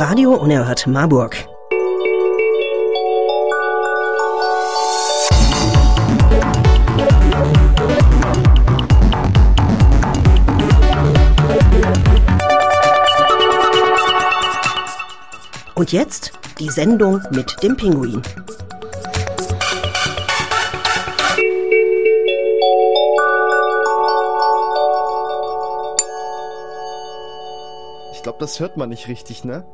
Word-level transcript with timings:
Radio 0.00 0.32
Unerhört 0.32 0.86
Marburg. 0.86 1.34
Und 15.74 15.90
jetzt 15.90 16.30
die 16.60 16.68
Sendung 16.70 17.20
mit 17.32 17.60
dem 17.64 17.76
Pinguin. 17.76 18.22
Ich 28.12 28.22
glaube, 28.22 28.38
das 28.38 28.60
hört 28.60 28.76
man 28.76 28.90
nicht 28.90 29.08
richtig, 29.08 29.42
ne? 29.42 29.66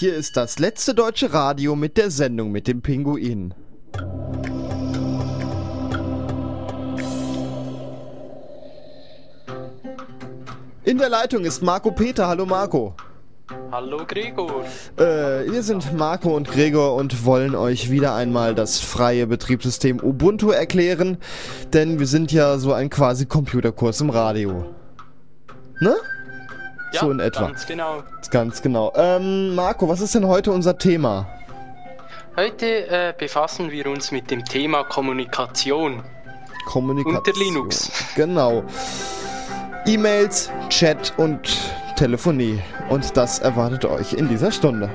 Hier 0.00 0.14
ist 0.14 0.36
das 0.36 0.60
letzte 0.60 0.94
deutsche 0.94 1.32
Radio 1.32 1.74
mit 1.74 1.96
der 1.96 2.12
Sendung 2.12 2.52
mit 2.52 2.68
dem 2.68 2.82
Pinguin. 2.82 3.52
In 10.84 10.98
der 10.98 11.08
Leitung 11.08 11.44
ist 11.44 11.64
Marco 11.64 11.90
Peter. 11.90 12.28
Hallo 12.28 12.46
Marco. 12.46 12.94
Hallo 13.72 14.04
Gregor. 14.06 14.62
Äh, 14.98 15.50
wir 15.50 15.64
sind 15.64 15.92
Marco 15.92 16.36
und 16.36 16.48
Gregor 16.48 16.94
und 16.94 17.24
wollen 17.24 17.56
euch 17.56 17.90
wieder 17.90 18.14
einmal 18.14 18.54
das 18.54 18.78
freie 18.78 19.26
Betriebssystem 19.26 19.98
Ubuntu 20.00 20.50
erklären, 20.50 21.18
denn 21.72 21.98
wir 21.98 22.06
sind 22.06 22.30
ja 22.30 22.58
so 22.58 22.72
ein 22.72 22.88
quasi 22.88 23.26
Computerkurs 23.26 24.00
im 24.00 24.10
Radio. 24.10 24.64
Ne? 25.80 25.96
Ja, 26.92 27.00
so 27.00 27.10
in 27.10 27.20
etwa. 27.20 27.46
ganz 27.46 27.66
genau. 27.66 28.02
Ganz 28.30 28.62
genau. 28.62 28.92
Ähm, 28.96 29.54
Marco, 29.54 29.88
was 29.88 30.00
ist 30.00 30.14
denn 30.14 30.26
heute 30.26 30.50
unser 30.50 30.78
Thema? 30.78 31.26
Heute 32.36 32.88
äh, 32.88 33.14
befassen 33.18 33.70
wir 33.70 33.86
uns 33.88 34.12
mit 34.12 34.30
dem 34.30 34.44
Thema 34.44 34.84
Kommunikation. 34.84 36.02
Kommunikation. 36.66 37.16
Unter 37.16 37.32
Linux. 37.38 37.90
Genau. 38.14 38.62
E-Mails, 39.86 40.50
Chat 40.68 41.14
und 41.16 41.40
Telefonie. 41.96 42.60
Und 42.90 43.16
das 43.16 43.38
erwartet 43.38 43.84
euch 43.86 44.12
in 44.12 44.28
dieser 44.28 44.52
Stunde. 44.52 44.90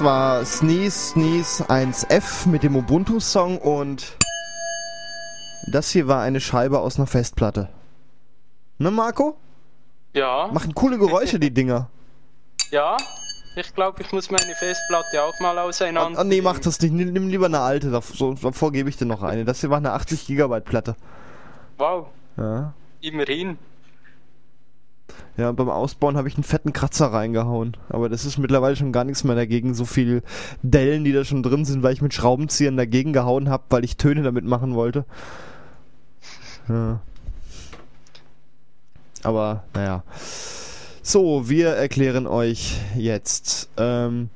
Das 0.00 0.06
war 0.06 0.44
Sneeze 0.46 1.10
Sneeze 1.10 1.62
1F 1.68 2.48
mit 2.48 2.62
dem 2.62 2.74
Ubuntu-Song 2.74 3.58
und 3.58 4.16
das 5.70 5.90
hier 5.90 6.08
war 6.08 6.22
eine 6.22 6.40
Scheibe 6.40 6.78
aus 6.80 6.96
einer 6.96 7.06
Festplatte. 7.06 7.68
Ne, 8.78 8.90
Marco? 8.90 9.36
Ja, 10.14 10.48
Machen 10.54 10.74
coole 10.74 10.96
Geräusche, 10.96 11.38
die 11.38 11.52
Dinger. 11.52 11.90
ja. 12.70 12.96
Ich 13.56 13.74
glaube, 13.74 14.00
ich 14.00 14.10
muss 14.10 14.30
meine 14.30 14.54
Festplatte 14.58 15.22
auch 15.22 15.38
mal 15.38 15.58
auseinander. 15.58 16.18
Ah, 16.18 16.24
nee, 16.24 16.40
mach 16.40 16.58
das 16.60 16.80
nicht. 16.80 16.94
Nimm, 16.94 17.28
lieber 17.28 17.44
eine 17.44 17.60
alte. 17.60 17.90
Davor 17.90 18.72
gebe 18.72 18.88
ich 18.88 18.96
dir 18.96 19.04
noch 19.04 19.22
eine. 19.22 19.44
Das 19.44 19.60
hier 19.60 19.68
war 19.68 19.76
eine 19.76 19.92
80 19.92 20.26
Gigabyte 20.26 20.64
Platte. 20.64 20.96
Wow, 21.76 22.06
Ja. 22.38 22.72
immerhin. 23.02 23.58
Ja, 25.36 25.52
beim 25.52 25.68
Ausbauen 25.68 26.16
habe 26.16 26.28
ich 26.28 26.34
einen 26.34 26.44
fetten 26.44 26.72
Kratzer 26.72 27.06
reingehauen. 27.06 27.76
Aber 27.88 28.08
das 28.08 28.24
ist 28.24 28.38
mittlerweile 28.38 28.76
schon 28.76 28.92
gar 28.92 29.04
nichts 29.04 29.24
mehr 29.24 29.36
dagegen. 29.36 29.74
So 29.74 29.84
viel 29.84 30.22
Dellen, 30.62 31.04
die 31.04 31.12
da 31.12 31.24
schon 31.24 31.42
drin 31.42 31.64
sind, 31.64 31.82
weil 31.82 31.94
ich 31.94 32.02
mit 32.02 32.12
Schraubenziehern 32.14 32.76
dagegen 32.76 33.12
gehauen 33.12 33.48
habe, 33.48 33.64
weil 33.70 33.84
ich 33.84 33.96
Töne 33.96 34.22
damit 34.22 34.44
machen 34.44 34.74
wollte. 34.74 35.04
Ja. 36.68 37.00
Aber, 39.22 39.64
naja. 39.74 40.02
So, 41.02 41.48
wir 41.48 41.70
erklären 41.70 42.26
euch 42.26 42.78
jetzt 42.96 43.68
ähm, 43.76 44.30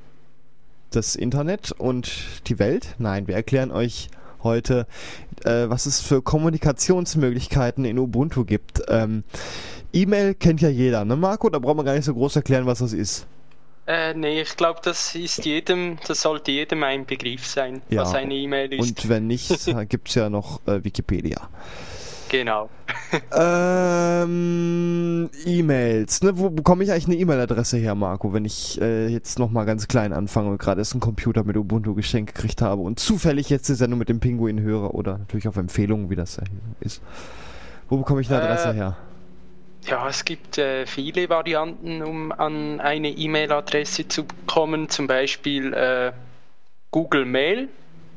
das 0.91 1.16
Internet 1.16 1.72
und 1.72 2.10
die 2.46 2.58
Welt. 2.58 2.94
Nein, 2.98 3.26
wir 3.26 3.34
erklären 3.34 3.70
euch 3.70 4.08
heute, 4.44 4.87
äh, 5.44 5.69
was 5.69 5.87
es 5.87 6.00
für 6.00 6.22
Kommunikationsmöglichkeiten 6.22 7.84
in 7.84 7.99
Ubuntu 7.99 8.44
gibt. 8.44 8.82
Ähm, 8.88 9.25
E-Mail 9.93 10.34
kennt 10.34 10.60
ja 10.60 10.69
jeder, 10.69 11.05
ne 11.05 11.16
Marco? 11.16 11.49
Da 11.50 11.59
braucht 11.59 11.77
man 11.77 11.87
gar 11.87 11.94
nicht 11.94 12.05
so 12.05 12.15
groß 12.15 12.37
erklären, 12.37 12.66
was 12.66 12.78
das 12.78 12.93
ist. 12.93 13.27
Äh, 13.87 14.15
nee, 14.15 14.41
ich 14.41 14.56
glaube, 14.56 14.81
das 14.83 15.15
ist 15.15 15.44
jedem, 15.44 15.99
das 16.06 16.22
sollte 16.22 16.53
jedem 16.53 16.83
ein 16.83 17.04
Begriff 17.04 17.47
sein, 17.47 17.83
Ja, 17.91 18.03
was 18.03 18.15
eine 18.15 18.34
E-Mail 18.34 18.72
ist. 18.72 18.81
Und 18.81 19.09
wenn 19.09 19.27
nicht, 19.27 19.50
gibt 19.88 20.09
es 20.09 20.15
ja 20.15 20.31
noch 20.31 20.66
äh, 20.66 20.83
Wikipedia. 20.83 21.49
Genau. 22.30 22.68
Ähm, 23.36 25.30
E-Mails. 25.44 26.22
Ne? 26.22 26.38
Wo 26.38 26.50
bekomme 26.50 26.84
ich 26.84 26.90
eigentlich 26.90 27.06
eine 27.06 27.16
E-Mail-Adresse 27.16 27.76
her, 27.76 27.94
Marco, 27.94 28.32
wenn 28.32 28.44
ich 28.44 28.80
äh, 28.80 29.06
jetzt 29.08 29.38
nochmal 29.38 29.66
ganz 29.66 29.88
klein 29.88 30.12
anfange 30.12 30.50
und 30.50 30.58
gerade 30.58 30.80
erst 30.80 30.92
einen 30.92 31.00
Computer 31.00 31.44
mit 31.44 31.56
Ubuntu 31.56 31.94
geschenkt 31.94 32.34
gekriegt 32.34 32.62
habe 32.62 32.82
und 32.82 32.98
zufällig 32.98 33.50
jetzt 33.50 33.68
die 33.68 33.74
Sendung 33.74 33.98
mit 33.98 34.08
dem 34.08 34.20
Pinguin 34.20 34.60
höre 34.60 34.94
oder 34.94 35.18
natürlich 35.18 35.48
auf 35.48 35.56
Empfehlungen, 35.56 36.10
wie 36.10 36.16
das 36.16 36.38
ist. 36.80 37.02
Wo 37.88 37.98
bekomme 37.98 38.20
ich 38.20 38.30
eine 38.30 38.42
Adresse 38.42 38.70
Äh, 38.70 38.74
her? 38.74 38.96
Ja, 39.86 40.08
es 40.08 40.24
gibt 40.24 40.56
äh, 40.58 40.86
viele 40.86 41.28
Varianten, 41.28 42.02
um 42.02 42.32
an 42.32 42.80
eine 42.80 43.10
E-Mail-Adresse 43.10 44.08
zu 44.08 44.24
kommen. 44.46 44.88
Zum 44.88 45.06
Beispiel 45.06 45.74
äh, 45.74 46.12
Google 46.91 47.26
Mail 47.26 47.68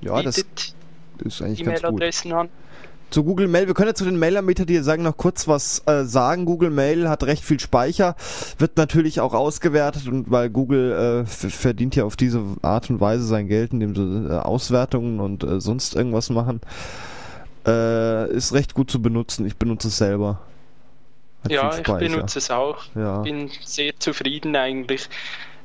Ja, 0.02 0.22
das 0.24 0.38
ist 0.38 1.42
eigentlich 1.42 1.64
ganz 1.66 1.82
gut. 1.82 1.90
E-Mail-Adressen 1.90 2.32
an. 2.34 2.50
Zu 3.10 3.24
Google 3.24 3.48
Mail, 3.48 3.68
wir 3.68 3.74
können 3.74 3.90
ja 3.90 3.96
zu 3.96 4.04
den 4.04 4.20
die 4.66 4.78
sagen, 4.80 5.04
noch 5.04 5.16
kurz 5.16 5.48
was 5.48 5.82
äh, 5.86 6.04
sagen. 6.04 6.46
Google 6.46 6.70
Mail 6.70 7.08
hat 7.08 7.24
recht 7.24 7.44
viel 7.44 7.60
Speicher, 7.60 8.16
wird 8.58 8.76
natürlich 8.76 9.22
auch 9.22 9.34
ausgewertet 9.34 10.08
und 10.08 10.30
weil 10.30 10.50
Google 10.50 11.26
äh, 11.26 11.26
verdient 11.26 11.96
ja 11.96 12.04
auf 12.04 12.18
diese 12.18 12.44
Art 12.62 12.90
und 12.90 13.00
Weise 13.00 13.24
sein 13.24 13.48
Geld, 13.48 13.72
indem 13.72 13.96
sie 13.96 14.28
äh, 14.30 14.40
Auswertungen 14.40 15.20
und 15.22 15.44
äh, 15.44 15.62
sonst 15.62 15.96
irgendwas 15.96 16.30
machen, 16.30 16.60
äh, 17.66 18.30
ist 18.32 18.54
recht 18.54 18.74
gut 18.74 18.92
zu 18.92 19.02
benutzen. 19.02 19.46
Ich 19.46 19.56
benutze 19.56 19.88
es 19.88 19.98
selber. 19.98 20.42
Hat 21.44 21.52
Ja, 21.52 21.78
ich 21.78 21.84
benutze 21.84 22.40
es 22.40 22.52
auch. 22.52 22.84
Ja. 22.96 23.22
Bin 23.22 23.50
sehr 23.64 23.98
zufrieden 24.00 24.56
eigentlich. 24.56 25.10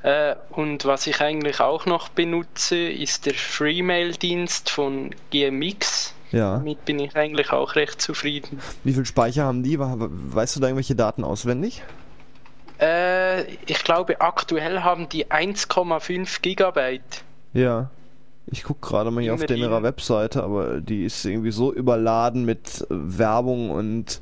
Äh, 0.03 0.35
und 0.51 0.85
was 0.85 1.07
ich 1.07 1.21
eigentlich 1.21 1.61
auch 1.61 1.87
noch 1.87 2.09
benutze, 2.09 2.77
ist 2.77 3.27
der 3.27 3.35
Freemail-Dienst 3.35 4.71
von 4.71 5.15
GMX. 5.31 6.15
Ja. 6.33 6.57
Damit 6.59 6.85
bin 6.85 6.99
ich 6.99 7.15
eigentlich 7.17 7.53
auch 7.53 7.75
recht 7.77 8.01
zufrieden. 8.01 8.59
Wie 8.85 8.93
viel 8.95 9.05
Speicher 9.07 9.45
haben 9.45 9.63
die? 9.63 9.79
We- 9.79 10.09
Weißt 10.11 10.57
du 10.57 10.61
da 10.61 10.67
irgendwelche 10.69 10.95
Daten 10.95 11.25
auswendig? 11.25 11.83
Äh, 12.81 13.43
ich 13.67 13.85
glaube, 13.85 14.21
aktuell 14.21 14.81
haben 14.81 15.09
die 15.09 15.27
1,5 15.27 16.41
Gigabyte. 16.43 17.23
Ja. 17.53 17.91
Ich 18.47 18.65
gucke 18.65 18.81
gerade 18.89 19.11
mal 19.13 19.23
hier 19.23 19.35
auf 19.35 19.49
ihrer 19.49 19.85
Webseite, 19.85 20.43
aber 20.43 20.81
die 20.81 21.05
ist 21.05 21.25
irgendwie 21.25 21.53
so 21.53 21.73
überladen 21.73 22.45
mit 22.45 22.85
Werbung 22.91 23.71
und 23.71 24.19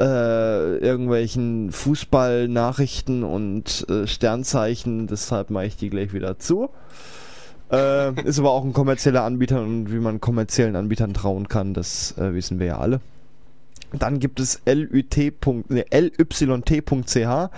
äh, 0.00 0.78
irgendwelchen 0.78 1.70
Fußballnachrichten 1.70 3.22
und 3.22 3.86
äh, 3.88 4.08
Sternzeichen. 4.08 5.06
Deshalb 5.06 5.50
mache 5.50 5.66
ich 5.66 5.76
die 5.76 5.90
gleich 5.90 6.12
wieder 6.12 6.38
zu. 6.40 6.70
Äh, 7.70 8.20
ist 8.22 8.38
aber 8.38 8.52
auch 8.52 8.64
ein 8.64 8.72
kommerzieller 8.72 9.24
Anbieter 9.24 9.60
und 9.60 9.92
wie 9.92 9.98
man 9.98 10.20
kommerziellen 10.20 10.76
Anbietern 10.76 11.14
trauen 11.14 11.48
kann, 11.48 11.74
das 11.74 12.16
äh, 12.16 12.32
wissen 12.34 12.58
wir 12.58 12.66
ja 12.66 12.78
alle. 12.78 13.00
Dann 13.92 14.20
gibt 14.20 14.40
es. 14.40 14.60
Nee, 14.64 15.84
lyt.ch. 15.90 17.50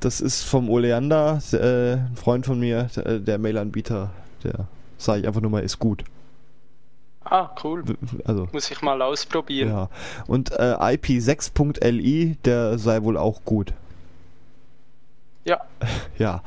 Das 0.00 0.20
ist 0.20 0.42
vom 0.44 0.70
Oleander, 0.70 1.42
äh, 1.52 1.92
ein 1.92 2.16
Freund 2.16 2.46
von 2.46 2.58
mir, 2.58 2.88
der, 2.96 3.18
der 3.18 3.38
Mail-Anbieter, 3.38 4.10
der 4.42 4.66
sage 4.96 5.20
ich 5.20 5.26
einfach 5.26 5.40
nur 5.40 5.50
mal, 5.50 5.62
ist 5.62 5.78
gut. 5.78 6.04
Ah, 7.24 7.50
cool. 7.62 7.84
Also, 8.24 8.48
Muss 8.52 8.70
ich 8.70 8.82
mal 8.82 9.00
ausprobieren. 9.02 9.68
Ja. 9.68 9.88
Und 10.26 10.52
äh, 10.52 10.74
IP6.li, 10.74 12.36
der 12.44 12.78
sei 12.78 13.02
wohl 13.02 13.16
auch 13.16 13.44
gut. 13.44 13.72
Ja. 15.44 15.60
ja. 16.18 16.42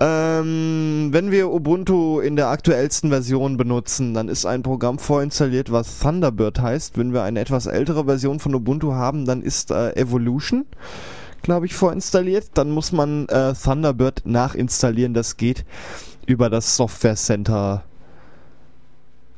Ähm, 0.00 1.08
wenn 1.10 1.30
wir 1.32 1.50
Ubuntu 1.50 2.20
in 2.20 2.36
der 2.36 2.48
aktuellsten 2.48 3.10
Version 3.10 3.56
benutzen, 3.56 4.14
dann 4.14 4.28
ist 4.28 4.46
ein 4.46 4.62
Programm 4.62 4.98
vorinstalliert, 4.98 5.72
was 5.72 5.98
Thunderbird 5.98 6.60
heißt. 6.60 6.96
Wenn 6.96 7.12
wir 7.12 7.24
eine 7.24 7.40
etwas 7.40 7.66
ältere 7.66 8.04
Version 8.04 8.38
von 8.38 8.54
Ubuntu 8.54 8.92
haben, 8.92 9.24
dann 9.24 9.42
ist 9.42 9.72
äh, 9.72 9.90
Evolution, 9.96 10.66
glaube 11.42 11.66
ich, 11.66 11.74
vorinstalliert. 11.74 12.50
Dann 12.54 12.70
muss 12.70 12.92
man 12.92 13.26
äh, 13.28 13.54
Thunderbird 13.54 14.22
nachinstallieren. 14.24 15.14
Das 15.14 15.36
geht 15.36 15.64
über 16.26 16.48
das 16.48 16.76
Software 16.76 17.16
Center 17.16 17.82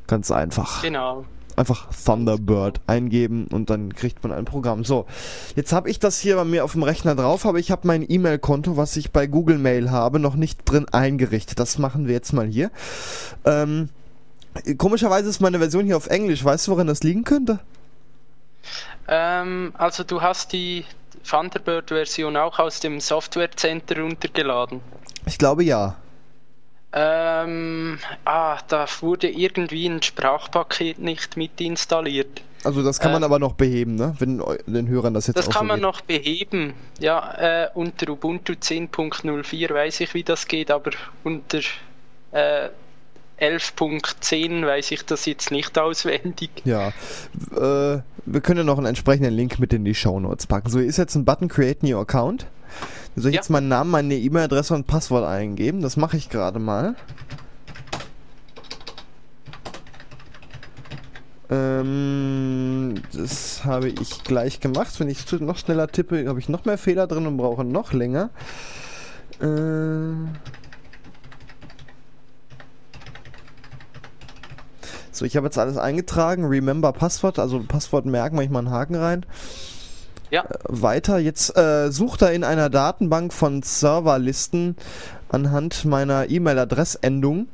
ganz 0.07 0.31
einfach. 0.31 0.83
Genau 0.83 1.25
einfach 1.61 1.89
Thunderbird 2.05 2.81
eingeben 2.87 3.47
und 3.47 3.71
dann 3.71 3.95
kriegt 3.95 4.23
man 4.23 4.33
ein 4.33 4.45
Programm. 4.45 4.85
So, 4.85 5.07
jetzt 5.55 5.73
habe 5.73 5.89
ich 5.91 5.99
das 5.99 6.19
hier 6.19 6.37
bei 6.37 6.45
mir 6.45 6.65
auf 6.65 6.73
dem 6.73 6.83
Rechner 6.83 7.15
drauf, 7.15 7.47
aber 7.47 7.59
ich 7.59 7.71
habe 7.71 7.87
mein 7.87 8.05
E-Mail-Konto, 8.09 8.77
was 8.77 8.97
ich 8.97 9.13
bei 9.13 9.27
Google 9.27 9.59
Mail 9.59 9.91
habe, 9.91 10.19
noch 10.19 10.35
nicht 10.35 10.61
drin 10.65 10.87
eingerichtet. 10.91 11.59
Das 11.61 11.79
machen 11.79 12.07
wir 12.07 12.15
jetzt 12.15 12.33
mal 12.33 12.47
hier. 12.47 12.71
Ähm, 13.45 13.91
komischerweise 14.79 15.29
ist 15.29 15.41
meine 15.41 15.59
Version 15.59 15.85
hier 15.85 15.97
auf 15.97 16.09
Englisch. 16.09 16.45
Weißt 16.45 16.67
du, 16.67 16.73
woran 16.73 16.87
das 16.87 17.03
liegen 17.03 17.25
könnte? 17.25 17.61
Ähm, 19.09 19.73
also 19.77 20.05
du 20.05 20.21
hast 20.21 20.53
die 20.53 20.85
Thunderbird-Version 21.29 22.37
auch 22.37 22.59
aus 22.59 22.81
dem 22.81 23.01
Software 23.01 23.51
Center 23.55 24.01
runtergeladen. 24.01 24.81
Ich 25.27 25.39
glaube 25.39 25.65
ja. 25.65 25.97
Ähm, 26.93 27.99
ah, 28.25 28.59
da 28.67 28.87
wurde 29.01 29.29
irgendwie 29.29 29.87
ein 29.87 30.03
Sprachpaket 30.03 30.99
nicht 30.99 31.37
mit 31.37 31.61
installiert. 31.61 32.43
Also 32.65 32.83
das 32.83 32.99
kann 32.99 33.13
man 33.13 33.23
ähm, 33.23 33.27
aber 33.27 33.39
noch 33.39 33.55
beheben, 33.55 33.95
ne? 33.95 34.15
Wenn 34.19 34.43
den 34.67 34.89
Hörern 34.89 35.15
das 35.15 35.29
jetzt 35.29 35.37
Das 35.37 35.49
kann 35.49 35.63
so 35.63 35.65
man 35.69 35.77
geht. 35.77 35.83
noch 35.83 36.01
beheben. 36.01 36.75
Ja, 36.99 37.65
äh, 37.65 37.69
unter 37.75 38.11
Ubuntu 38.11 38.53
10.04 38.55 39.73
weiß 39.73 40.01
ich, 40.01 40.15
wie 40.15 40.25
das 40.25 40.47
geht, 40.47 40.71
aber 40.71 40.91
unter 41.25 41.61
äh, 42.33 42.69
11.10 43.41 44.67
weiß 44.67 44.91
ich 44.91 45.05
das 45.07 45.25
jetzt 45.27 45.51
nicht 45.51 45.79
auswendig. 45.79 46.51
Ja, 46.65 46.89
äh, 47.57 48.01
wir 48.27 48.41
können 48.43 48.67
noch 48.67 48.77
einen 48.77 48.87
entsprechenden 48.87 49.33
Link 49.33 49.59
mit 49.59 49.73
in 49.73 49.85
die 49.85 49.95
Show 49.95 50.21
Notes 50.21 50.47
packen. 50.47 50.69
So, 50.69 50.79
ist 50.79 50.99
jetzt 50.99 51.15
ein 51.15 51.25
Button 51.25 51.49
Create 51.49 51.83
New 51.83 51.99
Account. 51.99 52.47
Soll 53.17 53.31
ich 53.31 53.35
ja. 53.35 53.41
jetzt 53.41 53.51
meinen 53.51 53.69
Namen, 53.69 53.91
meine 53.91 54.15
E-Mail-Adresse 54.15 54.75
und 54.75 54.87
Passwort 54.87 55.27
eingeben? 55.27 55.81
Das 55.83 55.97
mache 55.97 56.17
ich 56.17 56.29
gerade 56.31 56.59
mal. 56.59 56.95
Ähm, 61.51 62.95
das 63.13 63.65
habe 63.65 63.89
ich 63.89 64.23
gleich 64.23 64.61
gemacht. 64.61 64.99
Wenn 65.01 65.09
ich 65.09 65.31
noch 65.41 65.59
schneller 65.59 65.89
tippe, 65.89 66.29
habe 66.29 66.39
ich 66.39 66.49
noch 66.49 66.65
mehr 66.65 66.79
Fehler 66.79 67.07
drin 67.07 67.27
und 67.27 67.37
brauche 67.37 67.65
noch 67.65 67.93
länger. 67.93 68.31
Äh 69.41 70.15
so, 75.11 75.25
ich 75.25 75.37
habe 75.37 75.47
jetzt 75.47 75.59
alles 75.59 75.77
eingetragen. 75.77 76.45
Remember 76.45 76.93
Passwort, 76.93 77.39
also 77.41 77.61
Passwort 77.61 78.07
merken, 78.07 78.37
mache 78.37 78.45
ich 78.45 78.51
mal 78.51 78.61
einen 78.61 78.71
Haken 78.71 78.95
rein. 78.95 79.27
Ja. 80.31 80.45
Weiter, 80.65 81.19
jetzt 81.19 81.57
äh, 81.57 81.91
sucht 81.91 82.23
er 82.23 82.33
in 82.33 82.45
einer 82.45 82.71
Datenbank 82.71 83.33
von 83.33 83.63
Serverlisten 83.63 84.77
anhand 85.29 85.85
meiner 85.85 86.31
E-Mail-Adressendung 86.31 87.49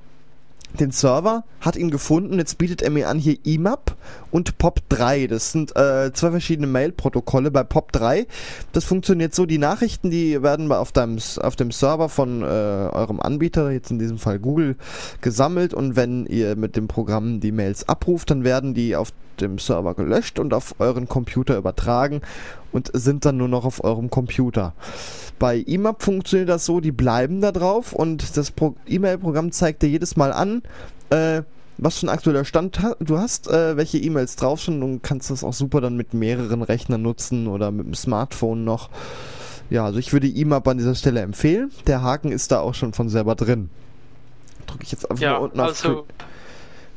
den 0.76 0.90
Server, 0.90 1.44
hat 1.60 1.76
ihn 1.76 1.90
gefunden, 1.90 2.38
jetzt 2.38 2.58
bietet 2.58 2.82
er 2.82 2.90
mir 2.90 3.08
an 3.08 3.18
hier 3.18 3.38
IMAP 3.44 3.96
und 4.30 4.56
POP3. 4.58 5.26
Das 5.28 5.52
sind 5.52 5.74
äh, 5.76 6.12
zwei 6.12 6.30
verschiedene 6.30 6.66
Mail-Protokolle. 6.66 7.50
Bei 7.50 7.62
POP3, 7.62 8.26
das 8.72 8.84
funktioniert 8.84 9.34
so, 9.34 9.46
die 9.46 9.58
Nachrichten, 9.58 10.10
die 10.10 10.42
werden 10.42 10.70
auf, 10.70 10.92
deinem, 10.92 11.18
auf 11.40 11.56
dem 11.56 11.70
Server 11.70 12.08
von 12.08 12.42
äh, 12.42 12.44
eurem 12.44 13.20
Anbieter, 13.20 13.70
jetzt 13.70 13.90
in 13.90 13.98
diesem 13.98 14.18
Fall 14.18 14.38
Google, 14.38 14.76
gesammelt 15.20 15.74
und 15.74 15.96
wenn 15.96 16.26
ihr 16.26 16.56
mit 16.56 16.76
dem 16.76 16.88
Programm 16.88 17.40
die 17.40 17.52
Mails 17.52 17.88
abruft, 17.88 18.30
dann 18.30 18.44
werden 18.44 18.74
die 18.74 18.96
auf 18.96 19.12
dem 19.40 19.58
Server 19.58 19.94
gelöscht 19.94 20.38
und 20.38 20.54
auf 20.54 20.74
euren 20.78 21.08
Computer 21.08 21.56
übertragen 21.56 22.22
und 22.72 22.90
sind 22.92 23.24
dann 23.24 23.36
nur 23.36 23.48
noch 23.48 23.64
auf 23.64 23.82
eurem 23.84 24.10
Computer. 24.10 24.74
Bei 25.38 25.56
IMAP 25.56 26.02
funktioniert 26.02 26.48
das 26.48 26.64
so, 26.64 26.80
die 26.80 26.92
bleiben 26.92 27.40
da 27.40 27.52
drauf 27.52 27.92
und 27.92 28.36
das 28.36 28.52
E-Mail-Programm 28.86 29.52
zeigt 29.52 29.82
dir 29.82 29.88
jedes 29.88 30.16
Mal 30.16 30.32
an, 30.32 30.62
äh, 31.10 31.42
was 31.78 31.98
für 31.98 32.06
ein 32.06 32.10
aktueller 32.10 32.44
Stand 32.44 32.80
du 33.00 33.18
hast, 33.18 33.48
äh, 33.48 33.76
welche 33.76 33.98
E-Mails 33.98 34.36
drauf 34.36 34.62
sind 34.62 34.82
und 34.82 35.02
kannst 35.02 35.30
das 35.30 35.44
auch 35.44 35.52
super 35.52 35.80
dann 35.80 35.96
mit 35.96 36.14
mehreren 36.14 36.62
Rechnern 36.62 37.02
nutzen 37.02 37.48
oder 37.48 37.70
mit 37.70 37.86
dem 37.86 37.94
Smartphone 37.94 38.64
noch. 38.64 38.88
Ja, 39.68 39.84
also 39.84 39.98
ich 39.98 40.12
würde 40.12 40.28
IMAP 40.28 40.66
an 40.68 40.78
dieser 40.78 40.94
Stelle 40.94 41.20
empfehlen. 41.20 41.70
Der 41.86 42.02
Haken 42.02 42.32
ist 42.32 42.52
da 42.52 42.60
auch 42.60 42.74
schon 42.74 42.92
von 42.92 43.08
selber 43.08 43.34
drin. 43.34 43.68
Drücke 44.66 44.84
ich 44.84 44.92
jetzt 44.92 45.10
einfach 45.10 45.22
ja, 45.22 45.32
mal 45.32 45.38
unten 45.38 45.60
also 45.60 46.00
auf. 46.00 46.04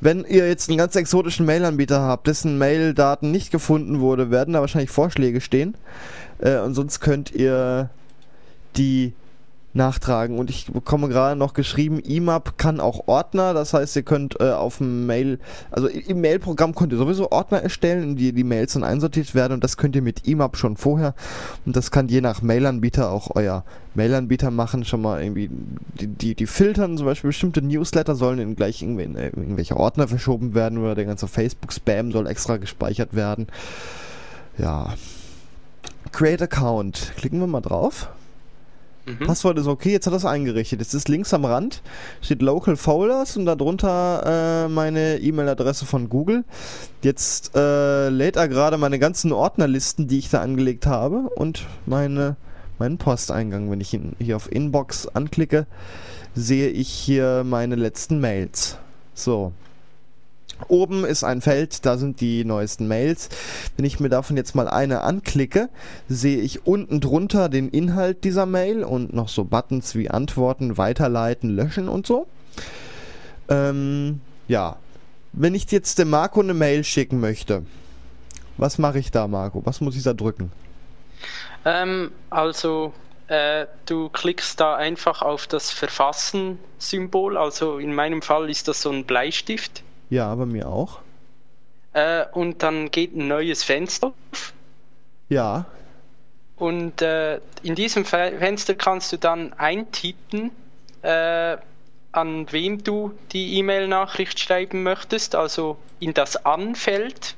Wenn 0.01 0.23
ihr 0.23 0.47
jetzt 0.47 0.69
einen 0.69 0.77
ganz 0.77 0.95
exotischen 0.95 1.45
Mail-Anbieter 1.45 2.01
habt, 2.01 2.27
dessen 2.27 2.57
Mail-Daten 2.57 3.31
nicht 3.31 3.51
gefunden 3.51 3.99
wurde, 3.99 4.31
werden 4.31 4.53
da 4.53 4.61
wahrscheinlich 4.61 4.91
Vorschläge 4.91 5.41
stehen. 5.41 5.75
Äh, 6.39 6.59
und 6.59 6.73
sonst 6.73 6.99
könnt 7.01 7.31
ihr 7.31 7.89
die 8.77 9.13
nachtragen. 9.73 10.39
Und 10.39 10.49
ich 10.49 10.71
bekomme 10.71 11.09
gerade 11.09 11.35
noch 11.35 11.53
geschrieben, 11.53 11.99
IMAP 11.99 12.57
kann 12.57 12.79
auch 12.79 13.07
Ordner, 13.07 13.53
das 13.53 13.73
heißt, 13.73 13.95
ihr 13.95 14.03
könnt 14.03 14.39
äh, 14.39 14.51
auf 14.51 14.77
dem 14.77 15.05
Mail, 15.05 15.39
also 15.71 15.87
im 15.87 16.21
Mail-Programm 16.21 16.73
könnt 16.73 16.91
ihr 16.91 16.97
sowieso 16.97 17.31
Ordner 17.31 17.61
erstellen, 17.61 18.03
in 18.03 18.15
die 18.15 18.33
die 18.33 18.43
Mails 18.43 18.73
dann 18.73 18.83
einsortiert 18.83 19.35
werden 19.35 19.53
und 19.53 19.63
das 19.63 19.77
könnt 19.77 19.95
ihr 19.95 20.01
mit 20.01 20.27
IMAP 20.27 20.57
schon 20.57 20.77
vorher 20.77 21.13
und 21.65 21.75
das 21.75 21.91
kann 21.91 22.07
je 22.07 22.21
nach 22.21 22.41
Mail-Anbieter 22.41 23.11
auch 23.11 23.35
euer 23.35 23.63
Mail-Anbieter 23.95 24.51
machen, 24.51 24.85
schon 24.85 25.01
mal 25.01 25.21
irgendwie, 25.21 25.49
die, 25.99 26.07
die, 26.07 26.35
die 26.35 26.47
filtern, 26.47 26.97
zum 26.97 27.05
Beispiel 27.05 27.29
bestimmte 27.29 27.61
Newsletter 27.61 28.15
sollen 28.15 28.39
in 28.39 28.55
gleich 28.55 28.81
in, 28.81 28.97
in 28.99 29.15
irgendwelche 29.15 29.77
Ordner 29.77 30.07
verschoben 30.07 30.53
werden 30.53 30.79
oder 30.79 30.95
der 30.95 31.05
ganze 31.05 31.27
Facebook-Spam 31.27 32.11
soll 32.11 32.27
extra 32.27 32.57
gespeichert 32.57 33.15
werden. 33.15 33.47
Ja. 34.57 34.93
Create 36.11 36.41
Account. 36.43 37.13
Klicken 37.17 37.39
wir 37.39 37.47
mal 37.47 37.61
drauf. 37.61 38.09
Mhm. 39.19 39.25
Passwort 39.25 39.57
ist 39.57 39.67
okay, 39.67 39.91
jetzt 39.91 40.07
hat 40.07 40.13
es 40.13 40.25
eingerichtet. 40.25 40.79
Jetzt 40.79 40.93
ist 40.93 41.09
links 41.09 41.33
am 41.33 41.45
Rand, 41.45 41.81
steht 42.21 42.41
Local 42.41 42.75
Folders 42.75 43.37
und 43.37 43.45
darunter 43.45 44.65
äh, 44.65 44.69
meine 44.69 45.17
E-Mail-Adresse 45.17 45.85
von 45.85 46.09
Google. 46.09 46.43
Jetzt 47.01 47.55
äh, 47.55 48.09
lädt 48.09 48.35
er 48.35 48.47
gerade 48.47 48.77
meine 48.77 48.99
ganzen 48.99 49.31
Ordnerlisten, 49.31 50.07
die 50.07 50.19
ich 50.19 50.29
da 50.29 50.41
angelegt 50.41 50.85
habe 50.85 51.29
und 51.35 51.65
meine, 51.85 52.35
meinen 52.77 52.97
Posteingang. 52.97 53.71
Wenn 53.71 53.81
ich 53.81 53.93
ihn 53.93 54.13
hier 54.19 54.35
auf 54.35 54.51
Inbox 54.51 55.07
anklicke, 55.07 55.65
sehe 56.35 56.69
ich 56.69 56.89
hier 56.89 57.43
meine 57.45 57.75
letzten 57.75 58.19
Mails. 58.19 58.77
So, 59.13 59.53
Oben 60.67 61.05
ist 61.05 61.23
ein 61.23 61.41
Feld, 61.41 61.85
da 61.85 61.97
sind 61.97 62.21
die 62.21 62.45
neuesten 62.45 62.87
Mails. 62.87 63.29
Wenn 63.75 63.85
ich 63.85 63.99
mir 63.99 64.09
davon 64.09 64.37
jetzt 64.37 64.55
mal 64.55 64.67
eine 64.67 65.01
anklicke, 65.01 65.69
sehe 66.07 66.39
ich 66.39 66.65
unten 66.65 66.99
drunter 67.01 67.49
den 67.49 67.69
Inhalt 67.69 68.23
dieser 68.23 68.45
Mail 68.45 68.83
und 68.83 69.13
noch 69.13 69.29
so 69.29 69.45
Buttons 69.45 69.95
wie 69.95 70.09
Antworten, 70.09 70.77
Weiterleiten, 70.77 71.49
Löschen 71.49 71.87
und 71.87 72.05
so. 72.05 72.27
Ähm, 73.47 74.21
ja, 74.47 74.77
wenn 75.33 75.55
ich 75.55 75.71
jetzt 75.71 75.99
dem 75.99 76.09
Marco 76.09 76.41
eine 76.41 76.53
Mail 76.53 76.83
schicken 76.83 77.19
möchte, 77.19 77.63
was 78.57 78.77
mache 78.77 78.99
ich 78.99 79.11
da, 79.11 79.27
Marco? 79.27 79.65
Was 79.65 79.79
muss 79.81 79.95
ich 79.95 80.03
da 80.03 80.13
drücken? 80.13 80.51
Ähm, 81.65 82.11
also 82.29 82.93
äh, 83.27 83.67
du 83.85 84.09
klickst 84.09 84.59
da 84.59 84.75
einfach 84.75 85.21
auf 85.21 85.47
das 85.47 85.71
Verfassen-Symbol. 85.71 87.37
Also 87.37 87.77
in 87.77 87.93
meinem 87.93 88.21
Fall 88.21 88.49
ist 88.49 88.67
das 88.67 88.81
so 88.81 88.91
ein 88.91 89.05
Bleistift. 89.05 89.83
Ja, 90.09 90.33
bei 90.35 90.45
mir 90.45 90.67
auch. 90.67 90.99
Äh, 91.93 92.25
und 92.31 92.63
dann 92.63 92.91
geht 92.91 93.15
ein 93.15 93.27
neues 93.27 93.63
Fenster 93.63 94.13
auf. 94.31 94.53
Ja. 95.29 95.65
Und 96.55 97.01
äh, 97.01 97.39
in 97.63 97.75
diesem 97.75 98.05
Fenster 98.05 98.75
kannst 98.75 99.13
du 99.13 99.17
dann 99.17 99.53
eintippen, 99.53 100.51
äh, 101.03 101.57
an 102.11 102.51
wem 102.51 102.83
du 102.83 103.13
die 103.31 103.57
E-Mail-Nachricht 103.57 104.39
schreiben 104.39 104.83
möchtest, 104.83 105.35
also 105.35 105.77
in 105.99 106.13
das 106.13 106.45
Anfeld. 106.45 107.35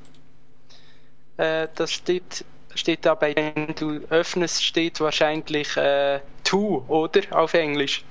Äh, 1.36 1.68
das 1.74 1.92
steht, 1.92 2.44
steht 2.74 3.04
dabei, 3.04 3.34
wenn 3.36 3.74
du 3.74 4.00
öffnest, 4.08 4.64
steht 4.64 5.00
wahrscheinlich 5.00 5.76
äh, 5.76 6.20
to, 6.42 6.84
oder? 6.88 7.20
Auf 7.30 7.54
Englisch. 7.54 8.04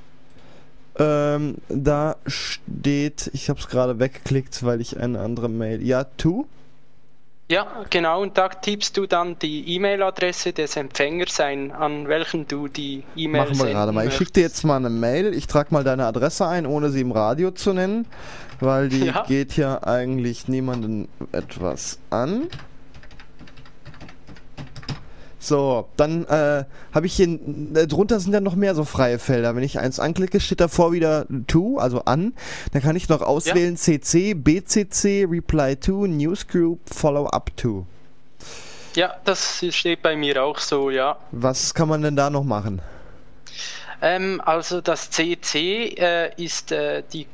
Ähm, 0.97 1.55
da 1.69 2.17
steht, 2.27 3.29
ich 3.33 3.49
habe 3.49 3.59
es 3.59 3.67
gerade 3.67 3.99
weggeklickt, 3.99 4.63
weil 4.63 4.81
ich 4.81 4.99
eine 4.99 5.19
andere 5.19 5.49
Mail. 5.49 5.81
Ja, 5.81 6.03
to? 6.03 6.47
Ja, 7.51 7.67
genau, 7.89 8.21
und 8.21 8.37
da 8.37 8.47
tippst 8.47 8.95
du 8.95 9.07
dann 9.07 9.37
die 9.39 9.75
E-Mail-Adresse 9.75 10.53
des 10.53 10.77
Empfängers 10.77 11.37
ein, 11.41 11.73
an 11.73 12.07
welchen 12.07 12.47
du 12.47 12.69
die 12.69 13.03
E-Mail 13.17 13.41
Machen 13.41 13.59
wir 13.59 13.65
gerade 13.65 13.91
mal. 13.91 14.07
Ich 14.07 14.15
schicke 14.15 14.31
dir 14.31 14.43
jetzt 14.43 14.63
mal 14.63 14.77
eine 14.77 14.89
Mail. 14.89 15.33
Ich 15.33 15.47
trage 15.47 15.73
mal 15.73 15.83
deine 15.83 16.05
Adresse 16.05 16.47
ein, 16.47 16.65
ohne 16.65 16.89
sie 16.91 17.01
im 17.01 17.11
Radio 17.11 17.51
zu 17.51 17.73
nennen, 17.73 18.05
weil 18.61 18.87
die 18.87 19.07
ja. 19.07 19.25
geht 19.27 19.57
ja 19.57 19.83
eigentlich 19.83 20.47
niemanden 20.47 21.09
etwas 21.33 21.99
an. 22.09 22.47
So, 25.41 25.89
dann 25.97 26.25
äh, 26.25 26.65
habe 26.93 27.07
ich 27.07 27.15
hier, 27.15 27.27
äh, 27.27 27.87
drunter 27.87 28.19
sind 28.19 28.31
dann 28.31 28.43
noch 28.43 28.55
mehr 28.55 28.75
so 28.75 28.85
freie 28.85 29.17
Felder. 29.17 29.55
Wenn 29.55 29.63
ich 29.63 29.79
eins 29.79 29.99
anklicke, 29.99 30.39
steht 30.39 30.61
davor 30.61 30.91
wieder 30.91 31.25
to, 31.47 31.79
also 31.79 32.05
an. 32.05 32.33
Dann 32.73 32.83
kann 32.83 32.95
ich 32.95 33.09
noch 33.09 33.21
auswählen 33.21 33.73
ja. 33.73 33.99
CC, 33.99 34.35
BCC, 34.35 35.25
Reply 35.27 35.75
to, 35.75 36.05
Newsgroup, 36.05 36.79
Follow 36.93 37.25
up 37.25 37.49
to. 37.57 37.87
Ja, 38.95 39.15
das 39.25 39.65
steht 39.71 40.03
bei 40.03 40.15
mir 40.15 40.43
auch 40.43 40.59
so, 40.59 40.91
ja. 40.91 41.17
Was 41.31 41.73
kann 41.73 41.87
man 41.87 42.03
denn 42.03 42.15
da 42.15 42.29
noch 42.29 42.43
machen? 42.43 42.79
Ähm, 44.03 44.41
also 44.45 44.79
das 44.79 45.09
CC 45.09 45.95
äh, 45.97 46.31
ist 46.35 46.71
äh, 46.71 47.01
die 47.11 47.25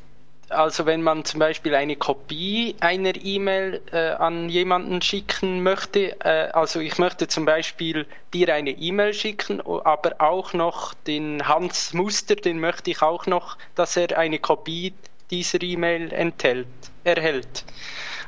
also 0.49 0.85
wenn 0.85 1.01
man 1.01 1.25
zum 1.25 1.39
Beispiel 1.39 1.75
eine 1.75 1.95
Kopie 1.95 2.75
einer 2.79 3.15
E-Mail 3.15 3.81
äh, 3.91 4.11
an 4.11 4.49
jemanden 4.49 5.01
schicken 5.01 5.61
möchte, 5.63 6.19
äh, 6.21 6.49
also 6.51 6.79
ich 6.79 6.97
möchte 6.97 7.27
zum 7.27 7.45
Beispiel 7.45 8.05
dir 8.33 8.53
eine 8.53 8.71
E-Mail 8.71 9.13
schicken, 9.13 9.61
aber 9.61 10.15
auch 10.19 10.53
noch 10.53 10.93
den 10.93 11.47
Hans 11.47 11.93
Muster, 11.93 12.35
den 12.35 12.59
möchte 12.59 12.91
ich 12.91 13.01
auch 13.01 13.25
noch, 13.25 13.57
dass 13.75 13.97
er 13.97 14.17
eine 14.17 14.39
Kopie 14.39 14.93
dieser 15.31 15.61
E-Mail 15.61 16.13
enthält, 16.13 16.67
erhält. 17.03 17.65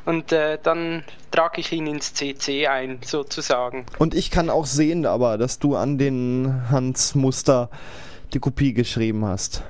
Und 0.05 0.31
äh, 0.31 0.57
dann 0.61 1.03
trage 1.31 1.61
ich 1.61 1.71
ihn 1.71 1.87
ins 1.87 2.13
CC 2.13 2.67
ein, 2.67 2.99
sozusagen. 3.05 3.85
Und 3.97 4.13
ich 4.13 4.31
kann 4.31 4.49
auch 4.49 4.65
sehen, 4.65 5.05
aber 5.05 5.37
dass 5.37 5.59
du 5.59 5.75
an 5.75 5.97
den 5.97 6.63
Hans 6.69 7.15
Muster 7.15 7.69
die 8.33 8.39
Kopie 8.39 8.73
geschrieben 8.73 9.25
hast. 9.25 9.63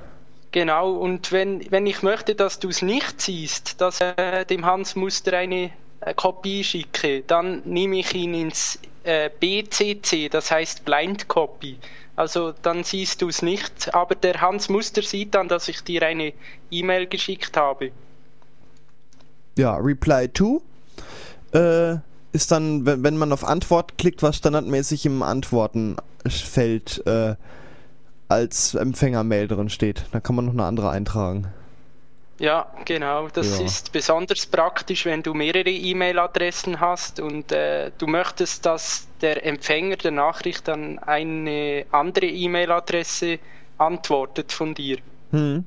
Genau, 0.52 0.94
und 0.94 1.32
wenn, 1.32 1.70
wenn 1.72 1.86
ich 1.86 2.02
möchte, 2.02 2.34
dass 2.34 2.60
du 2.60 2.70
es 2.70 2.82
nicht 2.82 3.22
siehst, 3.22 3.80
dass 3.82 4.02
äh, 4.02 4.46
dem 4.46 4.66
Hans 4.66 4.96
Muster 4.96 5.38
eine 5.38 5.72
äh, 6.02 6.14
Kopie 6.16 6.64
schicke, 6.64 7.22
dann 7.28 7.62
nehme 7.66 8.00
ich 8.00 8.14
ihn 8.16 8.34
ins 8.34 8.80
äh, 9.04 9.30
BCC, 9.40 10.30
das 10.30 10.50
heißt 10.50 10.86
Blind 10.86 11.28
Copy. 11.28 11.78
Also 12.16 12.54
dann 12.64 12.84
siehst 12.84 13.22
du 13.22 13.30
es 13.30 13.42
nicht, 13.42 13.94
aber 13.94 14.16
der 14.16 14.42
Hans 14.42 14.70
Muster 14.70 15.04
sieht 15.04 15.36
dann, 15.36 15.48
dass 15.48 15.68
ich 15.70 15.84
dir 15.84 16.04
eine 16.04 16.34
E-Mail 16.72 17.08
geschickt 17.08 17.56
habe. 17.56 17.92
Ja, 19.58 19.76
Reply 19.76 20.28
to 20.28 20.62
äh, 21.54 21.96
ist 22.32 22.52
dann, 22.52 22.86
wenn, 22.86 23.18
man 23.18 23.32
auf 23.32 23.44
Antwort 23.44 23.98
klickt, 23.98 24.22
was 24.24 24.38
standardmäßig 24.38 25.06
im 25.06 25.24
Antwortenfeld 25.24 27.06
äh, 27.06 27.36
als 28.30 28.76
Empfängermail 28.76 29.48
drin 29.48 29.70
steht. 29.70 30.06
Da 30.12 30.20
kann 30.20 30.36
man 30.36 30.46
noch 30.46 30.54
eine 30.54 30.64
andere 30.64 30.90
eintragen. 30.92 31.48
Ja, 32.40 32.68
genau. 32.86 33.28
Das 33.28 33.60
ja. 33.60 33.66
ist 33.66 33.92
besonders 33.92 34.46
praktisch, 34.46 35.06
wenn 35.06 35.22
du 35.22 35.34
mehrere 35.34 35.70
E-Mail-Adressen 35.70 36.80
hast 36.80 37.20
und 37.20 37.52
äh, 37.52 37.92
du 37.98 38.08
möchtest, 38.08 38.66
dass 38.66 39.08
der 39.20 39.46
Empfänger 39.46 39.98
der 39.98 40.12
Nachricht 40.12 40.70
an 40.70 41.00
eine 41.00 41.86
andere 41.92 42.28
E-Mail-Adresse 42.28 43.40
antwortet 43.78 44.54
von 44.54 44.74
dir. 44.74 45.00
Hm. 45.32 45.66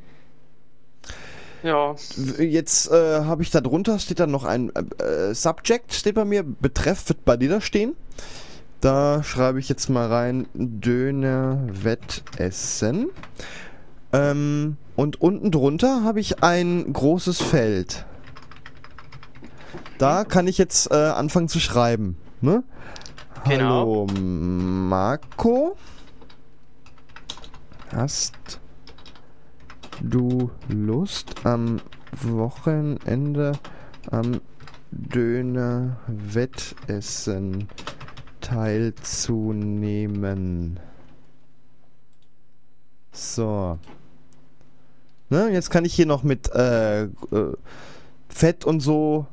Ja. 1.63 1.95
Jetzt 2.39 2.91
äh, 2.91 3.21
habe 3.25 3.43
ich 3.43 3.51
da 3.51 3.61
drunter, 3.61 3.99
steht 3.99 4.19
da 4.19 4.27
noch 4.27 4.45
ein 4.45 4.73
äh, 4.75 5.35
Subject, 5.35 5.93
steht 5.93 6.15
bei 6.15 6.25
mir, 6.25 6.43
Betreff 6.43 7.09
wird 7.09 7.25
bei 7.25 7.37
dir 7.37 7.51
da 7.51 7.61
stehen. 7.61 7.95
Da 8.83 9.23
schreibe 9.23 9.61
ich 9.61 9.69
jetzt 9.69 9.91
mal 9.91 10.09
rein 10.09 10.49
Döner 10.55 11.57
Wettessen. 11.69 13.11
Ähm, 14.13 14.77
und 14.97 15.21
unten 15.21 15.53
drunter 15.53 16.03
habe 16.03 16.19
ich 16.19 16.43
ein 16.43 16.93
großes 16.93 17.41
Feld. 17.41 18.05
Da 19.99 20.25
kann 20.25 20.49
ich 20.49 20.59
jetzt 20.59 20.91
äh, 20.91 20.97
anfangen 20.97 21.47
zu 21.47 21.61
schreiben. 21.61 22.17
Ne? 22.41 22.65
Genau. 23.45 24.09
Hallo 24.09 24.21
Marco. 24.21 25.77
Hast 27.95 28.59
du 30.01 30.51
Lust 30.69 31.35
am 31.45 31.81
Wochenende 32.21 33.53
am 34.11 34.41
Döner 34.91 35.99
Wettessen 36.09 37.69
teilzunehmen. 38.43 40.79
So. 43.13 43.79
Ne, 45.31 45.49
jetzt 45.51 45.71
kann 45.71 45.87
ich 45.87 45.95
hier 45.95 46.07
noch 46.07 46.23
mit 46.23 46.55
äh, 46.55 47.05
äh, 47.05 47.09
Fett 48.29 48.67
und 48.67 48.81
so. 48.81 49.27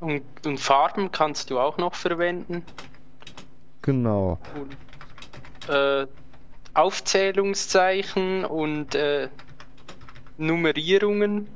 Und, 0.00 0.22
und, 0.46 0.58
Farben 0.58 1.12
kannst 1.12 1.50
du 1.50 1.58
auch 1.58 1.76
noch 1.76 1.94
verwenden. 1.94 2.64
Genau. 3.82 4.38
Und, 4.54 4.74
äh, 5.68 6.06
Aufzählungszeichen 6.74 8.44
und 8.44 8.94
äh, 8.94 9.28
Nummerierungen 10.38 11.48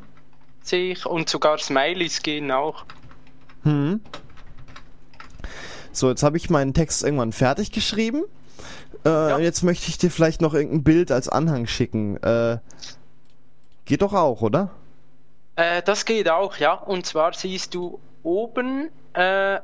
sehe 0.63 0.93
ich 0.93 1.07
und 1.07 1.29
sogar 1.29 1.59
Smileys 1.59 2.23
gehen 2.23 2.51
auch. 2.51 2.85
Hm. 3.63 4.01
So, 5.93 6.09
jetzt 6.09 6.23
habe 6.23 6.37
ich 6.37 6.51
meinen 6.51 6.75
Text 6.75 7.03
irgendwann 7.03 7.33
fertig 7.33 7.73
geschrieben. 7.73 8.25
Äh, 9.05 9.09
ja. 9.09 9.39
Jetzt 9.39 9.63
möchte 9.63 9.89
ich 9.89 9.99
dir 9.99 10.11
vielleicht 10.11 10.41
noch 10.41 10.55
irgendein 10.55 10.83
Bild 10.83 11.11
als 11.11 11.29
Anhang 11.29 11.67
schicken. 11.67 12.17
Äh, 12.23 12.59
geht 13.85 14.03
doch 14.03 14.13
auch, 14.13 14.43
oder? 14.43 14.71
Äh, 15.57 15.83
das 15.83 16.05
geht 16.05 16.29
auch, 16.29 16.57
ja. 16.57 16.75
Und 16.75 17.07
zwar 17.07 17.33
siehst 17.33 17.75
du 17.75 17.99
oben, 18.23 18.91
äh, 19.15 19.59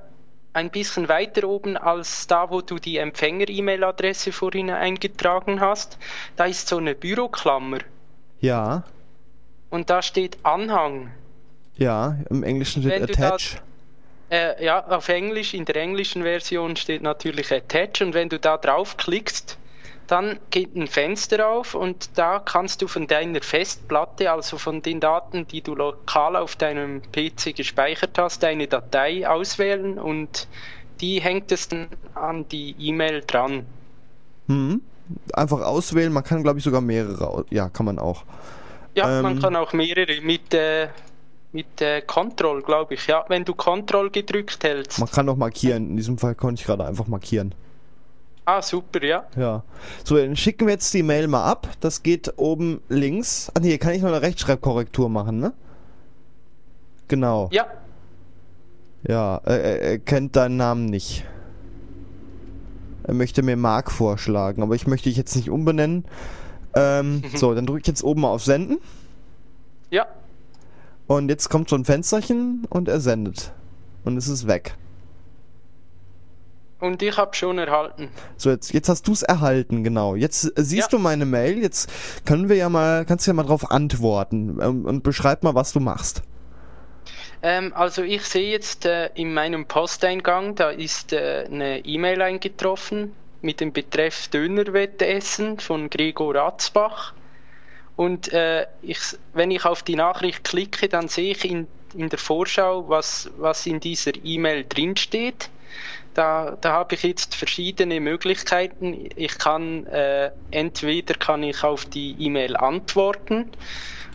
ein 0.57 0.71
bisschen 0.71 1.09
weiter 1.11 1.47
oben 1.47 1.77
als 1.77 2.27
da, 2.27 2.51
wo 2.51 2.63
du 2.63 2.79
die 2.79 2.97
Empfänger-E-Mail-Adresse 2.97 4.33
vorhin 4.33 4.71
eingetragen 4.71 5.61
hast, 5.61 5.99
da 6.37 6.47
ist 6.47 6.69
so 6.69 6.79
eine 6.79 6.95
Büroklammer. 6.95 7.79
Ja. 8.41 8.85
Und 9.69 9.91
da 9.91 10.01
steht 10.01 10.39
Anhang. 10.45 11.11
Ja, 11.77 12.17
im 12.31 12.43
Englischen 12.43 12.83
steht 12.83 13.03
Attach. 13.03 13.61
Äh, 14.31 14.65
ja, 14.65 14.85
auf 14.87 15.09
Englisch, 15.09 15.55
in 15.55 15.65
der 15.65 15.77
englischen 15.77 16.23
Version 16.23 16.75
steht 16.77 17.03
natürlich 17.03 17.53
Attach 17.53 18.01
und 18.01 18.15
wenn 18.15 18.29
du 18.29 18.39
da 18.41 18.57
draufklickst, 18.57 19.57
dann 20.07 20.39
geht 20.51 20.75
ein 20.75 20.87
Fenster 20.87 21.49
auf 21.49 21.75
und 21.75 22.11
da 22.17 22.41
kannst 22.41 22.83
du 22.83 22.89
von 22.89 23.07
deiner 23.07 23.41
Festplatte, 23.41 24.31
also 24.31 24.59
von 24.59 24.83
den 24.83 25.01
Daten, 25.01 25.47
die 25.47 25.61
du 25.61 25.75
lokal 25.75 26.37
auf 26.37 26.57
deinem 26.57 27.03
PC 27.13 27.55
gespeichert 27.57 28.19
hast, 28.19 28.43
deine 28.43 28.67
Datei 28.67 29.29
auswählen 29.29 29.99
und 29.99 30.49
die 31.01 31.21
hängt 31.21 31.53
es 31.53 31.69
dann 31.69 31.89
an 32.15 32.49
die 32.49 32.75
E-Mail 32.79 33.23
dran. 33.27 33.67
Hm. 34.49 34.81
Einfach 35.33 35.61
auswählen, 35.61 36.13
man 36.13 36.25
kann 36.25 36.43
glaube 36.43 36.59
ich 36.59 36.65
sogar 36.65 36.81
mehrere, 36.81 37.45
ja, 37.51 37.69
kann 37.69 37.87
man 37.87 37.99
auch. 37.99 38.25
Ja, 38.95 39.19
ähm, 39.19 39.23
man 39.23 39.41
kann 39.41 39.55
auch 39.55 39.73
mehrere 39.73 40.21
mit 40.21 40.55
äh, 40.55 40.89
mit 41.57 41.81
äh, 41.81 42.03
Control, 42.03 42.63
glaube 42.63 42.95
ich. 42.95 43.07
Ja, 43.07 43.25
wenn 43.29 43.45
du 43.45 43.55
Control 43.55 44.11
gedrückt 44.11 44.63
hältst. 44.63 44.99
Man 44.99 45.11
kann 45.11 45.27
auch 45.29 45.37
markieren. 45.37 45.91
In 45.91 45.97
diesem 45.97 46.19
Fall 46.19 46.35
konnte 46.35 46.61
ich 46.61 46.67
gerade 46.67 46.85
einfach 46.85 47.07
markieren. 47.07 47.55
Ah, 48.45 48.61
super, 48.61 49.03
ja. 49.03 49.25
Ja. 49.37 49.65
So, 50.05 50.17
dann 50.17 50.37
schicken 50.37 50.67
wir 50.67 50.75
jetzt 50.75 50.93
die 50.93 51.03
Mail 51.03 51.27
mal 51.29 51.45
ab. 51.45 51.67
Das 51.81 52.03
geht 52.03 52.35
oben 52.37 52.81
links. 52.89 53.51
Ah, 53.55 53.61
nee, 53.61 53.79
kann 53.79 53.95
ich 53.95 54.03
noch 54.03 54.11
eine 54.11 54.23
Rechtschreibkorrektur 54.23 55.09
machen, 55.09 55.41
ne? 55.41 55.53
Genau. 57.09 57.49
Ja. 57.53 57.67
Ja, 59.09 59.39
er, 59.45 59.81
er 59.81 59.99
kennt 59.99 60.37
deinen 60.37 60.59
Namen 60.59 60.87
nicht. 60.87 61.25
Er 63.05 63.15
möchte 63.15 63.43
mir 63.43 63.57
Mark 63.57 63.91
vorschlagen, 63.91 64.63
aber 64.63 64.75
ich 64.75 64.87
möchte 64.87 65.09
dich 65.09 65.17
jetzt 65.17 65.37
nicht 65.37 65.49
umbenennen. 65.49 66.05
Ähm, 66.75 67.23
so, 67.35 67.55
dann 67.55 67.65
drücke 67.65 67.81
ich 67.81 67.87
jetzt 67.87 68.05
oben 68.05 68.21
mal 68.21 68.29
auf 68.29 68.45
Senden. 68.45 68.79
Ja. 69.91 70.07
Und 71.07 71.29
jetzt 71.29 71.49
kommt 71.51 71.69
so 71.69 71.77
ein 71.77 71.85
Fensterchen 71.85 72.67
und 72.69 72.89
er 72.89 73.01
sendet. 73.01 73.53
Und 74.05 74.17
es 74.17 74.29
ist 74.29 74.47
weg. 74.47 74.75
und 76.79 77.03
ich 77.03 77.17
habe 77.17 77.35
schon 77.35 77.59
erhalten. 77.59 78.11
So, 78.37 78.51
jetzt, 78.51 78.73
jetzt 78.75 78.89
hast 78.91 79.09
du 79.09 79.13
es 79.13 79.23
erhalten, 79.23 79.83
genau. 79.83 80.15
Jetzt 80.15 80.45
äh, 80.59 80.63
siehst 80.63 80.93
Ja. 80.93 80.99
du 80.99 80.99
meine 80.99 81.25
Mail, 81.25 81.59
jetzt 81.59 81.91
können 82.27 82.49
wir 82.51 82.57
ja 82.57 82.69
mal, 82.69 83.05
kannst 83.07 83.27
du 83.27 83.31
ja 83.31 83.35
mal 83.35 83.45
drauf 83.45 83.71
antworten 83.71 84.59
ähm, 84.61 84.85
und 84.85 85.03
beschreib 85.03 85.43
mal, 85.43 85.55
was 85.55 85.73
du 85.73 85.81
machst. 85.81 86.23
Ähm, 87.43 87.73
also 87.75 88.03
ich 88.03 88.23
sehe 88.27 88.51
jetzt 88.51 88.85
äh, 88.85 89.09
in 89.15 89.33
meinem 89.33 89.67
Posteingang, 89.67 90.55
da 90.55 90.69
ist 90.71 91.13
äh, 91.15 91.47
eine 91.51 91.85
E-Mail 91.85 92.21
eingetroffen 92.23 93.13
mit 93.41 93.61
dem 93.61 93.73
Betreff 93.73 94.29
Dönerwettessen 94.29 95.59
von 95.59 95.89
Gregor 95.89 96.35
Ratzbach. 96.35 97.15
Und 97.97 98.33
äh, 98.33 98.67
ich, 98.83 98.99
wenn 99.33 99.51
ich 99.51 99.65
auf 99.65 99.83
die 99.83 99.97
Nachricht 99.97 100.45
klicke, 100.45 100.89
dann 100.89 101.09
sehe 101.09 101.33
ich 101.33 101.45
in, 101.45 101.67
in 101.95 102.11
der 102.11 102.19
Vorschau, 102.19 102.89
was, 102.89 103.31
was 103.39 103.67
in 103.67 103.81
dieser 103.81 104.13
E-Mail 104.23 104.67
drinsteht. 104.69 105.49
Da, 106.15 106.57
da 106.61 106.73
habe 106.73 106.95
ich 106.95 107.03
jetzt 107.03 107.35
verschiedene 107.35 108.01
Möglichkeiten. 108.01 109.09
Ich 109.17 109.39
kann 109.39 109.87
äh, 109.87 110.31
entweder 110.51 111.15
kann 111.15 111.43
ich 111.43 111.63
auf 111.63 111.85
die 111.87 112.17
E-Mail 112.19 112.57
antworten 112.57 113.51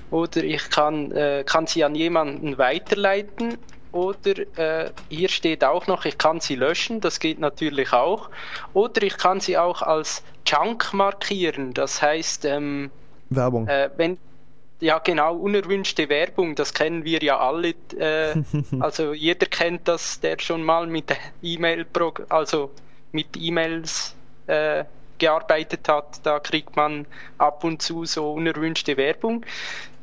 oder 0.10 0.44
ich 0.44 0.70
kann, 0.70 1.12
äh, 1.12 1.44
kann 1.46 1.68
sie 1.68 1.84
an 1.84 1.96
jemanden 1.96 2.58
weiterleiten 2.58 3.58
oder 3.92 4.38
äh, 4.58 4.92
hier 5.10 5.30
steht 5.30 5.64
auch 5.64 5.88
noch, 5.88 6.06
ich 6.06 6.18
kann 6.18 6.40
sie 6.40 6.56
löschen, 6.56 7.02
das 7.02 7.20
geht 7.20 7.40
natürlich 7.40 7.92
auch. 7.92 8.30
Oder 8.74 9.04
ich 9.04 9.18
kann 9.18 9.40
sie 9.40 9.58
auch 9.58 9.82
als 9.82 10.24
Junk 10.48 10.94
markieren, 10.94 11.74
das 11.74 12.02
heißt, 12.02 12.46
ähm, 12.46 12.90
Werbung. 13.36 13.68
äh, 13.68 13.90
wenn 13.98 14.18
ja 14.80 14.98
genau 15.00 15.36
unerwünschte 15.36 16.10
Werbung, 16.10 16.56
das 16.56 16.74
kennen 16.74 17.06
wir 17.06 17.22
ja 17.22 17.40
alle. 17.40 17.76
Äh, 17.98 18.36
also 18.80 19.14
jeder 19.14 19.46
kennt 19.46 19.88
das, 19.88 20.20
der 20.20 20.38
schon 20.40 20.64
mal 20.64 20.88
mit 20.88 21.16
E-Mail, 21.42 21.86
also 22.30 22.72
mit 23.12 23.28
E-Mails 23.38 24.16
äh, 24.48 24.84
gearbeitet 25.20 25.88
hat. 25.88 26.20
Da 26.24 26.40
kriegt 26.40 26.76
man 26.76 27.06
ab 27.38 27.64
und 27.64 27.82
zu 27.82 28.06
so 28.06 28.34
unerwünschte 28.34 28.98
Werbung. 28.98 29.46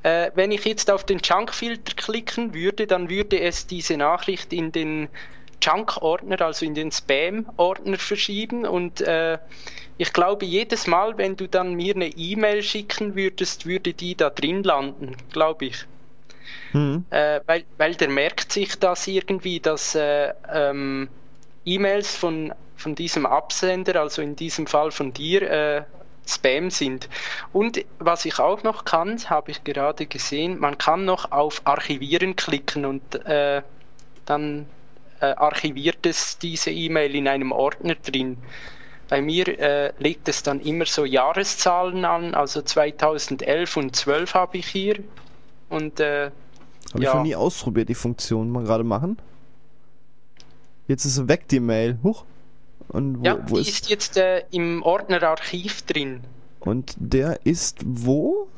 Äh, 0.04 0.30
wenn 0.34 0.52
ich 0.52 0.64
jetzt 0.64 0.90
auf 0.90 1.04
den 1.04 1.18
Junk-Filter 1.18 1.94
klicken 1.96 2.54
würde, 2.54 2.86
dann 2.86 3.10
würde 3.10 3.40
es 3.40 3.66
diese 3.66 3.96
Nachricht 3.96 4.52
in 4.52 4.70
den 4.70 5.08
Junk-Ordner, 5.60 6.40
also 6.40 6.64
in 6.64 6.74
den 6.74 6.90
Spam-Ordner 6.92 7.98
verschieben 7.98 8.66
und 8.66 9.00
äh, 9.00 9.38
ich 10.00 10.12
glaube, 10.12 10.46
jedes 10.46 10.86
Mal, 10.86 11.18
wenn 11.18 11.36
du 11.36 11.48
dann 11.48 11.74
mir 11.74 11.94
eine 11.94 12.06
E-Mail 12.06 12.62
schicken 12.62 13.16
würdest, 13.16 13.66
würde 13.66 13.92
die 13.92 14.14
da 14.14 14.30
drin 14.30 14.62
landen, 14.62 15.16
glaube 15.32 15.66
ich. 15.66 15.86
Hm. 16.70 17.04
Äh, 17.10 17.40
weil, 17.46 17.64
weil 17.78 17.94
der 17.96 18.08
merkt 18.08 18.52
sich 18.52 18.78
das 18.78 19.08
irgendwie, 19.08 19.58
dass 19.58 19.96
äh, 19.96 20.32
ähm, 20.52 21.08
E-Mails 21.64 22.16
von, 22.16 22.54
von 22.76 22.94
diesem 22.94 23.26
Absender, 23.26 24.00
also 24.00 24.22
in 24.22 24.36
diesem 24.36 24.68
Fall 24.68 24.92
von 24.92 25.12
dir, 25.12 25.42
äh, 25.42 25.82
Spam 26.28 26.70
sind. 26.70 27.08
Und 27.52 27.84
was 27.98 28.24
ich 28.24 28.38
auch 28.38 28.62
noch 28.62 28.84
kann, 28.84 29.18
habe 29.30 29.50
ich 29.50 29.64
gerade 29.64 30.06
gesehen, 30.06 30.58
man 30.58 30.78
kann 30.78 31.06
noch 31.06 31.32
auf 31.32 31.62
Archivieren 31.64 32.36
klicken 32.36 32.84
und 32.84 33.14
äh, 33.24 33.62
dann 34.26 34.66
äh, 35.20 35.26
archiviert 35.26 36.06
es 36.06 36.38
diese 36.38 36.70
E-Mail 36.70 37.14
in 37.14 37.28
einem 37.28 37.52
Ordner 37.52 37.94
drin. 37.94 38.38
Bei 39.08 39.22
mir 39.22 39.48
äh, 39.58 39.92
legt 39.98 40.28
es 40.28 40.42
dann 40.42 40.60
immer 40.60 40.84
so 40.84 41.04
Jahreszahlen 41.04 42.04
an, 42.04 42.34
also 42.34 42.60
2011 42.60 43.76
und 43.76 43.96
12 43.96 44.34
habe 44.34 44.58
ich 44.58 44.66
hier. 44.66 45.02
Und 45.70 46.00
äh, 46.00 46.26
Habe 46.26 46.32
ich 46.94 47.02
ja. 47.02 47.14
noch 47.14 47.22
nie 47.22 47.34
ausprobiert, 47.34 47.88
die 47.88 47.94
Funktion 47.94 48.50
mal 48.50 48.64
gerade 48.64 48.84
machen. 48.84 49.18
Jetzt 50.86 51.04
ist 51.04 51.16
sie 51.16 51.28
weg, 51.28 51.48
die 51.48 51.60
Mail. 51.60 51.98
Huch. 52.02 52.24
Und 52.88 53.20
wo, 53.20 53.24
ja, 53.24 53.38
wo 53.48 53.56
die 53.56 53.62
ist, 53.62 53.68
ist 53.68 53.90
jetzt 53.90 54.16
äh, 54.16 54.44
im 54.50 54.82
Ordner 54.82 55.22
Archiv 55.22 55.82
drin. 55.82 56.22
Und 56.60 56.94
der 56.98 57.40
ist 57.44 57.78
wo? 57.84 58.48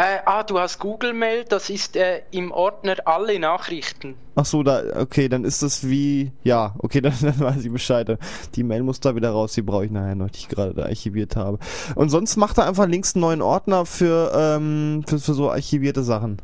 Äh, 0.00 0.22
ah, 0.24 0.42
du 0.44 0.58
hast 0.58 0.78
Google 0.78 1.12
Mail, 1.12 1.44
das 1.44 1.68
ist 1.68 1.94
äh, 1.94 2.22
im 2.30 2.52
Ordner 2.52 2.96
alle 3.04 3.38
Nachrichten. 3.38 4.14
Ach 4.34 4.46
so, 4.46 4.62
da, 4.62 4.82
okay, 4.98 5.28
dann 5.28 5.44
ist 5.44 5.62
das 5.62 5.86
wie, 5.90 6.32
ja, 6.42 6.74
okay, 6.78 7.00
dann, 7.02 7.12
dann 7.20 7.38
weiß 7.38 7.62
ich 7.62 7.70
Bescheid. 7.70 8.18
Die 8.54 8.62
Mail 8.62 8.82
muss 8.82 9.00
da 9.00 9.14
wieder 9.14 9.28
raus, 9.28 9.52
die 9.52 9.60
brauche 9.60 9.84
ich 9.84 9.90
nachher 9.90 10.14
noch, 10.14 10.30
die 10.30 10.38
ich 10.38 10.48
gerade 10.48 10.72
da 10.72 10.84
archiviert 10.84 11.36
habe. 11.36 11.58
Und 11.96 12.08
sonst 12.08 12.36
macht 12.36 12.56
er 12.56 12.66
einfach 12.66 12.86
links 12.86 13.14
einen 13.14 13.20
neuen 13.20 13.42
Ordner 13.42 13.84
für, 13.84 14.32
ähm, 14.34 15.04
für, 15.06 15.18
für 15.18 15.34
so 15.34 15.50
archivierte 15.50 16.02
Sachen. 16.02 16.40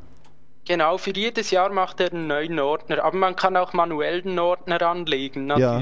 Genau, 0.67 0.99
für 0.99 1.15
jedes 1.15 1.51
Jahr 1.51 1.71
macht 1.73 2.01
er 2.01 2.13
einen 2.13 2.27
neuen 2.27 2.59
Ordner, 2.59 3.05
aber 3.05 3.17
man 3.17 3.37
kann 3.37 3.57
auch 3.57 3.73
manuell 3.73 4.21
einen 4.21 4.39
Ordner 4.39 4.83
anlegen, 4.83 5.49
Ja. 5.57 5.81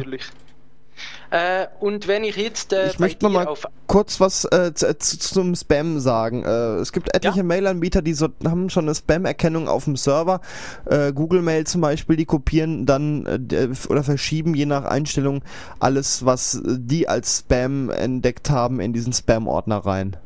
Äh, 1.30 1.66
und 1.80 2.06
wenn 2.06 2.24
ich 2.24 2.36
jetzt 2.36 2.72
äh, 2.72 2.88
Ich 2.90 2.98
möchte 2.98 3.24
noch 3.24 3.32
dir 3.32 3.38
mal 3.38 3.46
auf 3.46 3.66
kurz 3.86 4.20
was 4.20 4.44
äh, 4.46 4.72
zu, 4.74 4.96
zu, 4.98 5.18
zum 5.18 5.54
Spam 5.54 5.98
sagen. 6.00 6.44
Äh, 6.44 6.76
es 6.76 6.92
gibt 6.92 7.14
etliche 7.14 7.38
Ja. 7.38 7.42
Mail-Anbieter, 7.42 8.02
die 8.02 8.14
so, 8.14 8.28
haben 8.44 8.70
schon 8.70 8.84
eine 8.84 8.94
Spam-Erkennung 8.94 9.68
auf 9.68 9.84
dem 9.84 9.96
Server. 9.96 10.40
Äh, 10.84 11.12
Google 11.12 11.42
Mail 11.42 11.66
zum 11.66 11.80
Beispiel, 11.80 12.16
die 12.16 12.24
kopieren 12.24 12.86
dann 12.86 13.26
äh, 13.26 13.68
oder 13.88 14.04
verschieben 14.04 14.54
je 14.54 14.66
nach 14.66 14.84
Einstellung 14.84 15.42
alles, 15.80 16.24
was 16.24 16.54
äh, 16.54 16.76
die 16.78 17.08
als 17.08 17.40
Spam 17.40 17.90
entdeckt 17.90 18.50
haben, 18.50 18.80
in 18.80 18.92
diesen 18.92 19.12
Spam-Ordner 19.12 19.78
rein. 19.78 20.16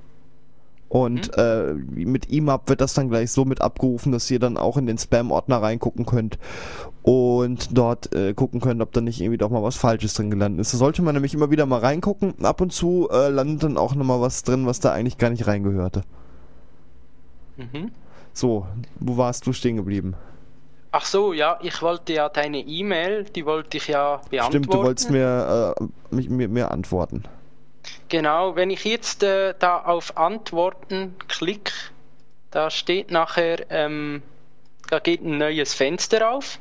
Und 0.88 1.37
äh, 1.37 1.74
mit 1.74 2.31
IMAP 2.31 2.70
wird 2.70 2.81
das 2.81 2.94
dann 2.94 3.11
gleich 3.11 3.31
so 3.31 3.44
mit 3.44 3.61
abgerufen, 3.61 4.11
dass 4.11 4.31
ihr 4.31 4.38
dann 4.38 4.57
auch 4.57 4.78
in 4.78 4.87
den 4.87 4.96
Spam-Ordner 4.96 5.61
reingucken 5.61 6.07
könnt 6.07 6.38
und 7.09 7.71
dort 7.73 8.14
äh, 8.14 8.35
gucken 8.35 8.61
könnt, 8.61 8.83
ob 8.83 8.92
da 8.92 9.01
nicht 9.01 9.18
irgendwie 9.18 9.38
doch 9.38 9.49
mal 9.49 9.62
was 9.62 9.77
Falsches 9.77 10.12
drin 10.12 10.31
gelandet 10.31 10.61
ist. 10.61 10.75
Da 10.75 10.77
sollte 10.77 11.01
man 11.01 11.14
nämlich 11.14 11.33
immer 11.33 11.51
wieder 11.51 11.64
mal 11.64 11.81
reingucken. 11.81 12.35
Ab 12.44 12.61
und 12.61 12.71
zu 12.71 13.09
äh, 13.11 13.31
landet 13.31 13.62
dann 13.62 13.79
auch 13.79 13.94
nochmal 13.94 14.21
was 14.21 14.42
drin, 14.42 14.66
was 14.66 14.79
da 14.79 14.92
eigentlich 14.92 15.16
gar 15.16 15.31
nicht 15.31 15.47
reingehörte. 15.47 16.03
Mhm. 17.57 17.92
So, 18.35 18.66
wo 19.01 19.16
warst 19.16 19.47
du 19.47 19.55
stehen 19.55 19.77
geblieben? 19.77 20.16
Ach 20.92 21.07
so, 21.07 21.33
ja, 21.33 21.59
ich 21.62 21.81
wollte 21.81 22.12
ja 22.12 22.29
deine 22.29 22.59
E-Mail, 22.59 23.25
die 23.25 23.47
wollte 23.47 23.79
ich 23.79 23.88
ja 23.88 24.21
beantworten. 24.29 24.64
Stimmt, 24.64 24.75
du 24.75 24.83
wolltest 24.83 25.11
mir, 25.11 25.77
äh, 25.81 26.14
mich, 26.14 26.29
mir, 26.29 26.49
mir 26.49 26.71
antworten. 26.71 27.23
Genau, 28.11 28.55
wenn 28.55 28.68
ich 28.68 28.85
jetzt 28.85 29.23
äh, 29.23 29.55
da 29.59 29.79
auf 29.79 30.18
Antworten 30.18 31.14
klicke, 31.27 31.73
da 32.51 32.68
steht 32.68 33.11
nachher, 33.11 33.64
ähm, 33.71 34.23
da 34.90 34.99
geht 34.99 35.23
ein 35.23 35.38
neues 35.38 35.73
Fenster 35.73 36.31
auf. 36.31 36.59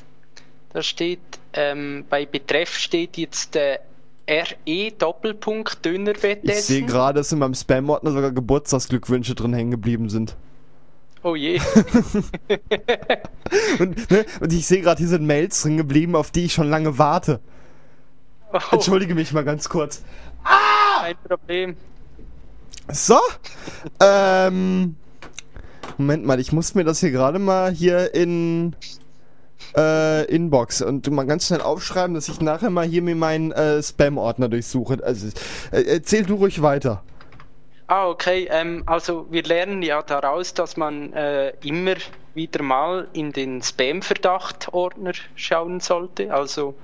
Da 0.74 0.84
steht, 0.84 1.20
ähm, 1.54 2.06
bei 2.10 2.26
Betreff 2.26 2.78
steht 2.78 3.18
jetzt 3.18 3.56
äh, 3.56 3.80
RE 4.30 4.92
Doppelpunkt 4.92 5.86
Dönerwettessen. 5.86 6.50
Ich 6.50 6.66
sehe 6.66 6.84
gerade, 6.84 7.20
dass 7.20 7.32
in 7.32 7.40
meinem 7.40 7.54
Spam-Ordner 7.54 8.12
sogar 8.12 8.32
Geburtstagsglückwünsche 8.32 9.36
drin 9.36 9.54
hängen 9.54 9.72
geblieben 9.72 10.10
sind. 10.10 10.36
Oh 11.24 11.36
je. 11.36 11.60
Und, 13.80 14.12
ne, 14.12 14.26
und 14.42 14.54
ich 14.54 14.68
sehe 14.68 14.82
gerade, 14.82 15.00
hier 15.00 15.08
sind 15.08 15.26
Mails 15.26 15.62
drin 15.62 15.78
geblieben, 15.78 16.16
auf 16.16 16.32
die 16.32 16.46
ich 16.46 16.54
schon 16.54 16.70
lange 16.70 16.98
warte. 16.98 17.40
Oh, 18.52 18.60
Entschuldige 18.72 19.16
mich 19.16 19.32
mal 19.32 19.44
ganz 19.44 19.70
kurz. 19.70 20.04
kein 21.02 21.16
Problem. 21.24 21.78
So. 22.92 23.20
ähm. 24.02 24.96
Moment 25.98 26.26
mal, 26.26 26.40
ich 26.40 26.52
muss 26.52 26.76
mir 26.76 26.84
das 26.84 27.00
hier 27.00 27.12
gerade 27.12 27.40
mal 27.40 27.72
hier 27.72 28.14
in 28.14 28.76
äh, 29.76 30.26
Inbox 30.26 30.82
und 30.82 31.10
mal 31.12 31.26
ganz 31.26 31.48
schnell 31.48 31.62
aufschreiben, 31.62 32.14
dass 32.14 32.30
ich 32.30 32.42
nachher 32.42 32.70
mal 32.70 32.86
hier 32.86 33.02
mir 33.02 33.16
meinen 33.16 33.52
äh, 33.52 33.82
Spam-Ordner 33.82 34.50
durchsuche. 34.50 35.00
Also 35.04 35.28
äh, 35.72 35.82
erzähl 35.84 36.26
du 36.26 36.36
ruhig 36.36 36.62
weiter. 36.62 37.04
Ah, 37.88 38.08
okay. 38.08 38.48
Ähm, 38.52 38.84
also 38.86 39.28
wir 39.30 39.44
lernen 39.44 39.82
ja 39.82 40.02
daraus, 40.02 40.54
dass 40.54 40.76
man 40.76 41.14
äh, 41.14 41.54
immer 41.64 41.96
wieder 42.34 42.62
mal 42.62 43.08
in 43.14 43.32
den 43.32 43.62
Spam-Verdacht-Ordner 43.62 45.14
schauen 45.36 45.80
sollte. 45.80 46.34
Also 46.34 46.76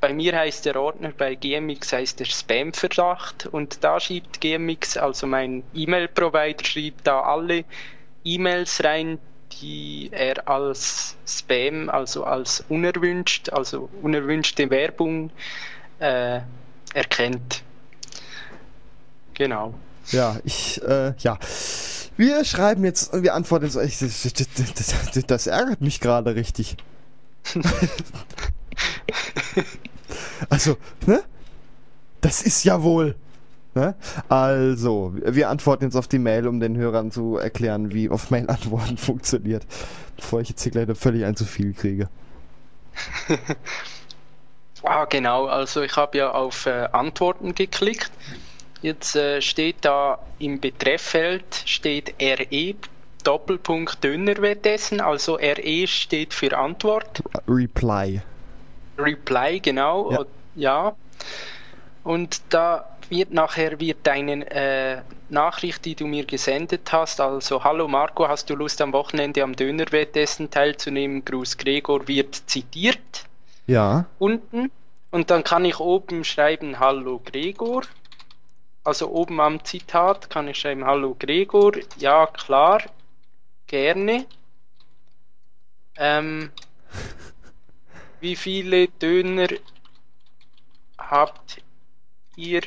bei 0.00 0.12
mir 0.12 0.36
heißt 0.36 0.66
der 0.66 0.80
Ordner, 0.80 1.12
bei 1.16 1.34
GMX 1.34 1.92
heißt 1.92 2.20
der 2.20 2.26
Spam-Verdacht 2.26 3.46
und 3.46 3.82
da 3.82 3.98
schiebt 3.98 4.40
GMX, 4.40 4.96
also 4.96 5.26
mein 5.26 5.64
E-Mail-Provider, 5.74 6.64
schiebt 6.64 7.06
da 7.06 7.20
alle 7.20 7.64
E-Mails 8.24 8.84
rein, 8.84 9.18
die 9.52 10.10
er 10.12 10.48
als 10.48 11.16
Spam, 11.26 11.88
also 11.88 12.24
als 12.24 12.64
unerwünscht, 12.68 13.50
also 13.50 13.88
unerwünschte 14.02 14.70
Werbung 14.70 15.30
äh, 15.98 16.40
erkennt. 16.94 17.62
Genau. 19.34 19.74
Ja, 20.10 20.38
ich, 20.44 20.82
äh, 20.82 21.14
ja. 21.18 21.38
Wir 22.16 22.44
schreiben 22.44 22.84
jetzt, 22.84 23.12
wir 23.12 23.34
antworten 23.34 23.66
jetzt. 23.66 23.76
Ich, 23.76 23.98
das, 23.98 24.22
das, 24.22 25.12
das, 25.12 25.26
das 25.26 25.46
ärgert 25.46 25.80
mich 25.80 26.00
gerade 26.00 26.34
richtig. 26.34 26.76
also, 30.50 30.76
ne? 31.06 31.22
Das 32.20 32.42
ist 32.42 32.64
ja 32.64 32.82
wohl. 32.82 33.14
Ne? 33.74 33.94
Also, 34.28 35.14
wir 35.14 35.48
antworten 35.48 35.84
jetzt 35.84 35.96
auf 35.96 36.08
die 36.08 36.18
Mail, 36.18 36.48
um 36.48 36.60
den 36.60 36.76
Hörern 36.76 37.10
zu 37.10 37.36
erklären, 37.36 37.92
wie 37.92 38.08
auf 38.08 38.30
Mail-Antworten 38.30 38.96
funktioniert. 38.96 39.66
Bevor 40.16 40.40
ich 40.40 40.48
jetzt 40.48 40.62
hier 40.62 40.72
gleich 40.72 40.88
völlig 40.96 41.24
ein 41.24 41.36
zu 41.36 41.44
viel 41.44 41.72
kriege. 41.72 42.08
Ah, 44.84 45.06
genau. 45.06 45.46
Also 45.46 45.82
ich 45.82 45.96
habe 45.96 46.18
ja 46.18 46.30
auf 46.30 46.66
äh, 46.66 46.88
Antworten 46.92 47.54
geklickt. 47.54 48.12
Jetzt 48.80 49.16
äh, 49.16 49.42
steht 49.42 49.76
da 49.80 50.20
im 50.38 50.60
Betrefffeld 50.60 51.64
steht 51.64 52.14
RE 52.22 52.74
Doppelpunkt 53.24 54.02
Döner 54.04 54.36
wird 54.38 54.64
essen. 54.66 55.00
Also 55.00 55.34
RE 55.34 55.86
steht 55.86 56.32
für 56.32 56.56
Antwort. 56.56 57.22
Reply. 57.48 58.22
Reply, 58.96 59.60
genau. 59.60 60.12
Ja. 60.12 60.24
ja. 60.54 60.96
Und 62.04 62.40
da 62.50 62.88
wird 63.10 63.32
nachher 63.32 63.80
wird 63.80 64.06
deine 64.06 64.50
äh, 64.50 65.02
Nachricht, 65.28 65.84
die 65.84 65.94
du 65.94 66.06
mir 66.06 66.24
gesendet 66.24 66.90
hast, 66.92 67.20
also 67.20 67.64
Hallo 67.64 67.88
Marco, 67.88 68.28
hast 68.28 68.48
du 68.50 68.54
Lust 68.54 68.80
am 68.80 68.92
Wochenende 68.92 69.42
am 69.42 69.54
Dönerwettessen 69.54 70.50
teilzunehmen? 70.50 71.24
Gruß 71.24 71.56
Gregor 71.58 72.06
wird 72.08 72.34
zitiert 72.46 73.24
Ja. 73.66 74.06
unten 74.18 74.70
und 75.10 75.30
dann 75.30 75.44
kann 75.44 75.64
ich 75.64 75.80
oben 75.80 76.24
schreiben 76.24 76.78
Hallo 76.78 77.20
Gregor. 77.24 77.82
Also 78.84 79.08
oben 79.10 79.40
am 79.40 79.64
Zitat 79.64 80.30
kann 80.30 80.48
ich 80.48 80.58
schreiben 80.58 80.84
Hallo 80.84 81.14
Gregor. 81.18 81.72
Ja, 81.98 82.26
klar, 82.26 82.82
gerne. 83.66 84.26
Ähm, 85.96 86.50
wie 88.20 88.36
viele 88.36 88.88
Döner 88.88 89.48
habt 90.98 91.60
ihr 92.36 92.62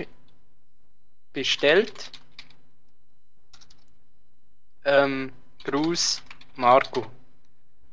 bestellt? 1.33 2.11
Ähm, 4.85 5.31
Gruß 5.63 6.21
Marco. 6.55 7.05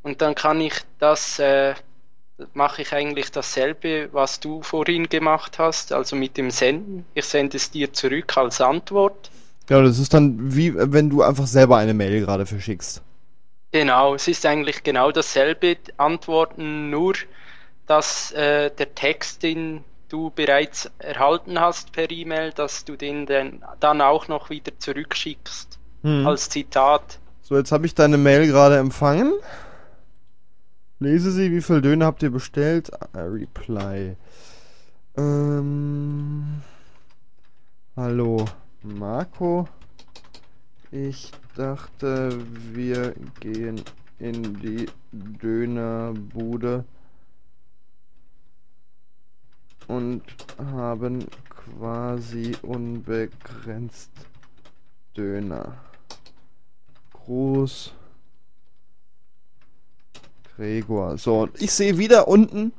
Und 0.03 0.23
dann 0.23 0.35
kann 0.35 0.61
ich 0.61 0.75
das 0.99 1.39
äh, 1.39 1.75
mache 2.55 2.83
ich 2.83 2.93
eigentlich 2.93 3.31
dasselbe, 3.31 4.09
was 4.13 4.41
du 4.41 4.63
vorhin 4.63 5.09
gemacht 5.09 5.59
hast, 5.59 5.93
also 5.93 6.15
mit 6.17 6.37
dem 6.37 6.51
Senden. 6.51 7.05
Ich 7.15 7.25
sende 7.25 7.57
es 7.57 7.71
dir 7.71 7.93
zurück 7.93 8.37
als 8.37 8.61
Antwort. 8.61 9.31
Ja, 9.69 9.83
das 9.83 9.99
ist 9.99 10.15
dann 10.15 10.55
wie, 10.55 10.73
wenn 10.75 11.11
du 11.11 11.23
einfach 11.23 11.47
selber 11.47 11.77
eine 11.77 11.95
Mail 11.95 12.21
gerade 12.21 12.47
verschickst. 12.47 13.03
Genau, 13.73 14.15
es 14.15 14.29
ist 14.29 14.47
eigentlich 14.47 14.83
genau 14.83 15.13
dasselbe. 15.13 15.77
Antworten 15.99 16.91
nur, 16.91 17.15
dass 17.87 18.33
äh, 18.33 18.71
der 18.71 18.95
Text, 18.95 19.43
den 19.43 19.85
du 20.09 20.31
bereits 20.31 20.91
erhalten 20.99 21.61
hast 21.61 21.93
per 21.93 22.11
E-Mail, 22.11 22.53
dass 22.53 22.85
du 22.85 22.97
den 22.97 23.27
dann, 23.27 23.63
dann 23.81 24.01
auch 24.01 24.29
noch 24.29 24.51
wieder 24.51 24.73
zurückschickst 24.79 25.79
Hm. 26.03 26.27
als 26.27 26.49
Zitat. 26.49 27.19
So, 27.43 27.57
jetzt 27.57 27.73
habe 27.73 27.87
ich 27.87 27.95
deine 27.95 28.19
Mail 28.19 28.47
gerade 28.47 28.79
empfangen. 28.79 29.33
Lese 31.01 31.31
sie, 31.33 31.51
wie 31.51 31.61
viel 31.63 31.81
Döner 31.81 32.07
habt 32.07 32.23
ihr 32.23 32.31
bestellt? 32.31 32.91
Ah, 33.13 33.23
Reply. 33.23 34.17
Ähm, 35.17 36.63
hallo, 37.97 38.45
Marco. 38.83 39.69
Ich 40.91 41.33
dachte, 41.57 42.39
wir 42.73 43.15
gehen 43.41 43.83
in 44.19 44.61
die 44.61 44.87
Dönerbude 45.13 46.85
und 49.89 50.23
haben 50.59 51.27
quasi 51.51 52.57
unbegrenzt 52.63 54.11
Döner. 55.17 55.77
Gruß. 57.13 57.93
Gregor. 60.55 61.19
So, 61.19 61.43
und 61.43 61.61
ich 61.61 61.73
sehe 61.73 61.99
wieder 61.99 62.29
unten 62.29 62.73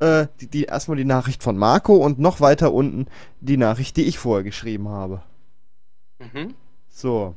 äh, 0.00 0.26
die, 0.40 0.46
die, 0.48 0.64
erstmal 0.64 0.96
die 0.96 1.04
Nachricht 1.04 1.42
von 1.42 1.56
Marco 1.56 1.94
und 1.96 2.18
noch 2.18 2.40
weiter 2.40 2.72
unten 2.72 3.06
die 3.40 3.56
Nachricht, 3.56 3.96
die 3.96 4.04
ich 4.04 4.18
vorher 4.18 4.44
geschrieben 4.44 4.88
habe. 4.88 5.22
Mhm. 6.18 6.54
So. 6.88 7.34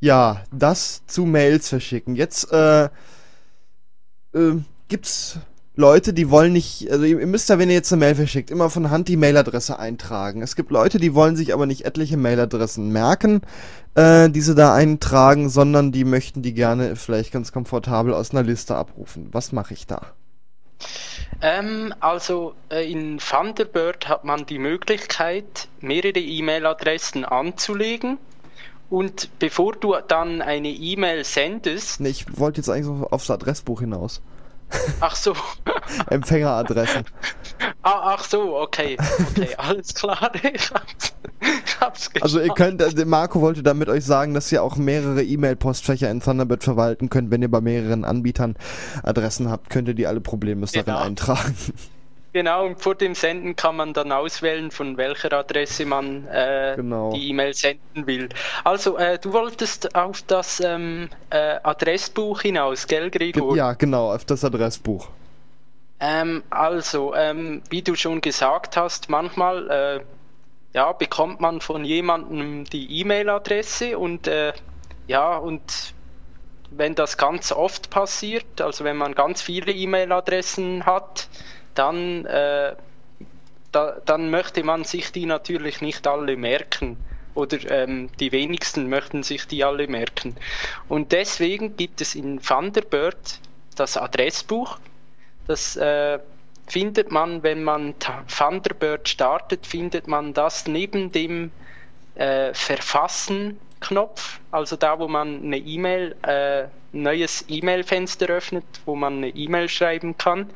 Ja, 0.00 0.44
das 0.50 1.06
zu 1.06 1.26
Mails 1.26 1.68
verschicken. 1.68 2.16
Jetzt 2.16 2.50
äh, 2.52 2.84
äh, 4.32 4.60
gibt's 4.88 5.38
Leute, 5.76 6.12
die 6.12 6.30
wollen 6.30 6.52
nicht, 6.52 6.90
also 6.90 7.04
ihr, 7.04 7.24
müsst 7.26 7.48
ja, 7.48 7.58
wenn 7.58 7.68
ihr 7.70 7.76
jetzt 7.76 7.92
eine 7.92 8.00
Mail 8.00 8.14
verschickt, 8.14 8.50
immer 8.50 8.70
von 8.70 8.90
Hand 8.90 9.08
die 9.08 9.16
Mailadresse 9.16 9.78
eintragen. 9.78 10.42
Es 10.42 10.56
gibt 10.56 10.70
Leute, 10.70 10.98
die 10.98 11.14
wollen 11.14 11.36
sich 11.36 11.54
aber 11.54 11.66
nicht 11.66 11.84
etliche 11.84 12.16
Mailadressen 12.16 12.90
merken, 12.90 13.40
äh, 13.94 14.28
die 14.28 14.40
sie 14.40 14.54
da 14.54 14.74
eintragen, 14.74 15.48
sondern 15.48 15.92
die 15.92 16.04
möchten 16.04 16.42
die 16.42 16.54
gerne 16.54 16.96
vielleicht 16.96 17.32
ganz 17.32 17.52
komfortabel 17.52 18.12
aus 18.12 18.32
einer 18.32 18.42
Liste 18.42 18.74
abrufen. 18.74 19.28
Was 19.32 19.52
mache 19.52 19.74
ich 19.74 19.86
da? 19.86 20.12
Ähm, 21.40 21.94
also 22.00 22.54
äh, 22.70 22.90
in 22.90 23.18
Thunderbird 23.18 24.08
hat 24.08 24.24
man 24.24 24.46
die 24.46 24.58
Möglichkeit, 24.58 25.68
mehrere 25.80 26.18
E-Mail-Adressen 26.18 27.24
anzulegen. 27.24 28.18
Und 28.88 29.38
bevor 29.38 29.76
du 29.76 29.94
dann 30.08 30.42
eine 30.42 30.68
E-Mail 30.68 31.24
sendest, 31.24 32.00
Nee, 32.00 32.08
ich 32.08 32.38
wollte 32.38 32.60
jetzt 32.60 32.68
eigentlich 32.68 33.12
aufs 33.12 33.30
Adressbuch 33.30 33.80
hinaus. 33.80 34.20
Ach 35.00 35.16
so, 35.16 35.34
Empfängeradressen. 36.10 37.04
ah, 37.82 38.14
ach 38.16 38.24
so, 38.24 38.56
okay, 38.58 38.96
okay, 39.30 39.54
alles 39.58 39.94
klar, 39.94 40.30
ich 40.42 40.70
hab's, 40.70 41.12
ich 41.40 41.80
hab's 41.80 42.10
Also 42.20 42.38
ihr 42.38 42.44
geschafft. 42.54 42.80
könnt, 42.80 42.98
äh, 42.98 43.04
Marco 43.04 43.40
wollte 43.40 43.62
damit 43.62 43.88
euch 43.88 44.04
sagen, 44.04 44.34
dass 44.34 44.50
ihr 44.52 44.62
auch 44.62 44.76
mehrere 44.76 45.22
E-Mail-Postfächer 45.22 46.10
in 46.10 46.20
Thunderbird 46.20 46.62
verwalten 46.64 47.08
könnt. 47.10 47.30
Wenn 47.30 47.42
ihr 47.42 47.50
bei 47.50 47.60
mehreren 47.60 48.04
Anbietern 48.04 48.56
Adressen 49.02 49.50
habt, 49.50 49.70
könnt 49.70 49.88
ihr 49.88 49.94
die 49.94 50.06
alle 50.06 50.20
problemlos 50.20 50.72
darin 50.72 50.86
Genau. 50.86 50.98
eintragen. 50.98 51.54
Genau, 52.32 52.66
und 52.66 52.80
vor 52.80 52.94
dem 52.94 53.14
Senden 53.16 53.56
kann 53.56 53.74
man 53.76 53.92
dann 53.92 54.12
auswählen, 54.12 54.70
von 54.70 54.96
welcher 54.96 55.32
Adresse 55.32 55.84
man 55.84 56.28
äh, 56.28 56.74
Genau. 56.76 57.12
die 57.12 57.28
E-Mail 57.30 57.54
senden 57.54 58.06
will. 58.06 58.28
Also, 58.62 58.96
äh, 58.98 59.18
du 59.18 59.32
wolltest 59.32 59.96
auf 59.96 60.22
das 60.22 60.60
ähm, 60.60 61.08
äh, 61.30 61.56
Adressbuch 61.62 62.42
hinaus, 62.42 62.86
gell, 62.86 63.10
Gregor? 63.10 63.56
ja, 63.56 63.72
genau, 63.72 64.14
auf 64.14 64.24
das 64.24 64.44
Adressbuch. 64.44 65.08
Ähm, 65.98 66.44
also, 66.50 67.14
ähm, 67.14 67.62
wie 67.68 67.82
du 67.82 67.96
schon 67.96 68.20
gesagt 68.20 68.76
hast, 68.76 69.10
manchmal 69.10 69.70
äh, 69.70 70.00
ja, 70.72 70.92
bekommt 70.92 71.40
man 71.40 71.60
von 71.60 71.84
jemandem 71.84 72.64
die 72.64 73.00
E-Mail-Adresse 73.00 73.98
und 73.98 74.28
äh, 74.28 74.52
ja, 75.08 75.36
und 75.36 75.94
wenn 76.70 76.94
das 76.94 77.16
ganz 77.18 77.50
oft 77.50 77.90
passiert, 77.90 78.60
also 78.60 78.84
wenn 78.84 78.96
man 78.96 79.14
ganz 79.16 79.42
viele 79.42 79.72
E-Mail-Adressen 79.72 80.86
hat, 80.86 81.28
dann, 81.74 82.26
äh, 82.26 82.74
da, 83.72 83.96
dann 84.04 84.30
möchte 84.30 84.62
man 84.64 84.84
sich 84.84 85.12
die 85.12 85.26
natürlich 85.26 85.80
nicht 85.80 86.06
alle 86.06 86.36
merken. 86.36 86.96
Oder 87.34 87.58
ähm, 87.70 88.10
die 88.18 88.32
wenigsten 88.32 88.88
möchten 88.88 89.22
sich 89.22 89.46
die 89.46 89.62
alle 89.64 89.86
merken. 89.86 90.36
Und 90.88 91.12
deswegen 91.12 91.76
gibt 91.76 92.00
es 92.00 92.14
in 92.14 92.40
Thunderbird 92.40 93.38
das 93.76 93.96
Adressbuch. 93.96 94.78
Das 95.46 95.76
äh, 95.76 96.18
findet 96.66 97.10
man, 97.10 97.42
wenn 97.42 97.62
man 97.62 97.94
Thunderbird 97.98 99.08
startet, 99.08 99.66
findet 99.66 100.08
man 100.08 100.34
das 100.34 100.66
neben 100.66 101.12
dem 101.12 101.50
äh, 102.16 102.52
Verfassen-Knopf, 103.80 104.40
also 104.50 104.76
da, 104.76 104.98
wo 104.98 105.08
man 105.08 105.42
eine 105.42 105.58
E-Mail, 105.58 106.14
äh, 106.22 106.64
ein 106.92 107.02
neues 107.02 107.44
E-Mail-Fenster 107.48 108.26
öffnet, 108.26 108.64
wo 108.84 108.94
man 108.94 109.18
eine 109.18 109.28
E-Mail 109.28 109.68
schreiben 109.68 110.16
kann. 110.18 110.50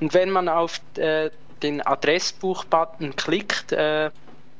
Und 0.00 0.14
wenn 0.14 0.30
man 0.30 0.48
auf 0.48 0.80
äh, 0.96 1.30
den 1.62 1.80
Adressbuch-Button 1.86 3.16
klickt, 3.16 3.72
äh, 3.72 4.10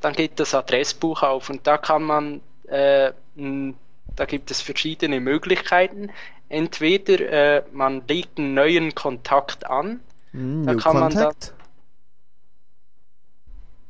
dann 0.01 0.13
geht 0.13 0.39
das 0.41 0.55
Adressbuch 0.55 1.23
auf 1.23 1.51
und 1.51 1.67
da 1.67 1.79
kann 1.79 2.03
man, 2.03 2.41
äh, 2.69 3.13
da 3.35 4.25
gibt 4.27 4.51
es 4.51 4.61
verschiedene 4.61 5.21
Möglichkeiten. 5.21 6.11
Entweder 6.49 7.21
äh, 7.59 7.63
man 7.73 8.03
legt 8.07 8.39
einen 8.39 8.55
neuen 8.55 8.95
Kontakt 8.95 9.67
an, 9.67 10.01
Hm, 10.33 10.67
Da 10.67 10.75
kann 10.75 10.95
man 10.99 11.15
da- 11.15 11.25
Contact. 11.27 11.55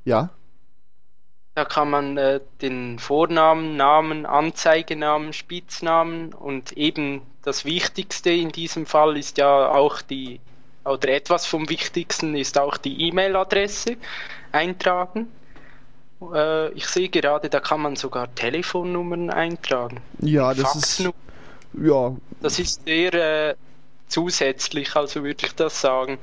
Ja, 0.04 0.30
Da 1.56 1.64
kann 1.64 1.88
man 1.88 2.18
äh, 2.18 2.40
den 2.60 2.98
Vornamen, 2.98 3.76
Namen, 3.78 4.26
Anzeigenamen, 4.26 5.32
Spitznamen 5.32 6.34
und 6.34 6.72
eben 6.72 7.22
das 7.42 7.64
Wichtigste 7.64 8.28
in 8.28 8.50
diesem 8.50 8.84
Fall 8.84 9.16
ist 9.16 9.38
ja 9.38 9.70
auch 9.70 10.02
die, 10.02 10.38
oder 10.84 11.08
etwas 11.08 11.46
vom 11.46 11.70
Wichtigsten 11.70 12.36
ist 12.36 12.58
auch 12.58 12.76
die 12.76 13.08
E-Mail-Adresse 13.08 13.96
eintragen. 14.52 15.32
Äh, 16.30 16.72
ich 16.72 16.88
sehe 16.88 17.08
gerade, 17.08 17.48
da 17.48 17.60
kann 17.60 17.80
man 17.80 17.96
sogar 17.96 18.34
Telefonnummern 18.34 19.30
eintragen. 19.30 20.02
ja, 20.20 20.52
das 20.52 20.76
ist, 20.76 21.10
ja, 21.72 22.16
Das 22.42 22.58
ist 22.58 22.84
sehr 22.84 23.14
äh, 23.14 23.54
zusätzlich, 24.08 24.94
also 24.94 25.24
würde 25.24 25.46
ich 25.46 25.54
das 25.54 25.80
sagen. 25.80 26.18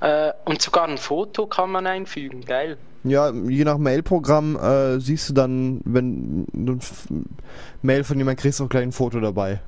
Äh, 0.00 0.32
und 0.46 0.62
sogar 0.62 0.88
ein 0.88 0.96
Foto 0.96 1.46
kann 1.46 1.70
man 1.70 1.86
einfügen, 1.86 2.46
geil. 2.46 2.78
Ja, 3.04 3.32
je 3.32 3.64
nach 3.64 3.78
Mailprogramm 3.78 4.56
äh, 4.56 5.00
siehst 5.00 5.30
du 5.30 5.34
dann, 5.34 5.80
wenn 5.84 6.46
du 6.52 6.72
ein 7.10 7.24
Mail 7.82 8.04
von 8.04 8.18
jemandem 8.18 8.42
kriegst, 8.42 8.60
auch 8.60 8.68
gleich 8.68 8.82
ein 8.82 8.92
Foto 8.92 9.20
dabei. 9.20 9.60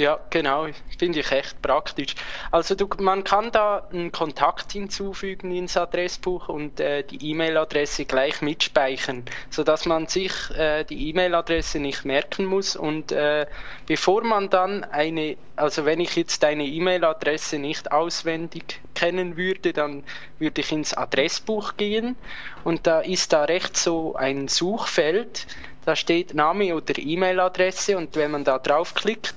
Ja, 0.00 0.18
genau, 0.30 0.66
finde 0.98 1.20
ich 1.20 1.30
echt 1.30 1.60
praktisch. 1.60 2.14
Also 2.50 2.74
du, 2.74 2.88
man 3.00 3.22
kann 3.22 3.52
da 3.52 3.86
einen 3.92 4.10
Kontakt 4.10 4.72
hinzufügen 4.72 5.54
ins 5.54 5.76
Adressbuch 5.76 6.48
und 6.48 6.80
äh, 6.80 7.02
die 7.02 7.32
E-Mail-Adresse 7.32 8.06
gleich 8.06 8.40
mitspeichern, 8.40 9.26
sodass 9.50 9.84
man 9.84 10.06
sich 10.06 10.32
äh, 10.56 10.84
die 10.84 11.10
E-Mail-Adresse 11.10 11.80
nicht 11.80 12.06
merken 12.06 12.46
muss. 12.46 12.76
Und 12.76 13.12
äh, 13.12 13.44
bevor 13.86 14.24
man 14.24 14.48
dann 14.48 14.84
eine, 14.84 15.36
also 15.54 15.84
wenn 15.84 16.00
ich 16.00 16.16
jetzt 16.16 16.42
deine 16.44 16.64
E-Mail-Adresse 16.64 17.58
nicht 17.58 17.92
auswendig 17.92 18.80
kennen 18.94 19.36
würde, 19.36 19.74
dann 19.74 20.02
würde 20.38 20.62
ich 20.62 20.72
ins 20.72 20.94
Adressbuch 20.94 21.76
gehen. 21.76 22.16
Und 22.64 22.86
da 22.86 23.00
ist 23.00 23.34
da 23.34 23.44
rechts 23.44 23.84
so 23.84 24.16
ein 24.16 24.48
Suchfeld, 24.48 25.46
da 25.84 25.94
steht 25.94 26.32
Name 26.32 26.74
oder 26.74 26.94
E-Mail-Adresse. 26.96 27.98
Und 27.98 28.16
wenn 28.16 28.30
man 28.30 28.44
da 28.44 28.58
draufklickt, 28.58 29.34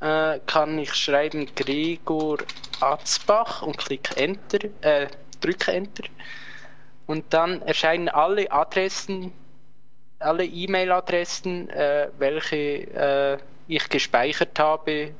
äh, 0.00 0.38
kann 0.46 0.78
ich 0.78 0.94
schreiben 0.94 1.48
Gregor 1.54 2.38
Atzbach 2.80 3.62
und 3.62 3.78
klicke 3.78 4.16
Enter, 4.16 4.68
äh, 4.82 5.06
drücke 5.40 5.72
Enter. 5.72 6.04
Und 7.06 7.24
dann 7.30 7.62
erscheinen 7.62 8.08
alle 8.08 8.50
Adressen, 8.50 9.32
alle 10.18 10.44
E-Mail-Adressen, 10.44 11.68
äh, 11.68 12.08
welche 12.18 12.56
äh, 12.56 13.38
ich 13.68 13.88
gespeichert 13.88 14.58
habe, 14.58 15.10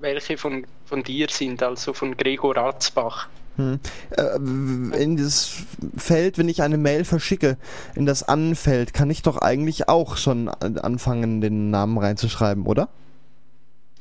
welche 0.00 0.38
von, 0.38 0.66
von 0.86 1.02
dir 1.02 1.28
sind, 1.30 1.62
also 1.62 1.92
von 1.92 2.16
Gregor 2.16 2.56
Atzbach. 2.56 3.28
Hm. 3.56 3.80
Äh, 4.10 5.02
in 5.02 5.16
das 5.16 5.62
Feld, 5.96 6.38
wenn 6.38 6.48
ich 6.48 6.62
eine 6.62 6.76
Mail 6.76 7.04
verschicke, 7.04 7.56
in 7.94 8.06
das 8.06 8.22
Anfeld, 8.22 8.92
kann 8.92 9.10
ich 9.10 9.22
doch 9.22 9.38
eigentlich 9.38 9.88
auch 9.88 10.16
schon 10.16 10.48
anfangen, 10.48 11.40
den 11.40 11.70
Namen 11.70 11.98
reinzuschreiben, 11.98 12.66
oder? 12.66 12.88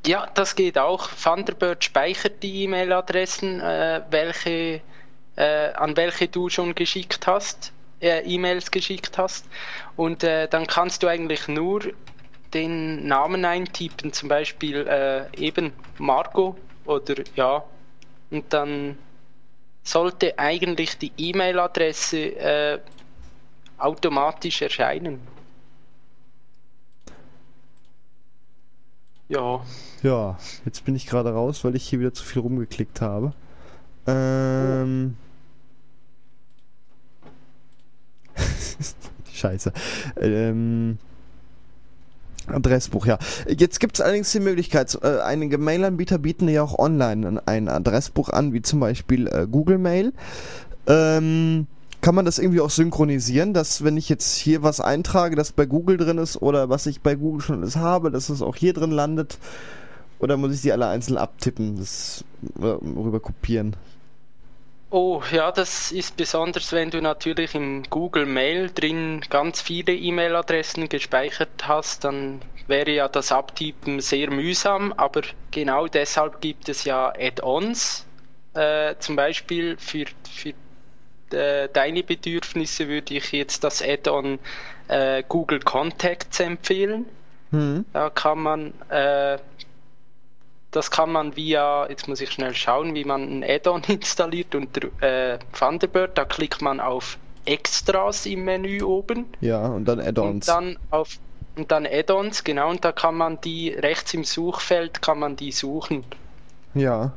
Ja, 0.06 0.28
das 0.36 0.56
geht 0.56 0.78
auch. 0.78 1.10
Thunderbird 1.10 1.84
speichert 1.84 2.44
die 2.44 2.64
E-Mail-Adressen, 2.64 3.60
äh, 3.60 4.04
welche, 4.12 4.82
äh, 5.36 5.74
an 5.74 5.98
welche 5.98 6.28
du 6.28 6.48
schon 6.50 6.76
geschickt 6.76 7.26
hast, 7.26 7.74
äh, 8.02 8.22
E-Mails 8.22 8.70
geschickt 8.70 9.18
hast. 9.18 9.48
Und 9.96 10.24
äh, 10.24 10.48
dann 10.48 10.68
kannst 10.68 11.02
du 11.02 11.08
eigentlich 11.08 11.48
nur 11.48 11.82
den 12.54 13.08
Namen 13.08 13.46
eintippen, 13.46 14.14
zum 14.14 14.30
Beispiel 14.30 14.88
äh, 14.88 15.26
eben 15.38 15.74
Marco 15.98 16.56
oder 16.86 17.16
ja. 17.36 17.64
Und 18.30 18.54
dann 18.54 19.00
sollte 19.84 20.38
eigentlich 20.38 21.00
die 21.00 21.14
E-Mail-Adresse 21.18 22.18
äh, 22.18 22.80
automatisch 23.80 24.62
erscheinen. 24.62 25.35
Ja. 29.28 29.62
Ja, 30.04 30.38
jetzt 30.66 30.86
bin 30.86 30.96
ich 30.96 31.08
gerade 31.08 31.34
raus, 31.34 31.64
weil 31.64 31.76
ich 31.76 31.88
hier 31.88 32.00
wieder 32.00 32.14
zu 32.14 32.24
viel 32.24 32.42
rumgeklickt 32.42 33.02
habe. 33.02 33.34
Ähm. 34.06 35.18
Scheiße. 39.34 39.74
Ähm. 40.22 41.00
Adressbuch, 42.48 43.08
ja. 43.08 43.18
Jetzt 43.48 43.80
gibt 43.80 43.96
es 43.96 44.02
allerdings 44.02 44.32
die 44.32 44.40
Möglichkeit, 44.40 44.96
äh, 45.02 45.20
einige 45.22 45.58
Mail-Anbieter 45.58 46.20
bieten 46.20 46.48
ja 46.48 46.62
auch 46.62 46.78
online 46.78 47.42
ein 47.48 47.68
Adressbuch 47.68 48.30
an, 48.30 48.54
wie 48.54 48.62
zum 48.62 48.80
Beispiel 48.80 49.28
äh, 49.28 49.48
Google 49.50 49.80
Mail. 49.80 50.14
Ähm, 50.86 51.66
kann 52.02 52.16
man 52.16 52.26
das 52.26 52.40
irgendwie 52.40 52.62
auch 52.62 52.70
synchronisieren, 52.70 53.54
dass 53.54 53.84
wenn 53.84 53.98
ich 53.98 54.10
jetzt 54.10 54.36
hier 54.36 54.64
was 54.64 54.80
eintrage, 54.80 55.36
das 55.36 55.52
bei 55.52 55.66
Google 55.66 55.98
drin 55.98 56.18
ist 56.18 56.42
oder 56.42 56.70
was 56.70 56.86
ich 56.86 57.02
bei 57.02 57.16
Google 57.16 57.42
schon 57.42 57.62
alles 57.62 57.76
habe, 57.76 58.12
dass 58.12 58.30
es 58.30 58.42
auch 58.42 58.56
hier 58.56 58.74
drin 58.74 58.92
landet? 58.92 59.38
Oder 60.20 60.38
muss 60.38 60.54
ich 60.54 60.62
die 60.62 60.72
alle 60.72 60.88
einzeln 60.88 61.18
abtippen, 61.18 61.78
das 61.78 62.24
rüber 62.58 63.20
kopieren? 63.20 63.76
Oh, 64.92 65.22
ja, 65.32 65.52
das 65.52 65.92
ist 65.92 66.16
besonders, 66.16 66.72
wenn 66.72 66.90
du 66.90 67.02
natürlich 67.02 67.54
im 67.54 67.84
Google 67.90 68.26
Mail 68.26 68.72
drin 68.74 69.22
ganz 69.30 69.62
viele 69.62 69.94
E-Mail-Adressen 69.94 70.88
gespeichert 70.88 71.68
hast, 71.68 72.06
dann 72.06 72.42
wäre 72.68 72.92
ja 72.92 73.08
das 73.10 73.32
Abtippen 73.32 74.00
sehr 74.00 74.32
mühsam, 74.32 74.94
aber 74.94 75.24
genau 75.52 75.88
deshalb 75.88 76.40
gibt 76.40 76.70
es 76.70 76.86
ja 76.86 77.10
Add-ons, 77.10 78.06
äh, 78.54 78.96
zum 79.00 79.16
Beispiel 79.16 79.76
für, 79.78 80.06
für 80.30 80.54
äh, 81.36 81.70
deine 81.72 82.04
Bedürfnisse 82.04 82.88
würde 82.88 83.14
ich 83.14 83.32
jetzt 83.32 83.64
das 83.64 83.82
Add-on 83.82 84.40
äh, 84.88 85.24
Google 85.28 85.60
Contacts 85.60 86.40
empfehlen. 86.40 87.06
Mhm. 87.52 87.86
Da 87.94 88.10
kann 88.10 88.40
man 88.40 88.74
äh, 88.90 89.38
das 90.76 90.92
kann 90.92 91.12
man 91.12 91.38
via, 91.38 91.88
jetzt 91.90 92.10
muss 92.10 92.20
ich 92.20 92.32
schnell 92.32 92.54
schauen, 92.54 92.96
wie 92.96 93.06
man 93.06 93.22
ein 93.40 93.44
Add-on 93.44 93.84
installiert 93.88 94.54
unter 94.56 94.88
äh, 95.02 95.40
Thunderbird. 95.58 96.18
Da 96.18 96.26
klickt 96.26 96.62
man 96.62 96.80
auf 96.80 97.18
Extras 97.46 98.26
im 98.26 98.44
Menü 98.44 98.82
oben. 98.82 99.26
Ja, 99.40 99.68
und 99.68 99.86
dann 99.86 100.00
Add-ons. 100.00 100.48
Und 100.48 100.48
dann 100.48 100.78
auf 100.92 101.18
und 101.56 101.72
dann 101.72 101.86
Add-ons, 101.86 102.44
genau, 102.44 102.70
und 102.70 102.84
da 102.84 102.92
kann 102.92 103.16
man 103.16 103.40
die 103.40 103.70
rechts 103.70 104.14
im 104.14 104.26
Suchfeld 104.26 105.02
kann 105.02 105.20
man 105.20 105.38
die 105.38 105.54
suchen. 105.54 106.04
Ja. 106.74 107.14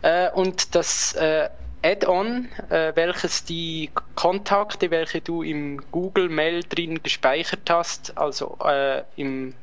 Äh, 0.00 0.30
und 0.30 0.74
das 0.74 1.12
äh, 1.12 1.50
Add-on, 1.86 2.48
äh, 2.68 2.92
welches 2.96 3.44
die 3.44 3.90
Kontakte, 4.16 4.90
welche 4.90 5.20
du 5.20 5.42
im 5.44 5.80
Google 5.92 6.28
Mail 6.28 6.62
drin 6.64 7.00
gespeichert 7.00 7.70
hast, 7.70 8.18
also 8.18 8.58
äh, 8.64 9.04
im 9.16 9.54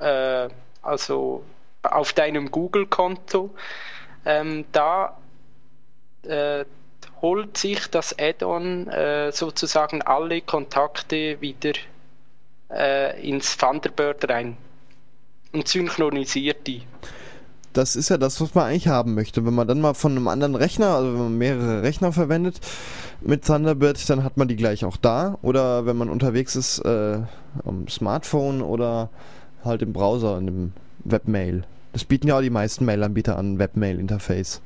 äh, 0.00 0.48
also 0.82 1.44
auf 1.82 2.12
deinem 2.12 2.50
Google-Konto, 2.50 3.50
ähm, 4.26 4.64
da 4.72 5.16
äh, 6.22 6.64
holt 7.22 7.56
sich 7.56 7.86
das 7.88 8.18
Add-on 8.18 8.88
äh, 8.88 9.30
sozusagen 9.30 10.02
alle 10.02 10.40
Kontakte 10.40 11.40
wieder 11.40 11.72
äh, 12.70 13.28
ins 13.28 13.56
Thunderbird 13.56 14.28
rein 14.28 14.56
und 15.52 15.68
synchronisiert 15.68 16.66
die 16.66 16.82
das 17.78 17.94
ist 17.94 18.08
ja 18.08 18.18
das, 18.18 18.40
was 18.40 18.54
man 18.54 18.66
eigentlich 18.66 18.88
haben 18.88 19.14
möchte. 19.14 19.46
Wenn 19.46 19.54
man 19.54 19.68
dann 19.68 19.80
mal 19.80 19.94
von 19.94 20.12
einem 20.12 20.26
anderen 20.26 20.56
Rechner, 20.56 20.88
also 20.88 21.12
wenn 21.12 21.20
man 21.20 21.38
mehrere 21.38 21.82
Rechner 21.82 22.12
verwendet 22.12 22.60
mit 23.20 23.44
Thunderbird, 23.46 24.10
dann 24.10 24.24
hat 24.24 24.36
man 24.36 24.48
die 24.48 24.56
gleich 24.56 24.84
auch 24.84 24.96
da. 24.96 25.38
Oder 25.42 25.86
wenn 25.86 25.96
man 25.96 26.10
unterwegs 26.10 26.56
ist 26.56 26.80
äh, 26.80 27.20
am 27.64 27.86
Smartphone 27.88 28.62
oder 28.62 29.10
halt 29.64 29.82
im 29.82 29.92
Browser, 29.92 30.38
in 30.38 30.46
dem 30.46 30.72
Webmail. 31.04 31.62
Das 31.92 32.04
bieten 32.04 32.26
ja 32.26 32.36
auch 32.36 32.42
die 32.42 32.50
meisten 32.50 32.84
Mail-Anbieter 32.84 33.38
an, 33.38 33.60
Webmail-Interface. 33.60 34.60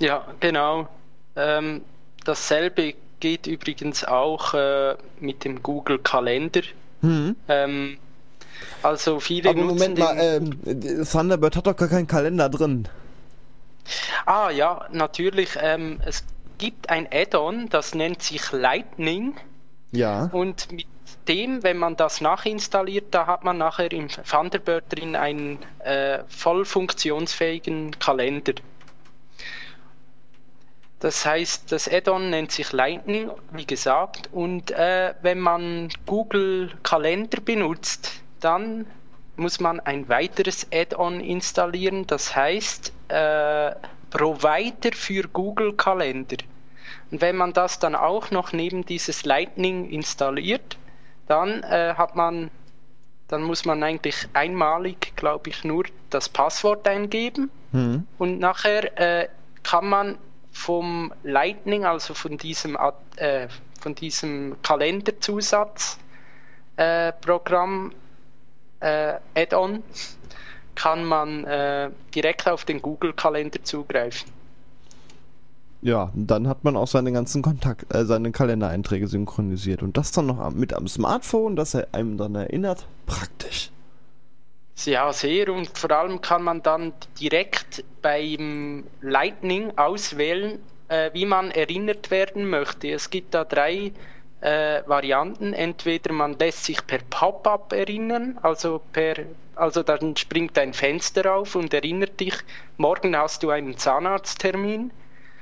Ja, 0.00 0.26
genau. 0.40 0.88
Ähm, 1.36 1.82
dasselbe 2.24 2.94
geht 3.20 3.46
übrigens 3.46 4.04
auch 4.04 4.54
äh, 4.54 4.96
mit 5.20 5.44
dem 5.44 5.62
Google 5.62 5.98
Kalender. 5.98 6.62
Mhm. 7.02 7.36
Ähm, 7.46 7.98
also 8.82 9.20
viele 9.20 9.50
Aber 9.50 9.62
Moment 9.62 9.98
mal, 9.98 10.16
ähm, 10.18 11.04
Thunderbird 11.04 11.56
hat 11.56 11.66
doch 11.66 11.76
gar 11.76 11.88
keinen 11.88 12.06
Kalender 12.06 12.48
drin. 12.48 12.88
Ah 14.26 14.50
ja, 14.50 14.86
natürlich. 14.92 15.50
Ähm, 15.60 16.00
es 16.04 16.24
gibt 16.58 16.90
ein 16.90 17.08
Add-on, 17.10 17.68
das 17.68 17.94
nennt 17.94 18.22
sich 18.22 18.52
Lightning. 18.52 19.34
Ja. 19.92 20.30
Und 20.32 20.70
mit 20.72 20.86
dem, 21.26 21.62
wenn 21.62 21.76
man 21.76 21.96
das 21.96 22.20
nachinstalliert, 22.20 23.06
da 23.14 23.26
hat 23.26 23.44
man 23.44 23.58
nachher 23.58 23.90
im 23.92 24.08
Thunderbird 24.08 24.84
drin 24.90 25.16
einen 25.16 25.58
äh, 25.80 26.20
voll 26.28 26.64
funktionsfähigen 26.64 27.98
Kalender. 27.98 28.54
Das 31.00 31.24
heißt, 31.24 31.72
das 31.72 31.88
Add-on 31.88 32.28
nennt 32.28 32.52
sich 32.52 32.72
Lightning, 32.72 33.30
wie 33.52 33.64
gesagt, 33.64 34.28
und 34.32 34.70
äh, 34.70 35.14
wenn 35.22 35.40
man 35.40 35.88
Google 36.04 36.72
Kalender 36.82 37.40
benutzt, 37.40 38.20
dann 38.40 38.86
muss 39.36 39.60
man 39.60 39.80
ein 39.80 40.08
weiteres 40.08 40.66
Add-on 40.72 41.20
installieren, 41.20 42.06
das 42.06 42.36
heißt 42.36 42.92
äh, 43.08 43.72
Provider 44.10 44.92
für 44.92 45.22
Google 45.28 45.74
Kalender. 45.74 46.36
Und 47.10 47.20
wenn 47.20 47.36
man 47.36 47.52
das 47.52 47.78
dann 47.78 47.94
auch 47.94 48.30
noch 48.30 48.52
neben 48.52 48.84
dieses 48.84 49.24
Lightning 49.24 49.88
installiert, 49.88 50.76
dann 51.26 51.62
äh, 51.62 51.94
hat 51.96 52.16
man, 52.16 52.50
dann 53.28 53.42
muss 53.42 53.64
man 53.64 53.82
eigentlich 53.82 54.28
einmalig, 54.32 55.14
glaube 55.16 55.50
ich, 55.50 55.64
nur 55.64 55.84
das 56.10 56.28
Passwort 56.28 56.86
eingeben 56.86 57.50
mhm. 57.72 58.06
und 58.18 58.40
nachher 58.40 58.98
äh, 58.98 59.28
kann 59.62 59.88
man 59.88 60.18
vom 60.52 61.12
Lightning, 61.22 61.84
also 61.84 62.14
von 62.14 62.36
diesem, 62.36 62.76
äh, 63.16 63.48
von 63.80 63.94
diesem 63.94 64.56
Kalenderzusatz 64.62 65.98
äh, 66.76 67.12
Programm 67.12 67.92
äh, 68.80 69.14
Add-on 69.34 69.82
kann 70.74 71.04
man 71.04 71.44
äh, 71.44 71.90
direkt 72.14 72.48
auf 72.48 72.64
den 72.64 72.80
Google-Kalender 72.80 73.62
zugreifen. 73.62 74.30
Ja, 75.82 76.10
dann 76.14 76.46
hat 76.46 76.62
man 76.64 76.76
auch 76.76 76.86
seine 76.86 77.12
ganzen 77.12 77.42
Kontakt, 77.42 77.94
äh, 77.94 78.04
seine 78.04 78.32
Kalendereinträge 78.32 79.06
synchronisiert 79.06 79.82
und 79.82 79.96
das 79.96 80.12
dann 80.12 80.26
noch 80.26 80.50
mit 80.50 80.74
am 80.74 80.88
Smartphone, 80.88 81.56
dass 81.56 81.74
er 81.74 81.88
einem 81.92 82.18
dann 82.18 82.34
erinnert. 82.34 82.86
Praktisch. 83.06 83.70
Ja, 84.84 85.12
sehr 85.12 85.52
und 85.52 85.76
vor 85.76 85.90
allem 85.90 86.20
kann 86.20 86.42
man 86.42 86.62
dann 86.62 86.92
direkt 87.20 87.84
beim 88.00 88.84
Lightning 89.02 89.76
auswählen, 89.76 90.58
äh, 90.88 91.10
wie 91.12 91.26
man 91.26 91.50
erinnert 91.50 92.10
werden 92.10 92.48
möchte. 92.48 92.88
Es 92.88 93.10
gibt 93.10 93.34
da 93.34 93.44
drei 93.44 93.92
äh, 94.40 94.82
Varianten. 94.86 95.52
Entweder 95.52 96.12
man 96.12 96.38
lässt 96.38 96.64
sich 96.64 96.86
per 96.86 96.98
Pop-up 97.10 97.72
erinnern, 97.72 98.38
also 98.42 98.80
per 98.92 99.16
also 99.60 99.82
dann 99.82 100.16
springt 100.16 100.58
ein 100.58 100.72
Fenster 100.72 101.34
auf 101.34 101.54
und 101.54 101.74
erinnert 101.74 102.18
dich, 102.18 102.34
morgen 102.78 103.14
hast 103.14 103.42
du 103.42 103.50
einen 103.50 103.76
Zahnarzttermin. 103.76 104.90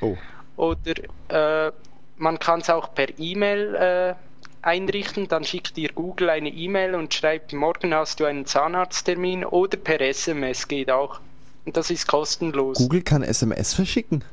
Oh. 0.01 0.17
Oder 0.57 1.69
äh, 1.69 1.73
man 2.17 2.41
kann 2.41 2.61
es 2.61 2.69
auch 2.69 2.93
per 2.95 3.17
E-Mail 3.17 3.75
äh, 3.77 4.15
einrichten, 4.63 5.29
dann 5.29 5.45
schickt 5.45 5.77
dir 5.77 5.91
Google 5.93 6.31
eine 6.31 6.49
E-Mail 6.49 6.97
und 6.97 7.15
schreibt, 7.15 7.53
morgen 7.53 7.95
hast 7.95 8.19
du 8.19 8.25
einen 8.25 8.45
Zahnarzttermin 8.45 9.45
oder 9.45 9.77
per 9.77 10.01
SMS 10.01 10.67
geht 10.67 10.91
auch. 10.91 11.21
Und 11.65 11.77
das 11.77 11.91
ist 11.91 12.09
kostenlos. 12.09 12.79
Google 12.79 13.03
kann 13.03 13.23
SMS 13.23 13.75
verschicken? 13.75 14.25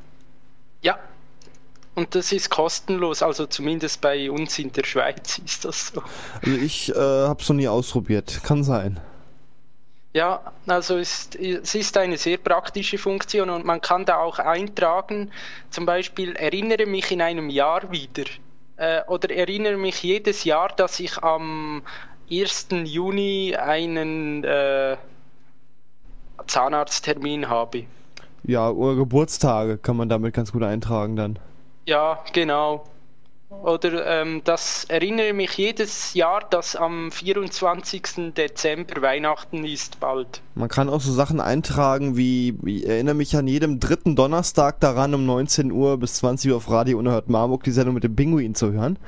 Ja, 0.82 0.98
und 1.96 2.14
das 2.14 2.30
ist 2.30 2.50
kostenlos, 2.50 3.22
also 3.22 3.46
zumindest 3.46 4.00
bei 4.00 4.30
uns 4.30 4.58
in 4.58 4.70
der 4.70 4.84
Schweiz 4.84 5.38
ist 5.44 5.64
das 5.64 5.88
so. 5.88 6.02
Also 6.44 6.56
ich 6.56 6.90
äh, 6.90 6.94
habe 6.94 7.42
es 7.42 7.48
noch 7.48 7.56
nie 7.56 7.68
ausprobiert, 7.68 8.40
kann 8.44 8.62
sein. 8.62 9.00
Ja, 10.12 10.40
also 10.66 10.96
ist, 10.96 11.36
es 11.36 11.74
ist 11.74 11.96
eine 11.96 12.16
sehr 12.16 12.38
praktische 12.38 12.96
Funktion 12.96 13.50
und 13.50 13.64
man 13.64 13.80
kann 13.80 14.04
da 14.04 14.16
auch 14.16 14.38
eintragen, 14.38 15.30
zum 15.70 15.84
Beispiel 15.84 16.36
erinnere 16.36 16.86
mich 16.86 17.10
in 17.10 17.20
einem 17.20 17.50
Jahr 17.50 17.90
wieder 17.90 18.24
äh, 18.76 19.02
oder 19.06 19.30
erinnere 19.30 19.76
mich 19.76 20.02
jedes 20.02 20.44
Jahr, 20.44 20.68
dass 20.68 21.00
ich 21.00 21.22
am 21.22 21.82
1. 22.30 22.68
Juni 22.84 23.56
einen 23.56 24.44
äh, 24.44 24.96
Zahnarzttermin 26.46 27.48
habe. 27.48 27.84
Ja, 28.42 28.70
oder 28.70 28.96
Geburtstage 28.96 29.78
kann 29.78 29.96
man 29.96 30.08
damit 30.08 30.34
ganz 30.34 30.52
gut 30.52 30.62
eintragen 30.62 31.16
dann. 31.16 31.38
Ja, 31.86 32.18
genau. 32.32 32.84
Oder 33.48 34.04
ähm, 34.06 34.42
das 34.44 34.84
erinnere 34.88 35.32
mich 35.32 35.56
jedes 35.56 36.14
Jahr, 36.14 36.40
dass 36.50 36.74
am 36.74 37.12
24. 37.12 38.34
Dezember 38.36 39.02
Weihnachten 39.02 39.64
ist 39.64 40.00
bald. 40.00 40.42
Man 40.56 40.68
kann 40.68 40.88
auch 40.88 41.00
so 41.00 41.12
Sachen 41.12 41.40
eintragen 41.40 42.16
wie, 42.16 42.58
ich 42.66 42.86
erinnere 42.88 43.14
mich 43.14 43.36
an 43.36 43.46
jedem 43.46 43.78
dritten 43.78 44.16
Donnerstag 44.16 44.80
daran 44.80 45.14
um 45.14 45.24
19 45.26 45.70
Uhr 45.70 45.96
bis 45.96 46.14
20 46.14 46.50
Uhr 46.50 46.56
auf 46.56 46.68
Radio 46.70 46.98
Unerhört 46.98 47.28
Marburg 47.30 47.62
die 47.62 47.70
Sendung 47.70 47.94
mit 47.94 48.02
dem 48.02 48.16
Pinguin 48.16 48.56
zu 48.56 48.72
hören. 48.72 48.98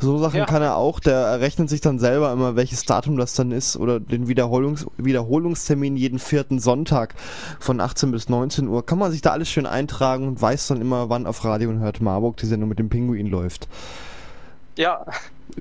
So 0.00 0.18
Sachen 0.18 0.38
ja. 0.38 0.46
kann 0.46 0.62
er 0.62 0.76
auch, 0.76 0.98
der 0.98 1.14
errechnet 1.14 1.68
sich 1.68 1.80
dann 1.82 1.98
selber 1.98 2.32
immer, 2.32 2.56
welches 2.56 2.84
Datum 2.84 3.18
das 3.18 3.34
dann 3.34 3.52
ist 3.52 3.76
oder 3.76 4.00
den 4.00 4.28
Wiederholungs 4.28 4.86
Wiederholungstermin 4.96 5.96
jeden 5.96 6.18
vierten 6.18 6.58
Sonntag 6.58 7.14
von 7.58 7.80
18 7.80 8.10
bis 8.10 8.28
19 8.28 8.66
Uhr. 8.68 8.84
Kann 8.84 8.98
man 8.98 9.12
sich 9.12 9.20
da 9.20 9.30
alles 9.30 9.50
schön 9.50 9.66
eintragen 9.66 10.26
und 10.26 10.40
weiß 10.40 10.68
dann 10.68 10.80
immer, 10.80 11.10
wann 11.10 11.26
auf 11.26 11.44
Radio 11.44 11.68
und 11.68 11.80
hört 11.80 12.00
Marburg 12.00 12.38
die 12.38 12.46
Sendung 12.46 12.70
mit 12.70 12.78
dem 12.78 12.88
Pinguin 12.88 13.26
läuft. 13.26 13.68
Ja. 14.76 15.04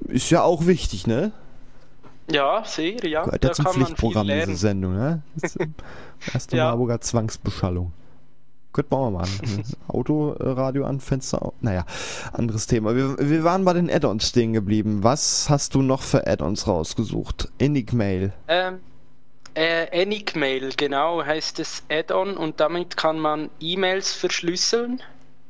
Ist 0.07 0.29
ja 0.29 0.43
auch 0.43 0.65
wichtig, 0.65 1.05
ne? 1.05 1.33
Ja, 2.31 2.63
sehr, 2.65 3.03
ja. 3.05 3.23
Gehört 3.23 3.43
ja 3.43 3.51
zum 3.51 3.65
Pflichtprogramm 3.65 4.27
diese 4.27 4.55
Sendung, 4.55 4.93
ne? 4.93 5.21
Erste 6.33 6.57
ja. 6.57 6.65
Marburger 6.65 7.01
Zwangsbeschallung. 7.01 7.91
Könnten 8.71 8.91
wir 8.91 8.97
auch 8.97 9.09
mal 9.09 9.21
machen. 9.21 9.63
Autoradio 9.87 10.85
an, 10.85 10.99
Fenster. 10.99 11.53
Naja, 11.61 11.85
anderes 12.33 12.67
Thema. 12.67 12.95
Wir, 12.95 13.17
wir 13.17 13.43
waren 13.43 13.65
bei 13.65 13.73
den 13.73 13.89
Add-ons 13.89 14.27
stehen 14.27 14.53
geblieben. 14.53 15.03
Was 15.03 15.49
hast 15.49 15.73
du 15.73 15.81
noch 15.81 16.03
für 16.03 16.27
Add-ons 16.27 16.67
rausgesucht? 16.67 17.49
Enigmail. 17.57 18.31
Ähm, 18.47 18.79
äh, 19.55 19.85
Enigmail, 19.85 20.71
genau, 20.77 21.25
heißt 21.25 21.59
es 21.59 21.83
Add-on 21.89 22.37
und 22.37 22.59
damit 22.59 22.95
kann 22.95 23.19
man 23.19 23.49
E-Mails 23.59 24.13
verschlüsseln. 24.13 25.01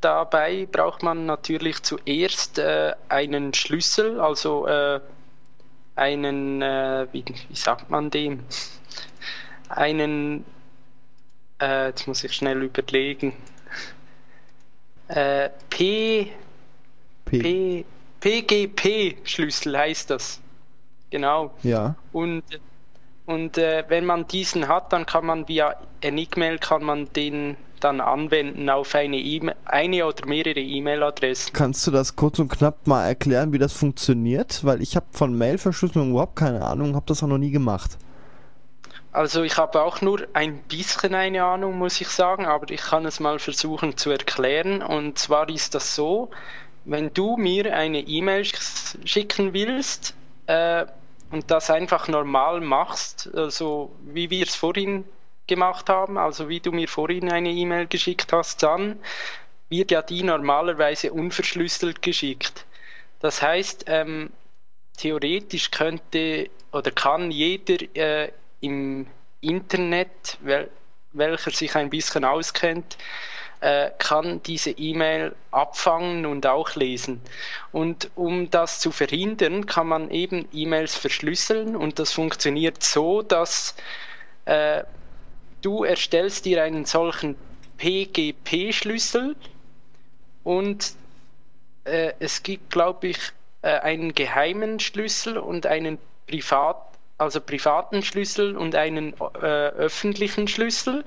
Dabei 0.01 0.67
braucht 0.71 1.03
man 1.03 1.25
natürlich 1.25 1.83
zuerst 1.83 2.57
äh, 2.57 2.93
einen 3.09 3.53
Schlüssel, 3.53 4.21
also 4.21 4.65
äh, 4.65 5.01
einen, 5.95 6.61
äh, 6.61 7.07
wie, 7.11 7.25
wie 7.49 7.55
sagt 7.55 7.89
man 7.89 8.09
dem? 8.09 8.39
Einen 9.67 10.45
äh, 11.61 11.87
jetzt 11.87 12.07
muss 12.07 12.23
ich 12.23 12.33
schnell 12.33 12.63
überlegen. 12.63 13.33
Äh, 15.07 15.49
P, 15.69 16.31
P. 17.25 17.85
PGP-Schlüssel 18.19 19.77
heißt 19.77 20.09
das. 20.09 20.39
Genau. 21.09 21.51
Ja. 21.63 21.95
Und, 22.11 22.43
und 23.25 23.57
äh, 23.57 23.83
wenn 23.87 24.05
man 24.05 24.27
diesen 24.27 24.67
hat, 24.67 24.93
dann 24.93 25.05
kann 25.05 25.25
man 25.25 25.47
via 25.47 25.75
Enigmail 26.01 26.59
kann 26.59 26.83
man 26.83 27.11
den 27.13 27.57
dann 27.79 28.01
anwenden 28.01 28.69
auf 28.69 28.93
eine, 28.93 29.17
e 29.17 29.39
eine 29.63 30.05
oder 30.05 30.25
mehrere 30.25 30.59
E-Mail-Adressen. 30.59 31.53
Kannst 31.53 31.87
du 31.87 31.91
das 31.91 32.17
kurz 32.17 32.37
und 32.39 32.49
knapp 32.49 32.85
mal 32.87 33.07
erklären, 33.07 33.53
wie 33.53 33.57
das 33.57 33.71
funktioniert? 33.71 34.65
Weil 34.65 34.81
ich 34.81 34.97
habe 34.97 35.05
von 35.11 35.37
Mail-Verschlüsselung 35.37 36.11
überhaupt 36.11 36.35
keine 36.35 36.61
Ahnung, 36.61 36.95
habe 36.95 37.05
das 37.07 37.23
auch 37.23 37.27
noch 37.27 37.37
nie 37.37 37.51
gemacht. 37.51 37.97
Also 39.11 39.41
ich 39.41 39.57
habe 39.57 39.81
auch 39.81 40.01
nur 40.01 40.27
ein 40.33 40.59
bisschen 40.63 41.15
eine 41.15 41.43
Ahnung, 41.43 41.77
muss 41.77 41.99
ich 41.99 42.09
sagen, 42.09 42.45
aber 42.45 42.69
ich 42.69 42.81
kann 42.81 43.05
es 43.05 43.19
mal 43.19 43.39
versuchen 43.39 43.97
zu 43.97 44.11
erklären. 44.11 44.83
Und 44.83 45.17
zwar 45.17 45.49
ist 45.49 45.73
das 45.73 45.95
so, 45.95 46.29
wenn 46.85 47.11
du 47.13 47.35
mir 47.35 47.75
eine 47.75 48.01
E-Mail 48.01 48.45
schicken 48.45 49.53
willst 49.53 50.15
äh, 50.45 50.85
und 51.31 51.49
das 51.49 51.71
einfach 51.71 52.07
normal 52.07 52.61
machst, 52.61 53.29
also 53.33 53.91
wie 54.01 54.29
wir 54.29 54.45
es 54.45 54.55
vorhin 54.55 55.05
gemacht 55.47 55.89
haben, 55.89 56.19
also 56.19 56.47
wie 56.47 56.59
du 56.59 56.71
mir 56.71 56.87
vorhin 56.87 57.31
eine 57.31 57.49
E-Mail 57.49 57.87
geschickt 57.87 58.31
hast, 58.31 58.61
dann 58.61 58.99
wird 59.69 59.89
ja 59.89 60.03
die 60.03 60.21
normalerweise 60.21 61.11
unverschlüsselt 61.11 62.03
geschickt. 62.03 62.65
Das 63.19 63.41
heißt, 63.41 63.85
ähm, 63.87 64.29
theoretisch 64.97 65.71
könnte 65.71 66.49
oder 66.71 66.91
kann 66.91 67.31
jeder 67.31 67.83
äh, 67.95 68.31
im 68.61 69.07
Internet, 69.41 70.37
wel, 70.41 70.69
welcher 71.13 71.51
sich 71.51 71.75
ein 71.75 71.89
bisschen 71.89 72.25
auskennt, 72.25 72.97
äh, 73.61 73.91
kann 73.97 74.41
diese 74.43 74.71
E-Mail 74.71 75.35
abfangen 75.51 76.25
und 76.25 76.45
auch 76.45 76.75
lesen. 76.75 77.21
Und 77.71 78.09
um 78.15 78.49
das 78.49 78.79
zu 78.79 78.91
verhindern, 78.91 79.65
kann 79.65 79.87
man 79.87 80.11
eben 80.11 80.47
E-Mails 80.53 80.95
verschlüsseln 80.95 81.75
und 81.75 81.99
das 81.99 82.13
funktioniert 82.13 82.83
so, 82.83 83.21
dass 83.21 83.75
äh, 84.45 84.83
du 85.61 85.83
erstellst 85.83 86.45
dir 86.45 86.63
einen 86.63 86.85
solchen 86.85 87.35
PGP-Schlüssel 87.77 89.35
und 90.43 90.93
äh, 91.83 92.13
es 92.19 92.43
gibt, 92.43 92.71
glaube 92.71 93.07
ich, 93.07 93.17
äh, 93.61 93.79
einen 93.79 94.13
geheimen 94.13 94.79
Schlüssel 94.79 95.37
und 95.37 95.65
einen 95.65 95.97
privat 96.27 96.88
also 97.19 97.41
privaten 97.41 98.01
Schlüssel 98.01 98.57
und 98.57 98.75
einen 98.75 99.13
äh, 99.13 99.45
öffentlichen 99.45 100.47
Schlüssel. 100.47 101.03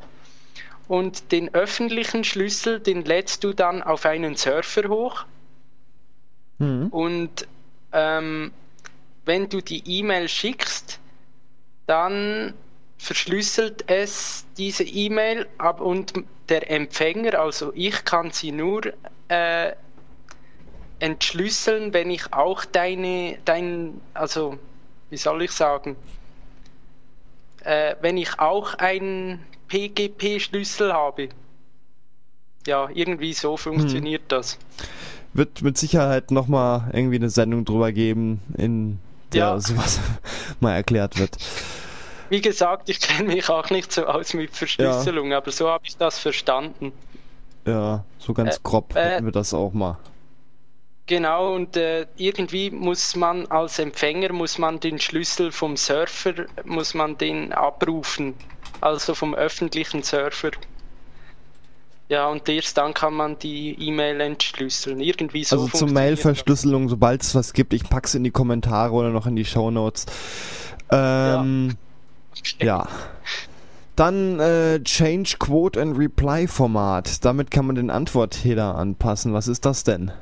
Und 0.89 1.33
den 1.33 1.55
öffentlichen 1.55 2.23
Schlüssel, 2.23 2.79
den 2.79 3.05
lädst 3.05 3.45
du 3.45 3.53
dann 3.53 3.83
auf 3.83 4.05
einen 4.05 4.37
Surfer 4.37 4.89
hoch. 4.89 5.25
Mhm. 6.59 6.89
Und 6.89 7.49
ähm, 7.93 8.53
wenn 9.25 9.49
du 9.49 9.61
die 9.61 9.83
E-Mail 9.87 10.29
schickst, 10.29 11.01
dann 11.87 12.55
verschlüsselt 12.99 13.91
es 13.91 14.45
diese 14.57 14.85
E-Mail 14.85 15.49
ab 15.59 15.81
und 15.81 16.13
der 16.49 16.71
Empfänger, 16.71 17.41
also 17.41 17.73
ich 17.75 18.05
kann 18.05 18.31
sie 18.31 18.53
nur 18.53 18.83
äh, 19.29 19.73
entschlüsseln, 20.99 21.93
wenn 21.93 22.11
ich 22.11 22.33
auch 22.33 22.65
deine, 22.65 23.39
dein, 23.45 24.01
also 24.15 24.59
wie 25.13 25.19
soll 25.19 25.43
ich 25.43 25.51
sagen, 25.51 25.95
äh, 27.65 27.97
wenn 28.01 28.17
ich 28.17 28.39
auch 28.39 28.73
einen 28.75 29.41
PGP-Schlüssel 29.69 30.95
habe. 30.95 31.29
Ja, 32.67 32.89
irgendwie 32.95 33.35
so 33.35 33.59
funktioniert 33.59 34.23
hm. 34.23 34.29
das. 34.29 34.59
Wird 35.35 35.61
mit 35.61 35.77
Sicherheit 35.77 36.31
nochmal 36.31 36.91
irgendwie 36.95 37.17
eine 37.17 37.29
Sendung 37.29 37.67
drüber 37.67 37.93
geben, 37.93 38.41
in 38.57 39.01
der 39.35 39.41
ja. 39.41 39.61
sowas 39.61 40.01
mal 40.61 40.73
erklärt 40.75 41.19
wird. 41.19 41.37
Wie 42.31 42.41
gesagt, 42.41 42.89
ich 42.89 43.01
kenne 43.01 43.35
mich 43.35 43.51
auch 43.51 43.69
nicht 43.69 43.93
so 43.93 44.07
aus 44.07 44.33
mit 44.33 44.57
Verschlüsselung, 44.57 45.33
ja. 45.33 45.37
aber 45.37 45.51
so 45.51 45.69
habe 45.69 45.85
ich 45.87 45.99
das 45.99 46.19
verstanden. 46.19 46.91
Ja, 47.67 48.05
so 48.19 48.33
ganz 48.33 48.57
äh, 48.57 48.61
grob 48.63 48.97
äh, 48.97 49.01
hätten 49.01 49.27
wir 49.27 49.33
das 49.33 49.53
auch 49.53 49.75
mal. 49.75 49.99
Genau, 51.07 51.55
und 51.55 51.77
äh, 51.77 52.07
irgendwie 52.17 52.71
muss 52.71 53.17
man 53.17 53.47
als 53.47 53.79
Empfänger, 53.79 54.33
muss 54.33 54.59
man 54.59 54.79
den 54.81 55.01
Schlüssel 55.01 55.51
vom 55.51 55.77
Surfer, 55.77 56.47
muss 56.65 56.95
man 56.95 57.19
den 57.19 57.53
abrufen, 57.53 58.35
also 58.81 59.15
vom 59.15 59.35
öffentlichen 59.35 60.03
Surfer. 60.03 60.51
Ja, 62.09 62.29
und 62.29 62.49
erst 62.49 62.77
dann 62.77 62.95
kann 62.95 63.15
man 63.15 63.39
die 63.39 63.75
E-Mail 63.81 64.21
entschlüsseln. 64.21 65.01
Irgendwie 65.01 65.45
so. 65.45 65.57
Also 65.57 65.79
zur 65.79 65.91
Mail-Verschlüsselung, 65.91 66.89
sobald 66.89 67.23
es 67.23 67.35
was 67.35 67.53
gibt, 67.53 67.73
ich 67.73 67.85
pack's 67.85 68.15
in 68.15 68.23
die 68.23 68.31
Kommentare 68.31 68.93
oder 68.93 69.11
noch 69.11 69.27
in 69.27 69.35
die 69.35 69.45
Show 69.45 69.71
Notes. 69.71 70.07
Ähm, 70.91 71.77
Okay. 72.39 72.67
Ja. 72.67 72.89
Dann 73.97 74.41
äh, 74.41 74.83
Change 74.83 75.37
Quote 75.39 75.81
and 75.81 75.99
Reply 75.99 76.47
Format. 76.49 77.25
Damit 77.25 77.51
kann 77.51 77.67
man 77.67 77.77
den 77.77 77.91
Antwortheader 77.91 78.75
anpassen. 78.75 79.35
Was 79.35 79.49
ist 79.49 79.67
das 79.67 79.85
denn? 79.85 80.13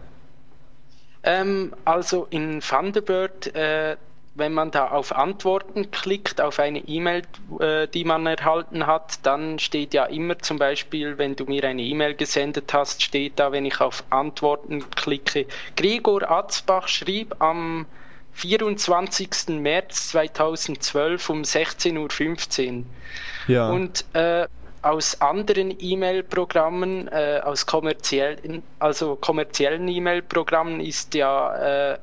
Ähm, 1.23 1.75
also 1.85 2.27
in 2.31 2.61
Thunderbird, 2.61 3.55
äh, 3.55 3.97
wenn 4.35 4.53
man 4.53 4.71
da 4.71 4.89
auf 4.89 5.15
Antworten 5.15 5.91
klickt, 5.91 6.41
auf 6.41 6.59
eine 6.59 6.79
E-Mail, 6.81 7.23
äh, 7.59 7.89
die 7.89 8.05
man 8.05 8.27
erhalten 8.27 8.87
hat, 8.87 9.19
dann 9.25 9.59
steht 9.59 9.93
ja 9.93 10.05
immer 10.07 10.39
zum 10.39 10.59
Beispiel, 10.59 11.19
wenn 11.19 11.37
du 11.37 11.45
mir 11.45 11.65
eine 11.65 11.83
E-Mail 11.83 12.15
gesendet 12.15 12.73
hast, 12.73 13.03
steht 13.03 13.39
da, 13.39 13.53
wenn 13.53 13.67
ich 13.67 13.81
auf 13.81 14.05
Antworten 14.11 14.89
klicke, 14.91 15.47
Gregor 15.77 16.31
Atzbach 16.31 16.89
schrieb 16.89 17.37
am 17.41 17.87
24. 18.33 19.49
März 19.61 20.11
2012 20.11 21.29
um 21.29 21.43
16.15 21.43 22.79
Uhr. 22.79 22.85
Ja. 23.49 23.69
Und 23.69 24.05
äh, 24.15 24.47
aus 24.83 25.21
anderen 25.21 25.75
E-Mail-Programmen, 25.79 27.09
äh, 27.09 27.41
aus 27.45 27.67
kommerziellen, 27.67 28.63
also 28.79 29.17
kommerziellen 29.17 29.87
E-Mail-Programmen 29.89 30.81
ist 30.81 31.15
ja 31.15 31.93
äh, 31.93 31.99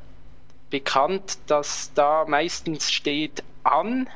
bekannt, 0.70 1.40
dass 1.48 1.92
da 1.96 2.26
meistens 2.28 2.92
steht 2.92 3.44
an 3.64 4.08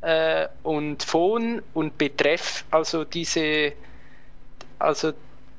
äh, 0.00 0.48
und 0.62 1.02
Phone 1.02 1.62
und 1.74 1.96
Betreff, 1.98 2.64
also 2.70 3.04
diese, 3.04 3.72
also 4.78 5.12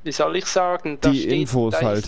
wie 0.04 0.12
soll 0.12 0.36
ich 0.38 0.46
sagen, 0.46 1.00
die 1.02 1.22
steht, 1.22 1.32
Infos 1.32 1.82
halt. 1.82 2.08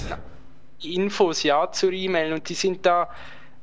Die 0.84 0.95
Infos 0.95 1.43
ja 1.43 1.72
zur 1.72 1.91
E-Mail 1.91 2.34
und 2.34 2.47
die 2.47 2.53
sind 2.53 2.86
da, 2.86 3.09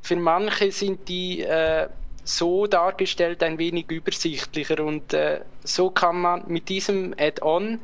für 0.01 0.15
manche 0.15 0.71
sind 0.71 1.07
die 1.07 1.41
äh, 1.41 1.87
so 2.29 2.67
dargestellt 2.67 3.41
ein 3.41 3.57
wenig 3.57 3.89
übersichtlicher 3.89 4.83
und 4.83 5.13
äh, 5.13 5.41
so 5.63 5.89
kann 5.89 6.21
man 6.21 6.43
mit 6.47 6.69
diesem 6.69 7.15
Add-on 7.17 7.79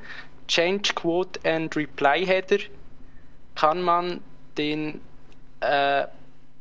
Change 0.47 0.93
Quote 0.93 1.39
and 1.43 1.75
Reply 1.75 2.25
Header 2.25 2.59
kann 3.55 3.81
man 3.81 4.21
den 4.57 5.01
äh, 5.61 6.05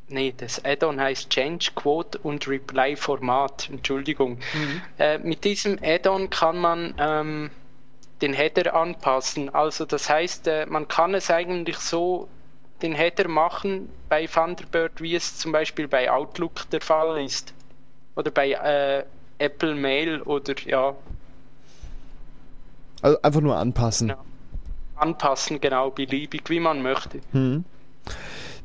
nee, 0.08 0.32
das 0.34 0.64
Add-on 0.64 0.98
heißt 0.98 1.28
Change 1.28 1.72
Quote 1.74 2.18
und 2.18 2.48
Reply 2.48 2.96
Format, 2.96 3.68
Entschuldigung. 3.70 4.38
Mhm. 4.38 4.82
Äh, 4.98 5.18
mit 5.18 5.44
diesem 5.44 5.78
Add-on 5.82 6.30
kann 6.30 6.58
man 6.58 6.94
ähm, 6.98 7.50
den 8.22 8.32
Header 8.32 8.74
anpassen. 8.74 9.54
Also 9.54 9.84
das 9.84 10.08
heißt, 10.08 10.46
äh, 10.46 10.66
man 10.66 10.88
kann 10.88 11.14
es 11.14 11.30
eigentlich 11.30 11.76
so 11.76 12.28
den 12.80 12.94
Header 12.94 13.28
machen 13.28 13.90
bei 14.08 14.26
Thunderbird, 14.26 15.02
wie 15.02 15.14
es 15.14 15.36
zum 15.36 15.52
Beispiel 15.52 15.88
bei 15.88 16.10
Outlook 16.10 16.70
der 16.70 16.80
Fall 16.80 17.22
ist 17.22 17.52
oder 18.16 18.30
bei 18.30 18.52
äh, 18.52 19.04
Apple 19.38 19.74
Mail 19.74 20.22
oder 20.22 20.54
ja. 20.66 20.94
Also 23.02 23.20
einfach 23.22 23.40
nur 23.40 23.56
anpassen. 23.56 24.08
Genau. 24.08 24.20
Anpassen, 24.96 25.60
genau, 25.60 25.90
beliebig, 25.90 26.48
wie 26.48 26.60
man 26.60 26.80
möchte. 26.82 27.20
Hm. 27.32 27.64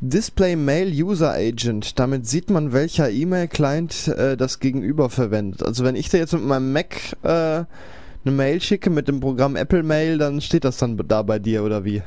Display 0.02 0.56
Mail 0.56 0.90
User 0.92 1.34
Agent. 1.34 2.00
Damit 2.00 2.26
sieht 2.26 2.50
man, 2.50 2.72
welcher 2.72 3.10
E-Mail-Client 3.10 4.08
äh, 4.08 4.38
das 4.38 4.60
Gegenüber 4.60 5.10
verwendet. 5.10 5.64
Also 5.64 5.84
wenn 5.84 5.96
ich 5.96 6.10
da 6.10 6.18
jetzt 6.18 6.34
mit 6.34 6.44
meinem 6.44 6.72
Mac 6.72 7.18
äh, 7.24 7.28
eine 7.28 7.68
Mail 8.24 8.62
schicke 8.62 8.90
mit 8.90 9.08
dem 9.08 9.20
Programm 9.20 9.56
Apple 9.56 9.84
Mail, 9.84 10.18
dann 10.18 10.40
steht 10.40 10.64
das 10.64 10.78
dann 10.78 10.98
da 10.98 11.22
bei 11.22 11.40
dir 11.40 11.64
oder 11.64 11.84
wie? 11.84 12.02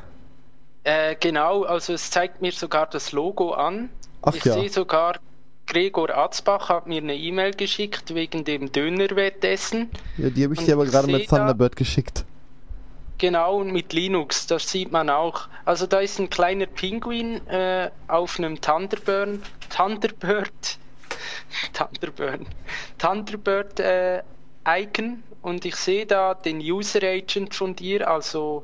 Äh, 0.83 1.15
genau, 1.19 1.63
also 1.63 1.93
es 1.93 2.09
zeigt 2.09 2.41
mir 2.41 2.51
sogar 2.51 2.87
das 2.87 3.11
Logo 3.11 3.51
an. 3.51 3.89
Ach 4.21 4.33
ich 4.33 4.43
ja. 4.43 4.53
sehe 4.53 4.69
sogar 4.69 5.19
Gregor 5.65 6.15
Atzbach 6.15 6.69
hat 6.69 6.87
mir 6.87 7.01
eine 7.01 7.15
E-Mail 7.15 7.53
geschickt 7.53 8.13
wegen 8.13 8.43
dem 8.43 8.71
Dönerwettessen. 8.71 9.89
Ja, 10.17 10.29
die 10.29 10.43
habe 10.43 10.53
ich 10.53 10.61
dir 10.61 10.73
aber 10.73 10.85
gerade 10.85 11.07
mit 11.07 11.27
Thunderbird 11.27 11.75
geschickt. 11.75 12.25
Genau, 13.17 13.59
und 13.59 13.71
mit 13.71 13.93
Linux, 13.93 14.47
das 14.47 14.69
sieht 14.69 14.91
man 14.91 15.09
auch. 15.09 15.47
Also 15.63 15.87
da 15.87 15.99
ist 15.99 16.19
ein 16.19 16.29
kleiner 16.29 16.65
Pinguin 16.65 17.45
äh, 17.47 17.89
auf 18.07 18.37
einem 18.37 18.59
Thunderbird, 18.59 19.39
Thunderbird, 19.69 20.77
Thunderbird, 21.73 22.41
Thunderbird 22.97 23.79
äh, 23.79 24.23
Icon 24.67 25.23
und 25.41 25.63
ich 25.65 25.75
sehe 25.75 26.05
da 26.05 26.33
den 26.33 26.59
User 26.59 27.03
Agent 27.03 27.55
von 27.55 27.75
dir, 27.75 28.09
also 28.09 28.63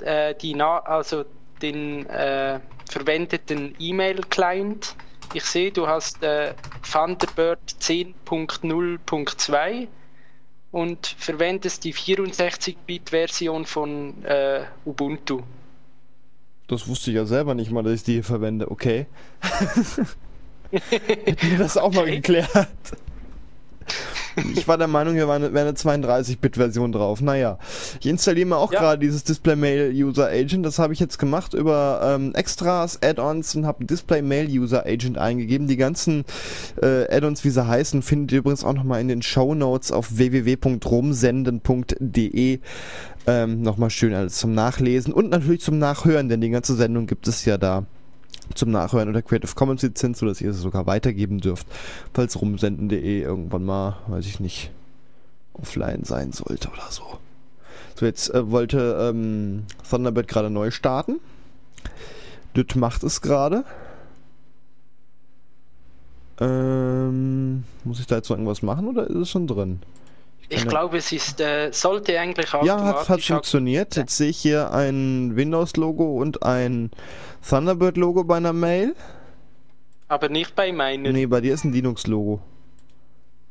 äh, 0.00 0.34
die 0.34 0.60
also 0.60 1.24
den 1.62 2.06
äh, 2.06 2.60
verwendeten 2.90 3.74
E-Mail 3.78 4.22
Client 4.28 4.96
ich 5.32 5.44
sehe, 5.44 5.72
du 5.72 5.86
hast 5.86 6.22
äh, 6.22 6.52
Thunderbird 6.90 7.60
10.0.2 7.80 9.88
und 10.70 11.06
verwendest 11.18 11.84
die 11.84 11.94
64-Bit-Version 11.94 13.64
von 13.64 14.22
äh, 14.24 14.64
Ubuntu. 14.84 15.40
Das 16.66 16.86
wusste 16.88 17.10
ich 17.10 17.16
ja 17.16 17.26
selber 17.26 17.54
nicht 17.54 17.70
mal, 17.70 17.82
dass 17.82 17.94
ich 17.94 18.02
die 18.02 18.14
hier 18.14 18.24
verwende. 18.24 18.70
Okay. 18.70 19.06
Hätten 20.90 21.50
wir 21.50 21.58
das 21.58 21.76
auch 21.76 21.88
okay. 21.88 21.96
mal 21.96 22.10
geklärt. 22.10 22.48
Ich 24.54 24.66
war 24.66 24.78
der 24.78 24.88
Meinung, 24.88 25.14
hier 25.14 25.28
wäre 25.28 25.36
eine, 25.36 25.46
eine 25.46 25.72
32-Bit-Version 25.72 26.92
drauf. 26.92 27.20
Naja, 27.20 27.58
ich 28.00 28.06
installiere 28.06 28.46
mir 28.46 28.56
auch 28.56 28.72
ja. 28.72 28.80
gerade 28.80 28.98
dieses 28.98 29.24
Display 29.24 29.56
Mail 29.56 29.92
User 29.92 30.28
Agent. 30.28 30.64
Das 30.66 30.78
habe 30.78 30.92
ich 30.92 31.00
jetzt 31.00 31.18
gemacht 31.18 31.54
über 31.54 32.00
ähm, 32.02 32.34
Extras, 32.34 33.00
Add-ons 33.02 33.56
und 33.56 33.66
habe 33.66 33.84
Display 33.84 34.22
Mail 34.22 34.46
User 34.48 34.86
Agent 34.86 35.18
eingegeben. 35.18 35.66
Die 35.68 35.76
ganzen 35.76 36.24
äh, 36.82 37.14
Add-ons, 37.14 37.44
wie 37.44 37.50
sie 37.50 37.66
heißen, 37.66 38.02
findet 38.02 38.32
ihr 38.32 38.38
übrigens 38.38 38.64
auch 38.64 38.74
nochmal 38.74 39.00
in 39.00 39.08
den 39.08 39.22
Show 39.22 39.54
Notes 39.54 39.92
auf 39.92 40.16
www.rumsenden.de. 40.16 42.60
Ähm, 43.26 43.62
nochmal 43.62 43.88
schön 43.90 44.12
alles 44.12 44.36
zum 44.36 44.52
Nachlesen 44.54 45.10
und 45.12 45.30
natürlich 45.30 45.62
zum 45.62 45.78
Nachhören, 45.78 46.28
denn 46.28 46.42
die 46.42 46.50
ganze 46.50 46.74
Sendung 46.74 47.06
gibt 47.06 47.26
es 47.26 47.46
ja 47.46 47.56
da 47.56 47.86
zum 48.54 48.70
Nachhören 48.70 49.08
unter 49.08 49.22
Creative 49.22 49.54
Commons 49.54 49.82
Lizenz, 49.82 50.18
sodass 50.18 50.40
ihr 50.40 50.50
es 50.50 50.60
sogar 50.60 50.86
weitergeben 50.86 51.40
dürft, 51.40 51.66
falls 52.12 52.40
rumsenden.de 52.40 53.22
irgendwann 53.22 53.64
mal, 53.64 53.96
weiß 54.08 54.26
ich 54.26 54.40
nicht, 54.40 54.70
offline 55.54 56.04
sein 56.04 56.32
sollte 56.32 56.68
oder 56.68 56.90
so. 56.90 57.02
So, 57.94 58.06
jetzt 58.06 58.32
äh, 58.34 58.50
wollte 58.50 59.10
ähm, 59.10 59.64
Thunderbird 59.88 60.28
gerade 60.28 60.50
neu 60.50 60.70
starten. 60.70 61.20
Das 62.54 62.74
macht 62.74 63.02
es 63.04 63.20
gerade. 63.20 63.64
Ähm, 66.40 67.64
muss 67.84 68.00
ich 68.00 68.06
da 68.06 68.16
jetzt 68.16 68.28
noch 68.28 68.36
irgendwas 68.36 68.62
machen 68.62 68.88
oder 68.88 69.06
ist 69.06 69.16
es 69.16 69.30
schon 69.30 69.46
drin? 69.46 69.80
Ich 70.48 70.66
glaube, 70.66 70.98
es 70.98 71.10
ist, 71.12 71.40
äh, 71.40 71.70
sollte 71.72 72.18
eigentlich 72.18 72.52
automatisch... 72.52 72.84
Ja, 72.84 73.00
hat, 73.00 73.08
hat 73.08 73.22
funktioniert. 73.22 73.96
Jetzt 73.96 74.16
sehe 74.16 74.30
ich 74.30 74.38
hier 74.38 74.72
ein 74.72 75.36
Windows-Logo 75.36 76.20
und 76.20 76.42
ein 76.42 76.90
Thunderbird-Logo 77.48 78.24
bei 78.24 78.36
einer 78.36 78.52
Mail. 78.52 78.94
Aber 80.08 80.28
nicht 80.28 80.54
bei 80.54 80.72
meiner. 80.72 81.12
Nee, 81.12 81.26
bei 81.26 81.40
dir 81.40 81.54
ist 81.54 81.64
ein 81.64 81.72
Linux-Logo. 81.72 82.40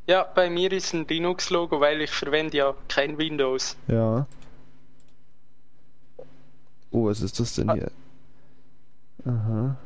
Ja, 0.07 0.23
bei 0.23 0.49
mir 0.49 0.71
ist 0.71 0.93
ein 0.93 1.07
Linux-Logo, 1.07 1.79
weil 1.79 2.01
ich 2.01 2.11
verwende 2.11 2.57
ja 2.57 2.75
kein 2.87 3.17
Windows. 3.17 3.75
Ja. 3.87 4.27
Oh, 6.91 7.05
was 7.05 7.21
ist 7.21 7.39
das 7.39 7.55
denn 7.55 7.69
ah. 7.69 7.73
hier? 7.73 7.91
Aha. 9.25 9.77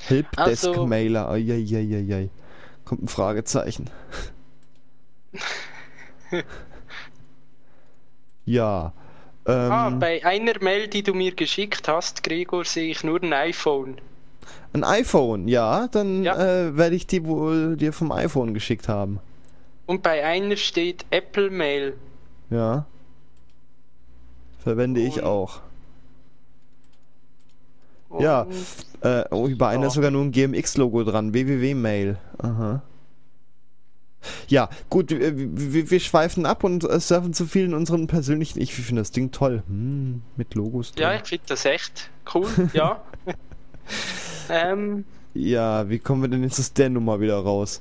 Helpdesk-Mailer. 0.00 1.28
Also. 1.28 2.28
Kommt 2.84 3.02
ein 3.02 3.08
Fragezeichen. 3.08 3.90
ja. 8.44 8.92
Ähm, 9.46 9.72
ah, 9.72 9.90
bei 9.90 10.24
einer 10.24 10.60
Mail, 10.60 10.88
die 10.88 11.02
du 11.02 11.14
mir 11.14 11.34
geschickt 11.34 11.88
hast, 11.88 12.22
Gregor, 12.22 12.64
sehe 12.64 12.90
ich 12.90 13.02
nur 13.02 13.22
ein 13.22 13.32
iPhone. 13.32 13.96
Ein 14.72 14.84
iPhone, 14.84 15.48
ja, 15.48 15.88
dann 15.88 16.22
ja. 16.22 16.36
Äh, 16.36 16.76
werde 16.76 16.96
ich 16.96 17.06
die 17.06 17.24
wohl 17.24 17.76
dir 17.76 17.92
vom 17.92 18.12
iPhone 18.12 18.52
geschickt 18.52 18.88
haben. 18.88 19.20
Und 19.86 20.02
bei 20.02 20.24
einer 20.24 20.56
steht 20.56 21.06
Apple 21.10 21.50
Mail. 21.50 21.96
Ja. 22.50 22.84
Verwende 24.58 25.00
Und 25.00 25.06
ich 25.06 25.22
auch. 25.22 25.60
ja, 28.18 28.46
äh, 29.00 29.24
oh, 29.30 29.48
bei 29.56 29.68
einer 29.68 29.86
ist 29.86 29.94
sogar 29.94 30.10
nur 30.10 30.24
ein 30.24 30.32
GMX-Logo 30.32 31.04
dran, 31.04 31.32
www-Mail. 31.32 32.18
Aha. 32.38 32.82
Ja, 34.48 34.68
gut, 34.90 35.10
wir, 35.10 35.90
wir, 35.90 36.00
schweifen 36.00 36.46
ab 36.46 36.64
und 36.64 36.84
äh, 36.84 37.00
surfen 37.00 37.34
zu 37.34 37.46
viel 37.46 37.64
in 37.64 37.74
unseren 37.74 38.06
persönlichen. 38.06 38.60
Ich 38.60 38.74
finde 38.74 39.02
das 39.02 39.12
Ding 39.12 39.30
toll. 39.30 39.62
Hm, 39.66 40.22
mit 40.36 40.54
Logos. 40.54 40.92
Drin. 40.92 41.02
Ja, 41.02 41.14
ich 41.14 41.22
finde 41.22 41.44
das 41.48 41.64
echt 41.64 42.10
cool, 42.34 42.48
ja. 42.72 43.02
ähm, 44.50 45.04
ja, 45.34 45.88
wie 45.88 45.98
kommen 45.98 46.22
wir 46.22 46.28
denn 46.28 46.42
jetzt 46.42 46.58
aus 46.58 46.72
der 46.72 46.90
Nummer 46.90 47.20
wieder 47.20 47.38
raus? 47.38 47.80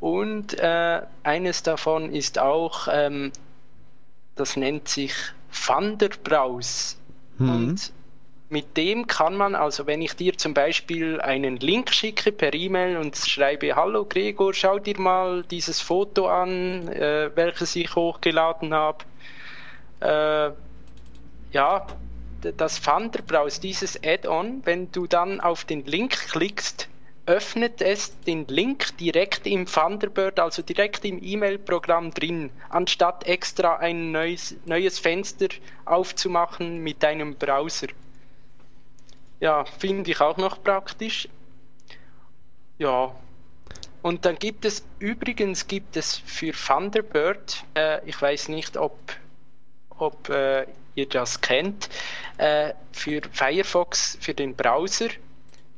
und 0.00 0.58
äh, 0.58 1.00
eines 1.22 1.62
davon 1.62 2.12
ist 2.12 2.38
auch, 2.38 2.88
ähm, 2.90 3.32
das 4.34 4.56
nennt 4.56 4.88
sich 4.88 5.14
Thunderbrowse. 5.50 6.96
Mhm. 7.38 7.48
Und 7.48 7.92
mit 8.50 8.76
dem 8.76 9.06
kann 9.06 9.34
man, 9.34 9.54
also 9.54 9.86
wenn 9.86 10.02
ich 10.02 10.14
dir 10.14 10.36
zum 10.36 10.52
Beispiel 10.52 11.22
einen 11.22 11.56
Link 11.56 11.90
schicke 11.90 12.30
per 12.30 12.52
E-Mail 12.52 12.98
und 12.98 13.16
schreibe, 13.16 13.74
hallo 13.74 14.04
Gregor, 14.04 14.52
schau 14.52 14.78
dir 14.78 15.00
mal 15.00 15.42
dieses 15.44 15.80
Foto 15.80 16.28
an, 16.28 16.88
äh, 16.88 17.30
welches 17.34 17.74
ich 17.76 17.94
hochgeladen 17.94 18.74
habe. 18.74 19.04
Äh, 20.00 20.50
ja, 21.54 21.86
das 22.56 22.80
Thunderbrowse, 22.80 23.60
dieses 23.60 24.02
Add-on, 24.02 24.62
wenn 24.64 24.90
du 24.92 25.06
dann 25.06 25.40
auf 25.40 25.64
den 25.64 25.84
Link 25.84 26.12
klickst, 26.12 26.88
öffnet 27.26 27.80
es 27.80 28.18
den 28.22 28.46
Link 28.48 28.96
direkt 28.98 29.46
im 29.46 29.66
Thunderbird, 29.66 30.40
also 30.40 30.62
direkt 30.62 31.04
im 31.04 31.22
E-Mail-Programm 31.22 32.10
drin, 32.10 32.50
anstatt 32.68 33.26
extra 33.26 33.76
ein 33.76 34.10
neues, 34.10 34.56
neues 34.64 34.98
Fenster 34.98 35.48
aufzumachen 35.84 36.78
mit 36.78 37.02
deinem 37.02 37.36
Browser. 37.36 37.88
Ja, 39.38 39.64
finde 39.64 40.10
ich 40.10 40.20
auch 40.20 40.36
noch 40.36 40.62
praktisch. 40.62 41.28
Ja. 42.78 43.14
Und 44.02 44.24
dann 44.24 44.36
gibt 44.36 44.64
es, 44.64 44.84
übrigens 44.98 45.68
gibt 45.68 45.96
es 45.96 46.16
für 46.16 46.52
Thunderbird, 46.52 47.64
äh, 47.74 48.04
ich 48.04 48.20
weiß 48.20 48.48
nicht, 48.48 48.76
ob, 48.76 48.98
ob 49.90 50.28
äh, 50.28 50.66
ihr 50.94 51.08
das 51.08 51.40
kennt, 51.40 51.88
äh, 52.38 52.72
für 52.92 53.20
Firefox, 53.32 54.18
für 54.20 54.34
den 54.34 54.54
Browser, 54.54 55.08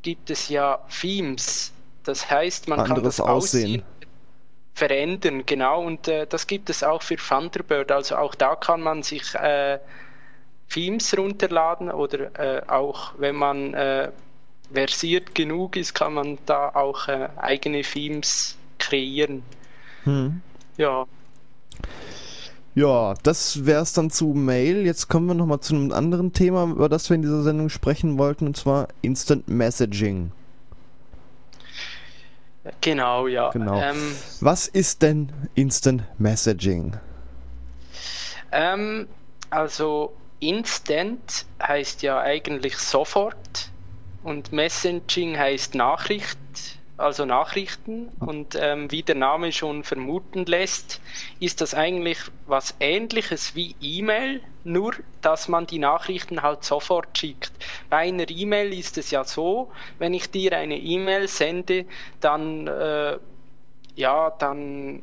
gibt 0.02 0.30
es 0.30 0.48
ja 0.48 0.78
Themes. 1.00 1.72
Das 2.04 2.30
heißt, 2.30 2.68
man 2.68 2.80
Anderes 2.80 2.96
kann 2.96 3.04
das 3.04 3.20
Aussehen. 3.20 3.80
Aussehen 3.80 3.94
verändern, 4.74 5.46
genau. 5.46 5.82
Und 5.82 6.08
äh, 6.08 6.26
das 6.26 6.46
gibt 6.46 6.68
es 6.68 6.82
auch 6.82 7.02
für 7.02 7.16
Thunderbird. 7.16 7.90
Also 7.92 8.16
auch 8.16 8.34
da 8.34 8.56
kann 8.56 8.80
man 8.80 9.02
sich 9.02 9.34
äh, 9.34 9.78
Themes 10.68 11.16
runterladen 11.16 11.90
oder 11.90 12.58
äh, 12.58 12.62
auch 12.66 13.12
wenn 13.18 13.36
man 13.36 13.74
äh, 13.74 14.10
versiert 14.72 15.34
genug 15.34 15.76
ist, 15.76 15.94
kann 15.94 16.14
man 16.14 16.38
da 16.46 16.70
auch 16.70 17.08
äh, 17.08 17.28
eigene 17.36 17.82
Themes 17.82 18.56
kreieren. 18.78 19.42
Hm. 20.02 20.42
Ja. 20.76 21.06
Ja, 22.74 23.14
das 23.22 23.66
wäre 23.66 23.82
es 23.82 23.92
dann 23.92 24.10
zu 24.10 24.28
Mail. 24.28 24.84
Jetzt 24.84 25.08
kommen 25.08 25.26
wir 25.26 25.34
nochmal 25.34 25.60
zu 25.60 25.74
einem 25.74 25.92
anderen 25.92 26.32
Thema, 26.32 26.64
über 26.64 26.88
das 26.88 27.08
wir 27.08 27.14
in 27.14 27.22
dieser 27.22 27.42
Sendung 27.42 27.68
sprechen 27.68 28.18
wollten, 28.18 28.46
und 28.46 28.56
zwar 28.56 28.88
Instant 29.00 29.46
Messaging. 29.48 30.32
Genau, 32.80 33.26
ja. 33.26 33.50
Genau. 33.50 33.80
Ähm, 33.80 34.16
Was 34.40 34.66
ist 34.66 35.02
denn 35.02 35.30
Instant 35.54 36.02
Messaging? 36.18 36.96
Ähm, 38.50 39.06
also 39.50 40.12
Instant 40.40 41.46
heißt 41.62 42.02
ja 42.02 42.20
eigentlich 42.20 42.76
sofort 42.78 43.70
und 44.22 44.52
Messaging 44.52 45.38
heißt 45.38 45.74
Nachricht, 45.74 46.38
also 46.96 47.24
Nachrichten. 47.24 48.08
Und 48.20 48.56
ähm, 48.60 48.90
wie 48.90 49.02
der 49.02 49.14
Name 49.14 49.52
schon 49.52 49.84
vermuten 49.84 50.44
lässt, 50.46 51.00
ist 51.40 51.60
das 51.60 51.74
eigentlich 51.74 52.18
was 52.46 52.74
ähnliches 52.80 53.54
wie 53.54 53.74
E-Mail, 53.80 54.40
nur 54.62 54.94
dass 55.20 55.48
man 55.48 55.66
die 55.66 55.78
Nachrichten 55.78 56.42
halt 56.42 56.64
sofort 56.64 57.18
schickt. 57.18 57.52
Bei 57.90 57.98
einer 57.98 58.28
E-Mail 58.28 58.72
ist 58.72 58.98
es 58.98 59.10
ja 59.10 59.24
so, 59.24 59.70
wenn 59.98 60.14
ich 60.14 60.30
dir 60.30 60.56
eine 60.56 60.78
E-Mail 60.78 61.28
sende, 61.28 61.86
dann 62.20 62.66
äh, 62.66 63.18
ja, 63.96 64.30
dann 64.30 65.02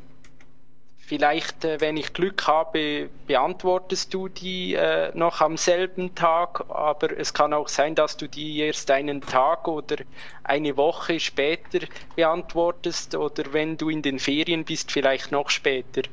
Vielleicht, 1.12 1.66
äh, 1.66 1.82
wenn 1.82 1.98
ich 1.98 2.14
Glück 2.14 2.48
habe, 2.48 3.10
beantwortest 3.28 4.14
du 4.14 4.30
die 4.30 4.76
äh, 4.76 5.12
noch 5.14 5.42
am 5.42 5.58
selben 5.58 6.16
Tag, 6.16 6.64
aber 6.70 7.20
es 7.20 7.34
kann 7.34 7.52
auch 7.52 7.68
sein, 7.68 7.96
dass 7.96 8.16
du 8.16 8.30
die 8.30 8.60
erst 8.60 8.90
einen 8.92 9.20
Tag 9.20 9.68
oder 9.68 9.98
eine 10.46 10.78
Woche 10.78 11.20
später 11.20 11.80
beantwortest 12.16 13.14
oder 13.14 13.52
wenn 13.52 13.76
du 13.76 13.90
in 13.90 14.02
den 14.02 14.20
Ferien 14.20 14.64
bist, 14.64 14.90
vielleicht 14.90 15.34
noch 15.34 15.50
später. 15.50 16.04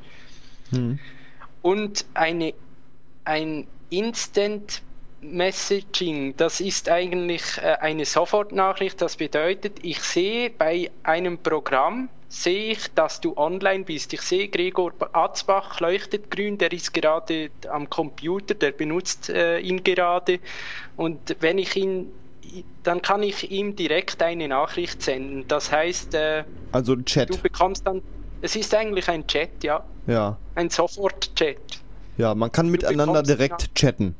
Hm. 0.71 0.99
Und 1.61 2.03
eine, 2.13 2.53
ein 3.23 3.67
Instant 3.89 4.81
Messaging, 5.21 6.35
das 6.35 6.59
ist 6.59 6.89
eigentlich 6.89 7.57
äh, 7.59 7.77
eine 7.79 8.03
Sofortnachricht. 8.03 9.01
Das 9.01 9.15
bedeutet, 9.15 9.77
ich 9.81 10.01
sehe 10.01 10.49
bei 10.49 10.91
einem 11.03 11.37
Programm, 11.37 12.09
sehe 12.29 12.71
ich, 12.71 12.87
dass 12.93 13.19
du 13.19 13.35
online 13.35 13.83
bist. 13.83 14.13
Ich 14.13 14.21
sehe, 14.21 14.47
Gregor 14.47 14.93
Atzbach 15.13 15.79
leuchtet 15.79 16.29
grün, 16.29 16.57
der 16.57 16.71
ist 16.71 16.93
gerade 16.93 17.49
am 17.69 17.89
Computer, 17.89 18.53
der 18.53 18.71
benutzt 18.71 19.29
äh, 19.29 19.59
ihn 19.59 19.83
gerade. 19.83 20.39
Und 20.95 21.35
wenn 21.39 21.57
ich 21.57 21.75
ihn, 21.75 22.11
dann 22.83 23.01
kann 23.01 23.23
ich 23.23 23.51
ihm 23.51 23.75
direkt 23.75 24.21
eine 24.21 24.47
Nachricht 24.47 25.01
senden. 25.01 25.45
Das 25.47 25.71
heißt, 25.71 26.13
äh, 26.13 26.43
also 26.71 26.95
Chat. 26.97 27.31
Du 27.31 27.37
bekommst 27.37 27.85
dann, 27.85 28.01
es 28.41 28.55
ist 28.55 28.73
eigentlich 28.75 29.09
ein 29.09 29.25
Chat, 29.25 29.63
ja. 29.63 29.83
Ja. 30.05 30.37
Ein 30.55 30.69
Sofort-Chat. 30.69 31.57
Ja, 32.17 32.35
man 32.35 32.51
kann 32.51 32.67
du 32.67 32.73
miteinander 32.73 33.23
direkt 33.23 33.73
chatten. 33.75 34.15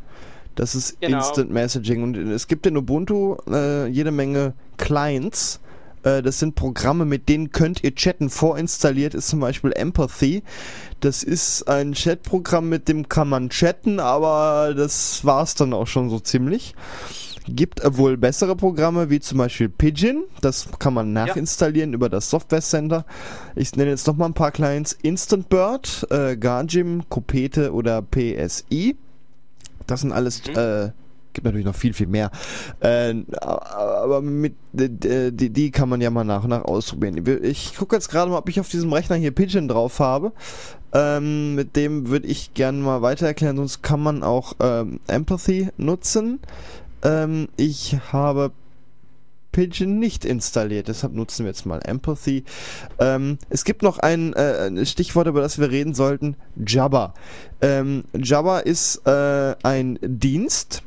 Das 0.56 0.74
ist 0.74 1.00
genau. 1.00 1.18
Instant 1.18 1.52
Messaging. 1.52 2.04
Und 2.04 2.18
es 2.18 2.48
gibt 2.48 2.66
in 2.66 2.76
Ubuntu 2.76 3.38
äh, 3.48 3.88
jede 3.88 4.12
Menge 4.12 4.54
Clients, 4.78 5.60
das 6.04 6.40
sind 6.40 6.56
Programme, 6.56 7.06
mit 7.06 7.30
denen 7.30 7.52
könnt 7.52 7.84
ihr 7.84 7.94
chatten. 7.96 8.30
Vorinstalliert 8.30 9.14
ist 9.14 9.28
zum 9.28 9.40
Beispiel 9.40 9.72
Empathy. 9.74 10.44
Das 11.00 11.24
ist 11.24 11.68
ein 11.68 11.94
Chatprogramm, 11.94 12.70
mit 12.70 12.88
dem 12.88 13.08
kann 13.08 13.30
man 13.30 13.50
chatten, 13.50 14.00
aber 14.00 14.74
das 14.76 15.24
war's 15.24 15.56
dann 15.56 15.74
auch 15.74 15.88
schon 15.88 16.10
so 16.10 16.20
ziemlich. 16.20 16.76
Gibt 17.48 17.82
wohl 17.98 18.18
bessere 18.18 18.56
Programme, 18.56 19.10
wie 19.10 19.20
zum 19.20 19.38
Beispiel 19.40 19.70
Pigeon. 19.70 20.24
Das 20.42 20.68
kann 20.78 20.94
man 20.94 21.14
nachinstallieren 21.14 21.92
ja. 21.92 21.96
über 21.96 22.10
das 22.10 22.30
Software 22.30 22.62
Center. 22.62 23.06
Ich 23.56 23.76
nenne 23.76 23.90
jetzt 23.90 24.06
nochmal 24.08 24.30
ein 24.30 24.34
paar 24.34 24.52
Clients. 24.52 24.94
Instant 25.02 25.50
Bird, 25.50 26.06
äh, 26.12 26.38
Gargim, 26.38 27.04
Kopete 27.10 27.74
oder 27.74 28.02
PSI. 28.02 28.98
Das 29.88 30.02
sind 30.02 30.12
alles 30.12 30.44
mhm. 30.46 30.58
äh, 30.58 30.92
gibt 31.40 31.46
natürlich 31.46 31.66
noch 31.66 31.76
viel, 31.76 31.94
viel 31.94 32.08
mehr. 32.08 32.32
Äh, 32.82 33.16
aber 33.42 34.22
mit 34.22 34.56
die, 34.74 35.50
die, 35.50 35.72
kann 35.72 35.88
man 35.88 36.02
ja 36.02 36.10
mal 36.10 36.26
nach 36.26 36.44
und 36.44 36.50
nach 36.50 36.66
ausprobieren. 36.66 37.24
Ich 37.44 37.76
gucke 37.76 37.96
jetzt 37.96 38.10
gerade 38.10 38.30
mal, 38.30 38.38
ob 38.38 38.50
ich 38.50 38.60
auf 38.60 38.68
diesem 38.68 38.92
Rechner 38.92 39.16
hier 39.16 39.32
Pigeon 39.32 39.70
drauf 39.70 40.00
habe. 40.00 40.34
Ähm, 40.94 41.56
mit 41.56 41.76
dem 41.76 42.10
würde 42.10 42.28
ich 42.28 42.54
gerne 42.54 42.80
mal 42.80 43.02
weiter 43.02 43.28
erklären, 43.28 43.58
sonst 43.58 43.82
kann 43.82 44.02
man 44.02 44.24
auch 44.24 44.54
ähm, 44.60 45.00
Empathy 45.08 45.70
nutzen. 45.78 46.40
Ähm, 47.04 47.48
ich 47.56 47.98
habe 48.12 48.52
Pigeon 49.52 49.98
nicht 49.98 50.26
installiert. 50.26 50.90
Deshalb 50.90 51.14
nutzen 51.14 51.46
wir 51.46 51.52
jetzt 51.52 51.66
mal 51.66 51.80
Empathy. 51.80 52.44
Ähm, 53.00 53.38
es 53.50 53.64
gibt 53.64 53.82
noch 53.82 54.00
ein 54.00 54.34
äh, 54.34 54.86
Stichwort, 54.86 55.28
über 55.28 55.42
das 55.42 55.58
wir 55.58 55.72
reden 55.72 55.94
sollten. 55.94 56.36
Jabba. 56.56 57.14
Ähm, 57.62 58.04
Jabba 58.14 58.60
ist 58.60 59.08
äh, 59.08 59.56
ein 59.64 59.98
Dienst, 60.02 60.84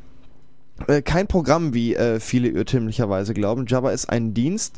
kein 1.02 1.26
Programm, 1.26 1.74
wie 1.74 1.94
äh, 1.94 2.20
viele 2.20 2.48
irrtümlicherweise 2.48 3.34
glauben. 3.34 3.66
Java 3.66 3.90
ist 3.90 4.08
ein 4.10 4.34
Dienst, 4.34 4.76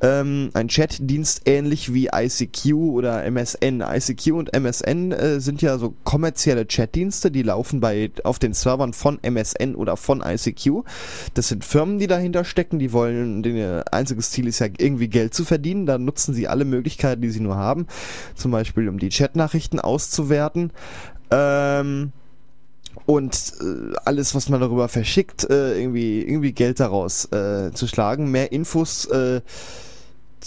ähm, 0.00 0.50
ein 0.54 0.68
Chat-Dienst 0.68 1.42
ähnlich 1.46 1.92
wie 1.92 2.08
ICQ 2.12 2.74
oder 2.74 3.24
MSN. 3.24 3.80
ICQ 3.80 4.32
und 4.32 4.54
MSN 4.54 5.12
äh, 5.12 5.40
sind 5.40 5.62
ja 5.62 5.78
so 5.78 5.94
kommerzielle 6.04 6.66
Chat-Dienste, 6.66 7.30
die 7.30 7.42
laufen 7.42 7.80
bei 7.80 8.10
auf 8.24 8.38
den 8.38 8.52
Servern 8.52 8.92
von 8.92 9.18
MSN 9.22 9.74
oder 9.74 9.96
von 9.96 10.22
ICQ. 10.22 10.84
Das 11.34 11.48
sind 11.48 11.64
Firmen, 11.64 11.98
die 11.98 12.06
dahinter 12.06 12.44
stecken, 12.44 12.78
die 12.78 12.92
wollen, 12.92 13.42
ihr 13.44 13.84
einziges 13.90 14.30
Ziel 14.30 14.46
ist 14.46 14.58
ja 14.58 14.66
irgendwie 14.76 15.08
Geld 15.08 15.34
zu 15.34 15.44
verdienen. 15.44 15.86
Da 15.86 15.98
nutzen 15.98 16.34
sie 16.34 16.48
alle 16.48 16.64
Möglichkeiten, 16.64 17.22
die 17.22 17.30
sie 17.30 17.40
nur 17.40 17.56
haben, 17.56 17.86
zum 18.34 18.50
Beispiel 18.50 18.88
um 18.88 18.98
die 18.98 19.08
Chat-Nachrichten 19.08 19.80
auszuwerten. 19.80 20.72
Ähm, 21.30 22.12
und 23.06 23.52
äh, 23.60 23.96
alles, 24.04 24.34
was 24.34 24.48
man 24.48 24.60
darüber 24.60 24.88
verschickt, 24.88 25.48
äh, 25.48 25.78
irgendwie, 25.80 26.22
irgendwie 26.22 26.52
Geld 26.52 26.80
daraus 26.80 27.26
äh, 27.32 27.72
zu 27.72 27.86
schlagen. 27.86 28.30
Mehr 28.30 28.52
Infos 28.52 29.06
äh, 29.06 29.40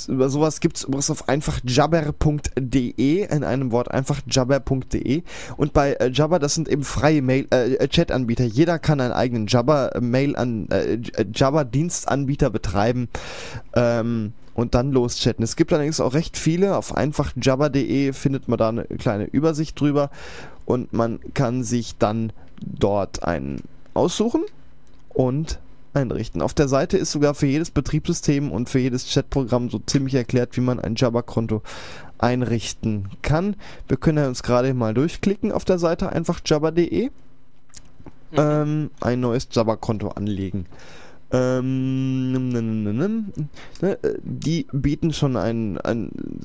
über 0.07 0.29
sowas 0.29 0.59
gibt 0.59 0.77
es 0.77 0.83
übrigens 0.83 1.09
auf 1.09 1.27
einfachjabber.de, 1.27 3.23
in 3.23 3.43
einem 3.43 3.71
Wort 3.71 3.91
einfach 3.91 4.21
jabber.de. 4.27 5.23
Und 5.57 5.73
bei 5.73 5.93
äh, 5.93 6.11
Jabber, 6.11 6.39
das 6.39 6.55
sind 6.55 6.69
eben 6.69 6.83
freie 6.83 7.21
Mail, 7.21 7.47
äh, 7.49 7.87
Chat-Anbieter. 7.87 8.45
Jeder 8.45 8.79
kann 8.79 9.01
einen 9.01 9.13
eigenen 9.13 9.47
Jabber-Mail 9.47 10.35
an 10.35 10.69
äh, 10.69 10.99
Jabber-Dienstanbieter 11.33 12.49
betreiben. 12.49 13.09
Ähm, 13.75 14.33
und 14.53 14.73
dann 14.73 14.91
loschatten. 14.91 15.43
Es 15.43 15.55
gibt 15.55 15.71
allerdings 15.71 15.99
auch 15.99 16.15
recht 16.15 16.35
viele. 16.35 16.77
Auf 16.77 16.95
einfachjabber.de 16.95 18.11
findet 18.11 18.47
man 18.47 18.57
da 18.57 18.69
eine 18.69 18.85
kleine 18.85 19.25
Übersicht 19.25 19.79
drüber 19.79 20.09
und 20.65 20.93
man 20.93 21.19
kann 21.35 21.63
sich 21.63 21.97
dann 21.99 22.33
dort 22.59 23.21
einen 23.21 23.61
aussuchen 23.93 24.43
und 25.09 25.59
einrichten. 25.97 26.41
Auf 26.41 26.53
der 26.53 26.67
Seite 26.67 26.97
ist 26.97 27.11
sogar 27.11 27.33
für 27.33 27.47
jedes 27.47 27.71
Betriebssystem 27.71 28.51
und 28.51 28.69
für 28.69 28.79
jedes 28.79 29.11
Chatprogramm 29.11 29.69
so 29.69 29.79
ziemlich 29.79 30.15
erklärt, 30.15 30.55
wie 30.55 30.61
man 30.61 30.79
ein 30.79 30.95
Jabber-Konto 30.95 31.61
einrichten 32.19 33.09
kann. 33.21 33.55
Wir 33.87 33.97
können 33.97 34.25
uns 34.27 34.43
gerade 34.43 34.73
mal 34.73 34.93
durchklicken 34.93 35.51
auf 35.51 35.65
der 35.65 35.79
Seite 35.79 36.11
einfach 36.11 36.39
jabber.de. 36.45 37.09
Mhm. 38.31 38.37
Ähm, 38.37 38.91
ein 39.01 39.19
neues 39.19 39.47
Jabber-Konto 39.51 40.09
anlegen. 40.09 40.65
Ähm, 41.29 42.31
ne, 42.31 43.25
ne, 43.81 43.97
die 44.23 44.67
bieten 44.71 45.11
schon 45.11 45.35
einen, 45.35 45.77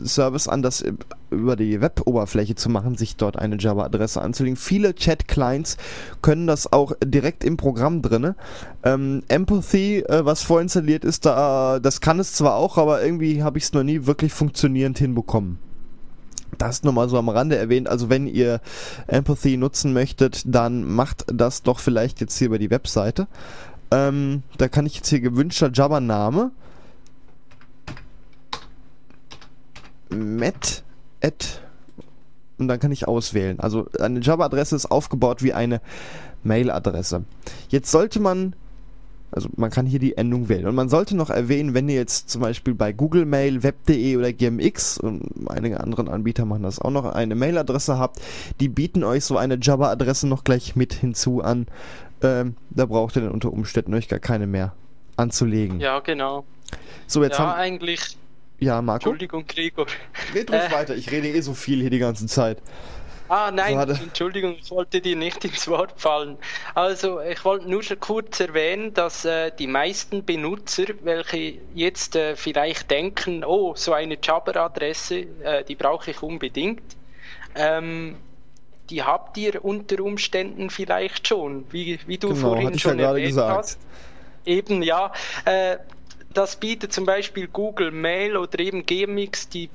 Service 0.05 0.49
an, 0.49 0.62
das 0.62 0.85
über 1.30 1.57
die 1.57 1.80
Web-Oberfläche 1.80 2.57
zu 2.57 2.68
machen, 2.68 2.97
sich 2.97 3.16
dort 3.16 3.39
eine 3.39 3.57
Java-Adresse 3.59 4.20
anzulegen. 4.20 4.57
Viele 4.57 4.95
Chat-Clients 4.95 5.76
können 6.20 6.47
das 6.47 6.72
auch 6.72 6.93
direkt 7.05 7.45
im 7.45 7.57
Programm 7.57 8.03
drin. 8.03 8.35
Ähm, 8.83 9.22
Empathy, 9.28 10.01
äh, 10.01 10.24
was 10.24 10.43
vorinstalliert 10.43 11.05
ist, 11.05 11.26
da, 11.26 11.78
das 11.80 12.01
kann 12.01 12.18
es 12.18 12.33
zwar 12.33 12.57
auch, 12.57 12.76
aber 12.76 13.03
irgendwie 13.03 13.43
habe 13.43 13.59
ich 13.59 13.64
es 13.64 13.72
noch 13.72 13.85
nie 13.85 14.07
wirklich 14.07 14.33
funktionierend 14.33 14.99
hinbekommen. 14.99 15.59
Das 16.59 16.83
nochmal 16.83 17.09
so 17.09 17.18
am 17.18 17.28
Rande 17.28 17.57
erwähnt. 17.57 17.89
Also 17.89 18.11
wenn 18.11 18.26
ihr 18.26 18.61
Empathy 19.07 19.57
nutzen 19.57 19.93
möchtet, 19.93 20.43
dann 20.45 20.85
macht 20.85 21.24
das 21.33 21.62
doch 21.62 21.78
vielleicht 21.78 22.20
jetzt 22.20 22.37
hier 22.37 22.49
über 22.49 22.59
die 22.59 22.70
Webseite. 22.70 23.26
Ähm, 23.93 24.43
da 24.57 24.68
kann 24.68 24.86
ich 24.86 24.97
jetzt 24.97 25.09
hier 25.09 25.20
gewünschter 25.20 25.70
Java-Name. 25.70 26.51
Met 30.09 30.82
at 31.22 31.61
und 32.59 32.68
dann 32.68 32.80
kann 32.80 32.93
ich 32.93 33.09
auswählen. 33.09 33.61
Also 33.61 33.88
eine 34.01 34.20
Java-Adresse 34.20 34.76
ist 34.76 34.90
aufgebaut 34.90 35.43
wie 35.43 35.53
eine 35.53 35.80
Mail-Adresse. 36.45 37.24
Jetzt 37.68 37.90
sollte 37.90 38.20
man, 38.20 38.55
also 39.30 39.49
man 39.57 39.70
kann 39.70 39.84
hier 39.84 39.99
die 39.99 40.16
Endung 40.16 40.49
wählen 40.49 40.66
und 40.66 40.74
man 40.74 40.88
sollte 40.88 41.16
noch 41.16 41.30
erwähnen, 41.30 41.74
wenn 41.74 41.88
ihr 41.88 41.97
jetzt 41.97 42.30
zum 42.30 42.40
Beispiel 42.40 42.74
bei 42.74 42.93
Google 42.93 43.24
Mail, 43.24 43.62
Web.de 43.62 44.16
oder 44.16 44.32
GMX 44.32 44.99
und 44.99 45.49
einige 45.49 45.80
anderen 45.80 46.09
Anbieter 46.09 46.45
machen 46.45 46.62
das 46.62 46.78
auch 46.78 46.90
noch, 46.90 47.05
eine 47.05 47.34
Mailadresse 47.34 47.99
habt, 47.99 48.20
die 48.61 48.68
bieten 48.68 49.03
euch 49.03 49.24
so 49.24 49.36
eine 49.36 49.59
Java-Adresse 49.61 50.28
noch 50.28 50.45
gleich 50.45 50.76
mit 50.76 50.95
hinzu 50.95 51.43
an 51.43 51.66
ähm, 52.23 52.57
da 52.70 52.87
braucht 52.87 53.16
ihr 53.16 53.23
dann 53.23 53.33
unter 53.33 53.53
Umständen 53.53 53.95
euch 53.95 54.09
gar 54.09 54.18
keine 54.18 54.47
mehr 54.47 54.75
anzulegen. 55.16 55.81
Ja, 55.81 56.01
genau. 56.01 56.45
So, 57.07 57.23
jetzt 57.23 57.39
ja, 57.39 57.47
haben... 57.47 57.61
eigentlich. 57.61 58.16
Ja, 58.59 58.81
Marco? 58.81 59.11
Entschuldigung, 59.11 59.45
Gregor. 59.47 59.87
Red 60.35 60.51
ruhig 60.51 60.62
äh, 60.62 60.73
weiter, 60.73 60.95
ich 60.95 61.11
rede 61.11 61.29
eh 61.29 61.41
so 61.41 61.53
viel 61.53 61.81
hier 61.81 61.91
die 61.91 61.99
ganze 61.99 62.27
Zeit. 62.27 62.62
Ah, 63.29 63.51
nein, 63.51 63.75
so 63.89 64.03
Entschuldigung, 64.03 64.57
ich 64.61 64.70
wollte 64.70 65.01
dir 65.01 65.16
nicht 65.16 65.43
ins 65.47 65.66
Wort 65.66 65.95
fallen. 65.97 66.37
Also, 66.75 67.20
ich 67.20 67.45
wollte 67.45 67.68
nur 67.68 67.83
schon 67.83 67.99
kurz 67.99 68.41
erwähnen, 68.41 68.93
dass 68.93 69.25
äh, 69.25 69.51
die 69.59 69.66
meisten 69.66 70.25
Benutzer, 70.25 70.85
welche 71.03 71.55
jetzt 71.75 72.14
äh, 72.14 72.37
vielleicht 72.37 72.91
denken, 72.91 73.43
oh, 73.43 73.75
so 73.75 73.95
eine 73.95 74.18
Jabber-Adresse, 74.23 75.27
äh, 75.43 75.64
die 75.64 75.77
brauche 75.77 76.11
ich 76.11 76.23
unbedingt, 76.23 76.83
ähm, 77.55 78.16
die 78.91 79.03
habt 79.03 79.37
ihr 79.37 79.64
unter 79.64 80.01
Umständen 80.03 80.70
vielleicht 80.70 81.28
schon, 81.28 81.64
wie, 81.70 81.99
wie 82.07 82.18
du 82.18 82.28
genau, 82.28 82.41
vorhin 82.41 82.78
schon 82.78 82.99
ja 82.99 83.09
erwähnt 83.09 83.28
gesagt. 83.28 83.59
hast. 83.59 83.78
Eben, 84.45 84.83
ja. 84.83 85.12
Äh, 85.45 85.78
das 86.35 86.57
bietet 86.57 86.93
zum 86.93 87.05
Beispiel 87.05 87.47
Google 87.47 87.91
Mail 87.91 88.37
oder 88.37 88.59
eben 88.59 88.87
GMX, 88.87 89.49
die 89.49 89.68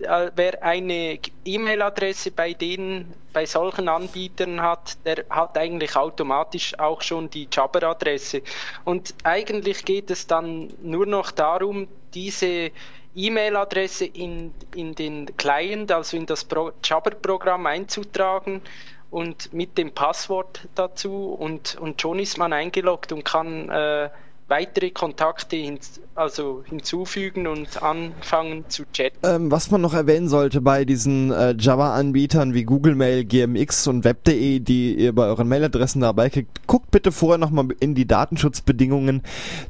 äh, 0.00 0.30
wer 0.34 0.62
eine 0.62 1.18
E-Mail-Adresse 1.44 2.30
bei 2.30 2.54
denen, 2.54 3.12
bei 3.32 3.46
solchen 3.46 3.88
Anbietern 3.88 4.60
hat, 4.60 4.96
der 5.04 5.24
hat 5.30 5.56
eigentlich 5.56 5.94
automatisch 5.96 6.78
auch 6.78 7.02
schon 7.02 7.30
die 7.30 7.48
Jabber-Adresse. 7.50 8.42
Und 8.84 9.14
eigentlich 9.24 9.84
geht 9.84 10.10
es 10.10 10.26
dann 10.26 10.72
nur 10.82 11.06
noch 11.06 11.30
darum, 11.30 11.86
diese 12.14 12.70
E-Mail-Adresse 13.14 14.04
in, 14.06 14.54
in 14.74 14.94
den 14.94 15.36
Client, 15.36 15.90
also 15.92 16.16
in 16.16 16.26
das 16.26 16.46
Jabber-Programm 16.84 17.66
einzutragen 17.66 18.62
und 19.10 19.52
mit 19.52 19.76
dem 19.78 19.92
Passwort 19.92 20.68
dazu. 20.74 21.32
Und, 21.32 21.76
und 21.80 22.00
schon 22.00 22.18
ist 22.18 22.38
man 22.38 22.52
eingeloggt 22.52 23.12
und 23.12 23.24
kann 23.24 23.68
äh, 23.68 24.10
weitere 24.50 24.90
Kontakte 24.90 25.56
hin, 25.56 25.78
also 26.14 26.62
hinzufügen 26.66 27.46
und 27.46 27.82
anfangen 27.82 28.64
zu 28.68 28.84
chatten. 28.92 29.16
Ähm, 29.22 29.50
was 29.50 29.70
man 29.70 29.80
noch 29.80 29.94
erwähnen 29.94 30.28
sollte 30.28 30.60
bei 30.60 30.84
diesen 30.84 31.30
äh, 31.30 31.54
Java-Anbietern 31.56 32.52
wie 32.52 32.64
Google 32.64 32.96
Mail, 32.96 33.24
GMX 33.24 33.86
und 33.86 34.04
Web.de, 34.04 34.58
die 34.58 34.94
ihr 34.96 35.14
bei 35.14 35.26
euren 35.26 35.48
Mailadressen 35.48 36.02
dabei 36.02 36.28
kriegt, 36.28 36.66
guckt 36.66 36.90
bitte 36.90 37.12
vorher 37.12 37.38
nochmal 37.38 37.68
in 37.78 37.94
die 37.94 38.06
Datenschutzbedingungen, 38.06 39.22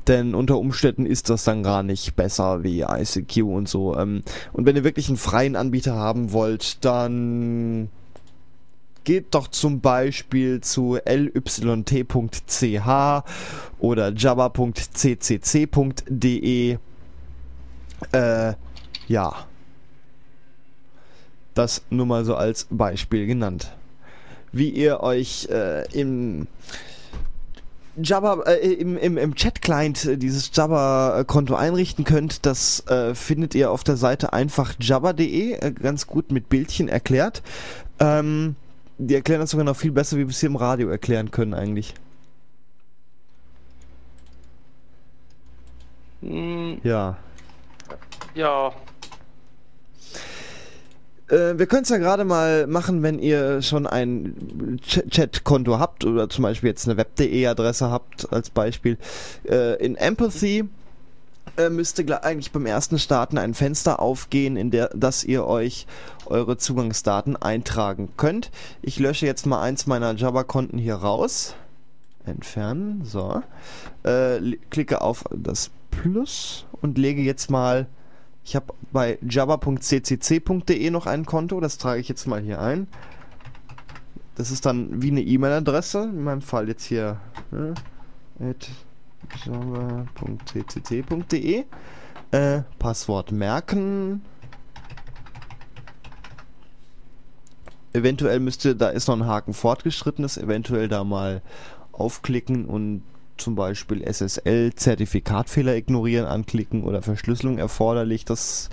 denn 0.08 0.34
unter 0.34 0.58
Umständen 0.58 1.06
ist 1.06 1.30
das 1.30 1.44
dann 1.44 1.62
gar 1.62 1.82
nicht 1.82 2.16
besser 2.16 2.64
wie 2.64 2.80
ICQ 2.80 3.42
und 3.42 3.68
so. 3.68 3.96
Ähm, 3.96 4.22
und 4.52 4.64
wenn 4.64 4.76
ihr 4.76 4.84
wirklich 4.84 5.08
einen 5.08 5.18
freien 5.18 5.56
Anbieter 5.56 5.94
haben 5.94 6.32
wollt, 6.32 6.84
dann 6.84 7.90
geht 9.04 9.34
doch 9.34 9.48
zum 9.48 9.80
Beispiel 9.80 10.60
zu 10.60 10.98
lyt.ch 11.04 12.88
oder 13.78 14.12
java.ccc.de. 14.12 15.18
Äh, 18.12 18.54
ja. 19.08 19.46
Das 21.54 21.82
nur 21.90 22.06
mal 22.06 22.24
so 22.24 22.36
als 22.36 22.66
Beispiel 22.70 23.26
genannt. 23.26 23.76
Wie 24.52 24.70
ihr 24.70 25.00
euch 25.00 25.48
äh, 25.50 25.84
im 25.92 26.46
Java, 28.02 28.42
äh, 28.42 28.72
im, 28.72 28.96
im, 28.96 29.18
im 29.18 29.34
Chat-Client 29.34 30.22
dieses 30.22 30.50
Java-Konto 30.54 31.54
einrichten 31.54 32.04
könnt, 32.04 32.46
das 32.46 32.86
äh, 32.86 33.14
findet 33.14 33.54
ihr 33.54 33.70
auf 33.70 33.84
der 33.84 33.96
Seite 33.96 34.32
einfach 34.32 34.74
java.de, 34.80 35.52
äh, 35.52 35.72
ganz 35.72 36.06
gut 36.06 36.30
mit 36.32 36.48
Bildchen 36.48 36.88
erklärt. 36.88 37.42
Ähm, 37.98 38.56
die 39.06 39.14
erklären 39.14 39.40
das 39.40 39.50
sogar 39.50 39.64
noch 39.64 39.76
viel 39.76 39.92
besser, 39.92 40.16
wie 40.16 40.26
wir 40.26 40.28
es 40.28 40.40
hier 40.40 40.48
im 40.48 40.56
Radio 40.56 40.88
erklären 40.88 41.30
können 41.30 41.54
eigentlich. 41.54 41.94
Mm. 46.20 46.74
Ja. 46.82 47.16
Ja. 48.34 48.72
Äh, 51.28 51.58
wir 51.58 51.66
können 51.66 51.82
es 51.82 51.88
ja 51.88 51.96
gerade 51.96 52.24
mal 52.24 52.66
machen, 52.66 53.02
wenn 53.02 53.18
ihr 53.18 53.62
schon 53.62 53.86
ein 53.86 54.78
Chat-Konto 54.82 55.78
habt 55.78 56.04
oder 56.04 56.28
zum 56.28 56.42
Beispiel 56.42 56.68
jetzt 56.68 56.86
eine 56.86 56.98
web.de-Adresse 56.98 57.90
habt 57.90 58.30
als 58.32 58.50
Beispiel. 58.50 58.98
Äh, 59.48 59.82
in 59.84 59.96
Empathy 59.96 60.68
äh, 61.60 61.70
müsste 61.70 62.22
eigentlich 62.24 62.52
beim 62.52 62.66
ersten 62.66 62.98
Starten 62.98 63.36
ein 63.38 63.54
Fenster 63.54 64.00
aufgehen, 64.00 64.56
in 64.56 64.70
der, 64.70 64.88
dass 64.88 65.24
ihr 65.24 65.46
euch 65.46 65.86
eure 66.26 66.56
Zugangsdaten 66.56 67.36
eintragen 67.36 68.10
könnt. 68.16 68.50
Ich 68.82 68.98
lösche 68.98 69.26
jetzt 69.26 69.46
mal 69.46 69.60
eins 69.60 69.86
meiner 69.86 70.14
Java-Konten 70.14 70.78
hier 70.78 70.96
raus. 70.96 71.54
Entfernen, 72.24 73.04
so. 73.04 73.42
Äh, 74.02 74.56
klicke 74.70 75.00
auf 75.00 75.24
das 75.30 75.70
Plus 75.90 76.66
und 76.80 76.96
lege 76.96 77.22
jetzt 77.22 77.50
mal, 77.50 77.86
ich 78.44 78.56
habe 78.56 78.72
bei 78.92 79.18
java.ccc.de 79.20 80.90
noch 80.90 81.06
ein 81.06 81.26
Konto, 81.26 81.60
das 81.60 81.78
trage 81.78 82.00
ich 82.00 82.08
jetzt 82.08 82.26
mal 82.26 82.40
hier 82.40 82.60
ein. 82.60 82.86
Das 84.36 84.50
ist 84.50 84.64
dann 84.64 85.02
wie 85.02 85.10
eine 85.10 85.20
E-Mail-Adresse, 85.20 86.04
in 86.04 86.24
meinem 86.24 86.40
Fall 86.40 86.68
jetzt 86.68 86.84
hier 86.84 87.18
ne, 87.50 87.74
java.ccc.de. 89.44 90.84
Äh, 92.32 92.62
Passwort 92.78 93.32
merken. 93.32 94.22
Eventuell 97.92 98.38
müsste, 98.38 98.76
da 98.76 98.90
ist 98.90 99.08
noch 99.08 99.16
ein 99.16 99.26
Haken 99.26 99.52
fortgeschrittenes, 99.52 100.38
eventuell 100.38 100.86
da 100.86 101.02
mal 101.02 101.42
aufklicken 101.92 102.66
und 102.66 103.02
zum 103.36 103.56
Beispiel 103.56 104.04
SSL 104.04 104.74
Zertifikatfehler 104.74 105.74
ignorieren 105.74 106.26
anklicken 106.26 106.84
oder 106.84 107.02
Verschlüsselung 107.02 107.58
erforderlich. 107.58 108.24
Das 108.24 108.68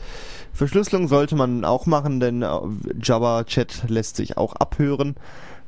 Verschlüsselung 0.53 1.07
sollte 1.07 1.35
man 1.35 1.65
auch 1.65 1.85
machen, 1.85 2.19
denn 2.19 2.41
äh, 2.41 2.59
Java 3.01 3.43
Chat 3.45 3.85
lässt 3.87 4.17
sich 4.17 4.37
auch 4.37 4.53
abhören 4.53 5.15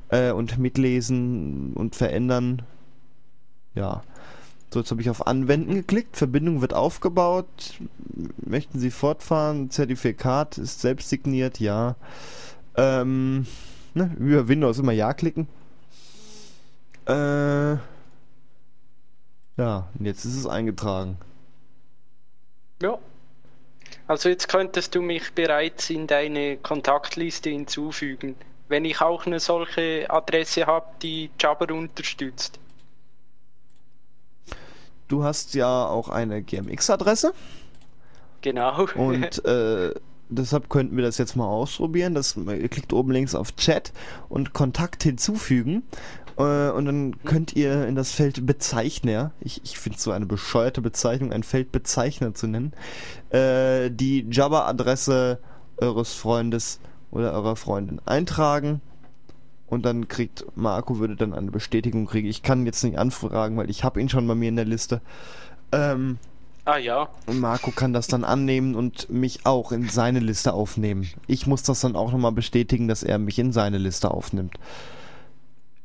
äh, 0.09 0.31
und 0.31 0.57
mitlesen 0.59 1.73
und 1.73 1.95
verändern. 1.95 2.61
Ja. 3.73 4.03
So, 4.71 4.79
jetzt 4.79 4.91
habe 4.91 5.01
ich 5.01 5.09
auf 5.09 5.25
Anwenden 5.25 5.73
geklickt, 5.73 6.15
Verbindung 6.15 6.61
wird 6.61 6.75
aufgebaut. 6.75 7.47
möchten 8.37 8.79
Sie 8.79 8.91
fortfahren? 8.91 9.71
Zertifikat 9.71 10.59
ist 10.59 10.81
selbst 10.81 11.09
signiert, 11.09 11.59
ja. 11.59 11.95
Ähm, 12.75 13.47
ne, 13.95 14.15
über 14.19 14.47
Windows 14.47 14.77
immer 14.77 14.91
Ja 14.91 15.13
klicken. 15.13 15.47
Äh, 17.07 17.77
ja, 19.57 19.87
und 19.97 20.05
jetzt 20.05 20.23
ist 20.25 20.35
es 20.35 20.45
eingetragen. 20.45 21.17
Ja. 22.81 22.99
Also 24.07 24.29
jetzt 24.29 24.47
könntest 24.47 24.93
du 24.93 25.01
mich 25.01 25.33
bereits 25.33 25.89
in 25.89 26.05
deine 26.05 26.57
Kontaktliste 26.57 27.49
hinzufügen, 27.49 28.35
wenn 28.67 28.85
ich 28.85 29.01
auch 29.01 29.25
eine 29.25 29.39
solche 29.39 30.05
Adresse 30.09 30.67
habe, 30.67 30.85
die 31.01 31.31
Jabber 31.39 31.73
unterstützt. 31.73 32.59
Du 35.09 35.23
hast 35.23 35.55
ja 35.55 35.87
auch 35.87 36.07
eine 36.07 36.41
GMX-Adresse. 36.41 37.33
Genau. 38.41 38.85
Und 38.95 39.43
äh, 39.43 39.93
deshalb 40.29 40.69
könnten 40.69 40.95
wir 40.95 41.03
das 41.03 41.17
jetzt 41.17 41.35
mal 41.35 41.47
ausprobieren. 41.47 42.13
Das, 42.13 42.37
ihr 42.37 42.69
klickt 42.69 42.93
oben 42.93 43.11
links 43.11 43.35
auf 43.35 43.55
Chat 43.55 43.91
und 44.29 44.53
Kontakt 44.53 45.03
hinzufügen. 45.03 45.83
Äh, 46.37 46.69
und 46.69 46.85
dann 46.85 47.23
könnt 47.25 47.55
ihr 47.55 47.87
in 47.87 47.95
das 47.95 48.11
Feld 48.11 48.45
Bezeichner, 48.45 49.31
ich, 49.41 49.61
ich 49.63 49.77
finde 49.77 49.99
so 49.99 50.11
eine 50.11 50.25
bescheuerte 50.25 50.81
Bezeichnung, 50.81 51.33
ein 51.33 51.43
Feld 51.43 51.71
Bezeichner 51.71 52.33
zu 52.33 52.47
nennen, 52.47 52.73
äh, 53.31 53.91
die 53.91 54.27
Jabber-Adresse 54.29 55.39
eures 55.77 56.13
Freundes 56.13 56.79
oder 57.11 57.33
eurer 57.33 57.55
Freundin 57.55 57.99
eintragen. 58.05 58.81
Und 59.69 59.85
dann 59.85 60.07
kriegt 60.07 60.45
Marco 60.55 60.97
würde 60.99 61.15
dann 61.15 61.33
eine 61.33 61.51
Bestätigung 61.51 62.05
kriegen. 62.07 62.27
Ich 62.27 62.41
kann 62.41 62.65
jetzt 62.65 62.83
nicht 62.83 62.97
anfragen, 62.97 63.55
weil 63.57 63.69
ich 63.69 63.83
habe 63.83 64.01
ihn 64.01 64.09
schon 64.09 64.27
bei 64.27 64.35
mir 64.35 64.49
in 64.49 64.55
der 64.55 64.65
Liste. 64.65 65.01
Ähm, 65.71 66.17
ah 66.65 66.77
ja. 66.77 67.09
Und 67.27 67.39
Marco 67.39 67.69
kann 67.71 67.93
das 67.93 68.07
dann 68.07 68.23
annehmen 68.23 68.73
und 68.75 69.09
mich 69.11 69.45
auch 69.45 69.71
in 69.71 69.87
seine 69.87 70.19
Liste 70.19 70.53
aufnehmen. 70.53 71.07
Ich 71.27 71.45
muss 71.45 71.61
das 71.63 71.81
dann 71.81 71.95
auch 71.95 72.11
nochmal 72.11 72.31
bestätigen, 72.31 72.87
dass 72.87 73.03
er 73.03 73.19
mich 73.19 73.37
in 73.37 73.51
seine 73.53 73.77
Liste 73.77 74.09
aufnimmt. 74.09 74.55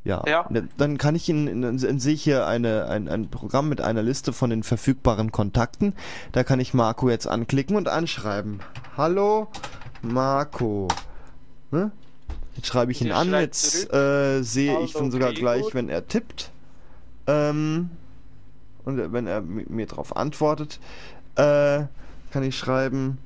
Ja, 0.05 0.23
Ja. 0.27 0.47
dann 0.77 0.99
kann 0.99 1.15
ich 1.15 1.29
Ihnen, 1.31 1.63
dann 1.63 1.79
sehe 1.79 2.13
ich 2.13 2.23
hier 2.23 2.47
eine, 2.47 2.89
ein, 2.89 3.09
ein 3.09 3.29
Programm 3.29 3.71
mit 3.71 3.81
einer 3.81 4.03
Liste 4.03 4.35
von 4.35 4.51
den 4.51 4.63
verfügbaren 4.63 5.33
Kontakten. 5.33 5.95
Da 6.33 6.45
kann 6.45 6.61
ich 6.61 6.75
Marco 6.75 7.09
jetzt 7.09 7.27
anklicken 7.27 7.77
und 7.77 7.89
anschreiben. 7.89 8.61
Hallo 8.99 9.49
Marco. 10.03 10.89
Ne? 11.71 11.91
Jetzt 12.57 12.67
schreibe 12.69 12.93
ich 12.93 13.01
ihn 13.03 13.13
an, 13.13 13.33
jetzt 13.33 13.93
äh, 13.93 14.43
sehe 14.43 14.73
ich 14.81 14.95
Also, 14.95 14.99
dann 15.01 15.11
sogar 15.11 15.31
okay, 15.31 15.41
gleich, 15.41 15.63
gut. 15.63 15.75
wenn 15.75 15.89
er 15.89 16.07
tippt. 16.07 16.51
Ähm, 17.27 17.91
und 18.85 19.13
wenn 19.13 19.27
er 19.27 19.41
mi- 19.43 19.67
mir 19.69 19.87
darauf 19.87 20.15
antwortet, 20.17 20.79
äh, 21.37 21.85
kann 22.31 22.43
ich 22.43 22.57
schreiben, 22.57 23.19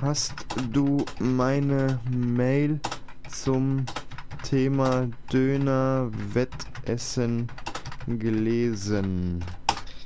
hast 0.00 0.34
du 0.72 1.04
meine 1.18 1.98
Mail 2.10 2.80
zum 3.28 3.86
Thema 4.42 5.08
Döner 5.32 6.10
Wettessen 6.32 7.48
gelesen? 8.06 9.44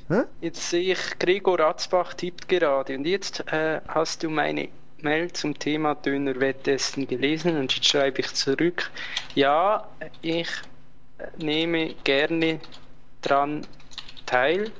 Hä? 0.07 0.23
Jetzt 0.41 0.69
sehe 0.69 0.93
ich, 0.93 1.19
Gregor 1.19 1.59
Atzbach 1.59 2.13
tippt 2.13 2.47
gerade. 2.47 2.97
Und 2.97 3.05
jetzt 3.05 3.43
äh, 3.51 3.81
hast 3.87 4.23
du 4.23 4.29
meine 4.29 4.69
Mail 5.03 5.31
zum 5.31 5.57
Thema 5.57 5.95
Döner-Wettessen 5.95 7.07
gelesen 7.07 7.57
und 7.57 7.73
jetzt 7.73 7.87
schreibe 7.87 8.21
ich 8.21 8.33
zurück. 8.33 8.91
Ja, 9.35 9.87
ich 10.21 10.49
nehme 11.37 11.95
gerne 12.03 12.59
dran 13.21 13.65
teil. 14.25 14.71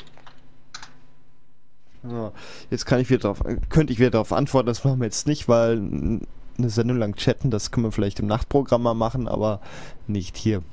Ja, 2.03 2.31
jetzt 2.69 2.85
kann 2.85 2.99
ich 2.99 3.09
wieder 3.09 3.19
drauf, 3.19 3.43
könnte 3.69 3.93
ich 3.93 3.99
wieder 3.99 4.09
darauf 4.09 4.33
antworten, 4.33 4.67
das 4.67 4.83
machen 4.83 4.99
wir 4.99 5.05
jetzt 5.05 5.27
nicht, 5.27 5.47
weil 5.47 5.77
eine 6.57 6.69
Sendung 6.69 6.97
lang 6.97 7.15
chatten, 7.15 7.51
das 7.51 7.71
können 7.71 7.85
wir 7.85 7.91
vielleicht 7.91 8.19
im 8.19 8.27
Nachtprogramm 8.27 8.81
mal 8.81 8.95
machen, 8.95 9.27
aber 9.27 9.61
nicht 10.07 10.35
hier. 10.37 10.63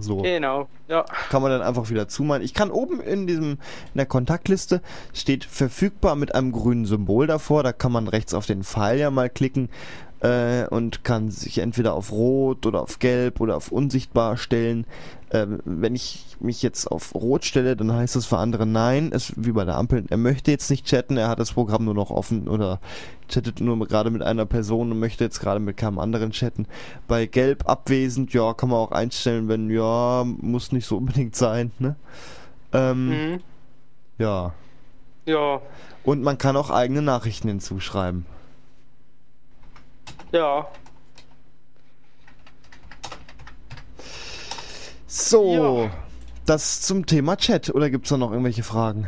So. 0.00 0.18
Genau, 0.22 0.68
ja. 0.88 1.04
kann 1.30 1.42
man 1.42 1.50
dann 1.50 1.62
einfach 1.62 1.90
wieder 1.90 2.08
zumachen. 2.08 2.42
Ich 2.42 2.54
kann 2.54 2.70
oben 2.70 3.00
in 3.00 3.26
diesem 3.26 3.52
in 3.52 3.96
der 3.96 4.06
Kontaktliste 4.06 4.82
steht 5.12 5.44
verfügbar 5.44 6.16
mit 6.16 6.34
einem 6.34 6.52
grünen 6.52 6.86
Symbol 6.86 7.26
davor. 7.26 7.62
Da 7.62 7.72
kann 7.72 7.92
man 7.92 8.08
rechts 8.08 8.34
auf 8.34 8.46
den 8.46 8.64
Pfeil 8.64 8.98
ja 8.98 9.10
mal 9.10 9.30
klicken 9.30 9.68
äh, 10.20 10.66
und 10.68 11.04
kann 11.04 11.30
sich 11.30 11.58
entweder 11.58 11.94
auf 11.94 12.10
Rot 12.10 12.66
oder 12.66 12.82
auf 12.82 12.98
Gelb 12.98 13.40
oder 13.40 13.56
auf 13.56 13.70
Unsichtbar 13.70 14.36
stellen. 14.36 14.86
Ähm, 15.32 15.60
wenn 15.64 15.96
ich 15.96 16.36
mich 16.38 16.62
jetzt 16.62 16.86
auf 16.86 17.12
Rot 17.14 17.44
stelle, 17.44 17.74
dann 17.76 17.92
heißt 17.92 18.14
das 18.14 18.26
für 18.26 18.38
andere 18.38 18.64
Nein. 18.64 19.10
Es 19.12 19.32
wie 19.36 19.50
bei 19.52 19.64
der 19.64 19.76
Ampel. 19.76 20.04
Er 20.08 20.16
möchte 20.16 20.52
jetzt 20.52 20.70
nicht 20.70 20.86
chatten. 20.86 21.16
Er 21.16 21.28
hat 21.28 21.40
das 21.40 21.52
Programm 21.54 21.84
nur 21.84 21.94
noch 21.94 22.10
offen 22.10 22.46
oder 22.48 22.80
chattet 23.28 23.60
nur 23.60 23.76
gerade 23.88 24.10
mit 24.10 24.22
einer 24.22 24.46
Person 24.46 24.92
und 24.92 25.00
möchte 25.00 25.24
jetzt 25.24 25.40
gerade 25.40 25.58
mit 25.58 25.76
keinem 25.76 25.98
anderen 25.98 26.30
chatten. 26.30 26.66
Bei 27.08 27.26
Gelb 27.26 27.68
abwesend, 27.68 28.32
ja, 28.34 28.54
kann 28.54 28.68
man 28.68 28.78
auch 28.78 28.92
einstellen, 28.92 29.48
wenn 29.48 29.68
ja, 29.68 30.22
muss 30.24 30.70
nicht 30.70 30.86
so 30.86 30.96
unbedingt 30.98 31.34
sein, 31.34 31.72
ne? 31.80 31.96
Ähm, 32.72 33.08
Mhm. 33.08 33.40
Ja. 34.18 34.54
Ja, 35.26 35.60
Und 36.04 36.22
man 36.22 36.38
kann 36.38 36.56
auch 36.56 36.70
eigene 36.70 37.02
Nachrichten 37.02 37.48
hinzuschreiben. 37.48 38.26
ja. 40.32 40.68
So, 45.06 45.84
Ja. 45.84 45.90
das 46.46 46.82
zum 46.82 47.06
Thema 47.06 47.36
Chat. 47.36 47.74
Oder 47.74 47.90
gibt 47.90 48.06
es 48.06 48.10
da 48.10 48.16
noch 48.16 48.30
irgendwelche 48.30 48.62
Fragen? 48.62 49.06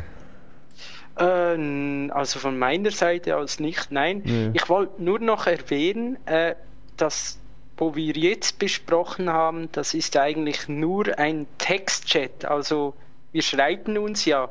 Äh, 1.17 1.55
n- 1.55 2.11
also 2.13 2.39
von 2.39 2.57
meiner 2.57 2.91
Seite 2.91 3.35
aus 3.37 3.59
nicht, 3.59 3.91
nein. 3.91 4.21
Nee. 4.23 4.51
Ich 4.53 4.69
wollte 4.69 5.03
nur 5.03 5.19
noch 5.19 5.47
erwähnen, 5.47 6.17
äh, 6.25 6.55
dass, 6.95 7.37
wo 7.77 7.95
wir 7.95 8.13
jetzt 8.13 8.59
besprochen 8.59 9.29
haben, 9.29 9.69
das 9.73 9.93
ist 9.93 10.15
eigentlich 10.15 10.69
nur 10.69 11.17
ein 11.19 11.45
Textchat. 11.57 12.45
Also 12.45 12.93
wir 13.33 13.41
schreiben 13.41 13.97
uns 13.97 14.23
ja. 14.25 14.47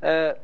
Äh, 0.00 0.34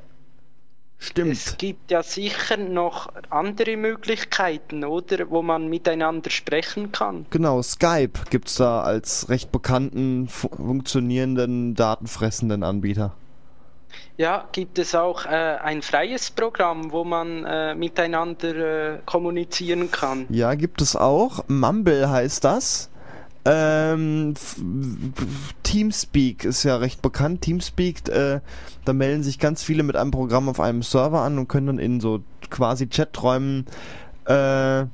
Stimmt. 1.02 1.32
es 1.32 1.56
gibt 1.58 1.90
ja 1.90 2.04
sicher 2.04 2.56
noch 2.56 3.12
andere 3.28 3.76
Möglichkeiten, 3.76 4.84
oder? 4.84 5.30
Wo 5.30 5.42
man 5.42 5.68
miteinander 5.68 6.30
sprechen 6.30 6.92
kann. 6.92 7.26
Genau, 7.30 7.60
Skype 7.60 8.12
gibt 8.30 8.48
es 8.48 8.54
da 8.54 8.82
als 8.82 9.28
recht 9.28 9.50
bekannten, 9.50 10.28
fu 10.28 10.48
funktionierenden, 10.48 11.74
datenfressenden 11.74 12.62
Anbieter. 12.62 13.16
Ja, 14.16 14.46
gibt 14.52 14.78
es 14.78 14.94
auch 14.94 15.26
äh, 15.26 15.28
ein 15.28 15.82
freies 15.82 16.30
Programm, 16.30 16.92
wo 16.92 17.02
man 17.02 17.44
äh, 17.44 17.74
miteinander 17.74 18.94
äh, 18.94 18.98
kommunizieren 19.04 19.90
kann? 19.90 20.26
Ja, 20.28 20.54
gibt 20.54 20.80
es 20.80 20.94
auch. 20.94 21.44
Mumble 21.48 22.08
heißt 22.08 22.44
das. 22.44 22.91
Ähm, 23.44 24.34
Teamspeak 25.64 26.44
ist 26.44 26.62
ja 26.62 26.76
recht 26.76 27.02
bekannt. 27.02 27.40
Teamspeak, 27.42 28.08
äh, 28.08 28.40
da 28.84 28.92
melden 28.92 29.22
sich 29.22 29.38
ganz 29.38 29.62
viele 29.62 29.82
mit 29.82 29.96
einem 29.96 30.10
Programm 30.12 30.48
auf 30.48 30.60
einem 30.60 30.82
Server 30.82 31.22
an 31.22 31.38
und 31.38 31.48
können 31.48 31.66
dann 31.66 31.78
in 31.78 32.00
so 32.00 32.22
quasi 32.50 32.86
Chaträumen 32.88 33.66
äh, 34.26 34.84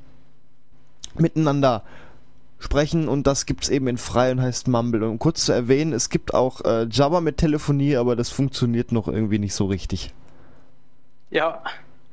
miteinander 1.18 1.82
sprechen 2.60 3.08
und 3.08 3.26
das 3.26 3.46
gibt's 3.46 3.68
eben 3.68 3.86
in 3.86 3.98
frei 3.98 4.32
und 4.32 4.40
heißt 4.40 4.66
Mumble. 4.68 5.04
Und 5.04 5.10
um 5.10 5.18
kurz 5.18 5.44
zu 5.44 5.52
erwähnen, 5.52 5.92
es 5.92 6.08
gibt 6.08 6.34
auch 6.34 6.62
äh, 6.64 6.86
Java 6.90 7.20
mit 7.20 7.36
Telefonie, 7.36 7.96
aber 7.96 8.16
das 8.16 8.30
funktioniert 8.30 8.92
noch 8.92 9.08
irgendwie 9.08 9.38
nicht 9.38 9.54
so 9.54 9.66
richtig. 9.66 10.12
Ja, 11.30 11.62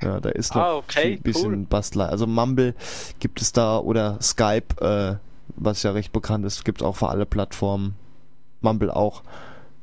Ja, 0.02 0.20
da 0.20 0.30
ist 0.30 0.54
noch 0.54 0.62
Ah, 0.62 0.76
okay, 0.76 1.14
ein 1.14 1.22
bisschen 1.22 1.54
cool. 1.54 1.66
Bastler. 1.70 2.10
Also 2.10 2.28
Mumble 2.28 2.76
gibt 3.20 3.42
es 3.42 3.54
da 3.54 3.78
oder 3.80 4.20
Skype, 4.22 4.76
äh, 4.82 5.16
was 5.56 5.84
ja 5.84 5.92
recht 5.92 6.12
bekannt 6.12 6.46
ist, 6.46 6.66
gibt 6.66 6.82
es 6.82 6.88
auch 6.88 6.96
für 6.96 7.10
alle 7.10 7.26
Plattformen. 7.26 7.96
Mumble 8.62 8.96
auch. 8.96 9.24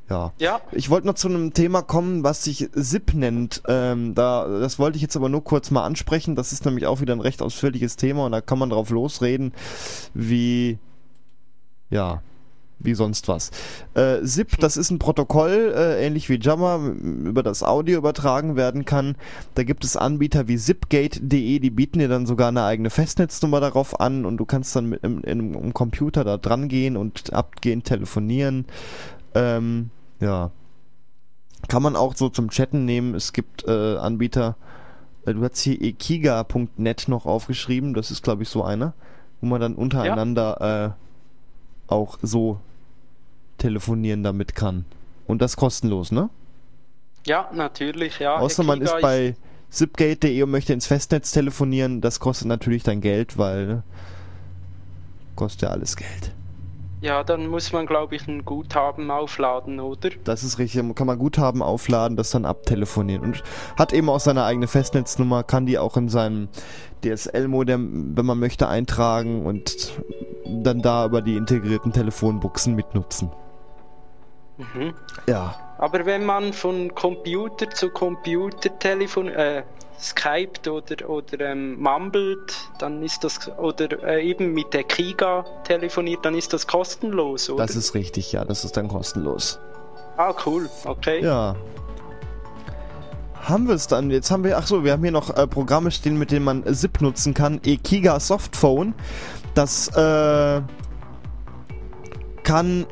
Ja. 0.09 0.33
ja, 0.37 0.61
Ich 0.71 0.89
wollte 0.89 1.07
noch 1.07 1.15
zu 1.15 1.29
einem 1.29 1.53
Thema 1.53 1.81
kommen, 1.81 2.23
was 2.23 2.43
sich 2.43 2.69
SIP 2.73 3.13
nennt. 3.13 3.63
Ähm, 3.67 4.13
da, 4.13 4.47
das 4.59 4.77
wollte 4.77 4.97
ich 4.97 5.01
jetzt 5.01 5.15
aber 5.15 5.29
nur 5.29 5.43
kurz 5.43 5.71
mal 5.71 5.85
ansprechen. 5.85 6.35
Das 6.35 6.51
ist 6.51 6.65
nämlich 6.65 6.85
auch 6.85 7.01
wieder 7.01 7.13
ein 7.13 7.21
recht 7.21 7.41
ausführliches 7.41 7.95
Thema 7.95 8.25
und 8.25 8.33
da 8.33 8.41
kann 8.41 8.59
man 8.59 8.69
drauf 8.69 8.89
losreden, 8.89 9.53
wie 10.13 10.77
ja, 11.89 12.21
wie 12.83 12.93
sonst 12.93 13.27
was. 13.27 13.51
Äh, 13.93 14.19
SIP, 14.23 14.57
das 14.59 14.77
ist 14.77 14.91
ein 14.91 14.99
Protokoll, 14.99 15.73
äh, 15.75 16.05
ähnlich 16.05 16.29
wie 16.29 16.35
m- 16.35 17.25
über 17.25 17.43
das 17.43 17.63
Audio 17.63 17.97
übertragen 17.97 18.55
werden 18.55 18.85
kann. 18.85 19.15
Da 19.55 19.63
gibt 19.63 19.83
es 19.83 19.95
Anbieter 19.97 20.47
wie 20.47 20.57
zipgate.de, 20.57 21.59
die 21.59 21.69
bieten 21.69 21.99
dir 21.99 22.07
dann 22.07 22.25
sogar 22.25 22.49
eine 22.49 22.63
eigene 22.63 22.89
Festnetznummer 22.89 23.59
darauf 23.59 23.99
an 23.99 24.25
und 24.25 24.37
du 24.37 24.45
kannst 24.45 24.75
dann 24.75 24.87
mit 24.87 25.03
im, 25.03 25.21
in, 25.23 25.53
im 25.53 25.73
Computer 25.73 26.23
da 26.23 26.37
dran 26.37 26.67
gehen 26.67 26.97
und 26.97 27.33
abgehend 27.33 27.85
telefonieren. 27.85 28.65
Ähm, 29.35 29.89
ja. 30.19 30.51
Kann 31.69 31.81
man 31.81 31.95
auch 31.95 32.15
so 32.15 32.29
zum 32.29 32.49
Chatten 32.49 32.85
nehmen. 32.85 33.15
Es 33.15 33.31
gibt 33.33 33.65
äh, 33.67 33.95
Anbieter, 33.97 34.57
äh, 35.25 35.33
du 35.33 35.43
hast 35.43 35.59
hier 35.59 35.81
ekiga.net 35.81 37.05
noch 37.07 37.25
aufgeschrieben, 37.25 37.93
das 37.93 38.11
ist 38.11 38.21
glaube 38.23 38.43
ich 38.43 38.49
so 38.49 38.63
einer, 38.63 38.93
wo 39.39 39.47
man 39.47 39.61
dann 39.61 39.75
untereinander 39.75 40.95
äh, 41.87 41.91
auch 41.91 42.17
so 42.21 42.59
telefonieren 43.57 44.23
damit 44.23 44.55
kann. 44.55 44.85
Und 45.27 45.41
das 45.41 45.55
kostenlos, 45.55 46.11
ne? 46.11 46.29
ja, 47.25 47.49
natürlich, 47.53 48.19
ja. 48.19 48.37
Außer 48.37 48.63
man 48.63 48.81
ist 48.81 48.95
bei 49.01 49.35
zipgate.de 49.69 50.43
und 50.43 50.51
möchte 50.51 50.73
ins 50.73 50.85
Festnetz 50.85 51.31
telefonieren, 51.31 52.01
das 52.01 52.19
kostet 52.19 52.47
natürlich 52.47 52.83
dann 52.83 53.01
Geld, 53.01 53.37
weil 53.37 53.83
kostet 55.35 55.63
ja 55.63 55.69
alles 55.69 55.95
Geld. 55.95 56.31
Ja, 57.01 57.23
dann 57.23 57.47
muss 57.47 57.73
man, 57.73 57.85
glaube 57.85 58.15
ich, 58.15 58.29
ein 58.29 58.45
Guthaben 58.45 59.11
aufladen, 59.11 59.81
oder? 59.81 60.09
Das 60.23 60.43
ist 60.43 60.57
richtig. 60.57 60.95
Kann 60.95 61.07
man 61.07 61.19
Guthaben 61.19 61.61
aufladen, 61.61 62.15
das 62.15 62.31
dann 62.31 62.45
abtelefonieren. 62.45 63.23
Und 63.23 63.43
hat 63.77 63.91
eben 63.91 64.07
auch 64.07 64.21
seine 64.21 64.45
eigene 64.45 64.67
Festnetznummer, 64.67 65.43
kann 65.43 65.65
die 65.65 65.77
auch 65.77 65.97
in 65.97 66.07
seinem 66.07 66.47
DSL-Modem, 67.03 68.15
wenn 68.15 68.25
man 68.25 68.39
möchte, 68.39 68.69
eintragen 68.69 69.45
und 69.45 69.91
dann 70.45 70.81
da 70.81 71.05
über 71.05 71.21
die 71.21 71.35
integrierten 71.35 71.91
Telefonbuchsen 71.91 72.73
mitnutzen. 72.73 73.31
Mhm. 74.73 74.93
Ja. 75.27 75.55
Aber 75.77 76.05
wenn 76.05 76.25
man 76.25 76.53
von 76.53 76.93
Computer 76.95 77.69
zu 77.69 77.89
Computer 77.89 78.77
telefon 78.79 79.27
äh, 79.27 79.63
Skype 79.99 80.69
oder, 80.69 81.09
oder 81.09 81.39
ähm, 81.51 81.79
mumbelt, 81.81 82.53
dann 82.79 83.01
ist 83.03 83.23
das, 83.23 83.49
oder 83.57 84.03
äh, 84.03 84.23
eben 84.23 84.53
mit 84.53 84.73
der 84.73 84.83
Kiga 84.83 85.45
telefoniert, 85.63 86.25
dann 86.25 86.35
ist 86.35 86.53
das 86.53 86.67
kostenlos, 86.67 87.49
oder? 87.49 87.65
Das 87.65 87.75
ist 87.75 87.93
richtig, 87.93 88.31
ja, 88.31 88.43
das 88.45 88.65
ist 88.65 88.75
dann 88.75 88.87
kostenlos. 88.87 89.59
Ah, 90.17 90.33
cool, 90.45 90.69
okay. 90.85 91.23
Ja. 91.23 91.55
Haben 93.43 93.67
wir 93.67 93.75
es 93.75 93.87
dann? 93.87 94.09
Jetzt 94.09 94.31
haben 94.31 94.43
wir, 94.43 94.57
ach 94.57 94.67
so, 94.67 94.83
wir 94.83 94.93
haben 94.93 95.01
hier 95.01 95.11
noch 95.11 95.35
äh, 95.35 95.47
Programme 95.47 95.91
stehen, 95.91 96.17
mit 96.17 96.31
denen 96.31 96.45
man 96.45 96.63
SIP 96.65 97.01
nutzen 97.01 97.33
kann. 97.33 97.59
Ekiga 97.63 98.19
Softphone. 98.19 98.93
Das 99.53 99.89
äh, 99.89 100.61
kann 102.43 102.85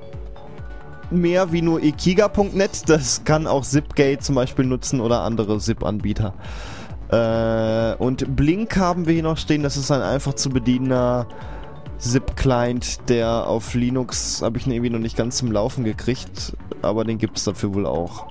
mehr 1.12 1.51
wie 1.51 1.62
nur 1.62 1.82
ekiga.net. 1.82 2.89
Das 2.89 3.24
kann 3.24 3.47
auch 3.47 3.64
Zipgate 3.64 4.20
zum 4.20 4.36
Beispiel 4.36 4.66
nutzen 4.66 5.01
oder 5.01 5.22
andere 5.22 5.59
SIP-Anbieter. 5.59 6.34
Äh, 7.09 7.95
und 7.95 8.36
Blink 8.36 8.78
haben 8.78 9.05
wir 9.05 9.14
hier 9.14 9.24
noch 9.24 9.38
stehen. 9.38 9.64
Das 9.64 9.78
ist 9.78 9.91
ein 9.91 10.01
einfach 10.01 10.34
zu 10.34 10.49
bedienender 10.49 11.28
ZIP-Client, 12.01 13.09
der 13.09 13.47
auf 13.47 13.76
Linux 13.76 14.41
habe 14.41 14.57
ich 14.57 14.66
ihn 14.66 14.74
irgendwie 14.74 14.89
noch 14.89 14.99
nicht 14.99 15.16
ganz 15.16 15.38
zum 15.38 15.51
Laufen 15.51 15.84
gekriegt, 15.84 16.53
aber 16.82 17.03
den 17.05 17.20
gibt 17.20 17.38
es 17.38 17.43
dafür 17.43 17.76
wohl 17.76 17.86
auch. 17.86 18.28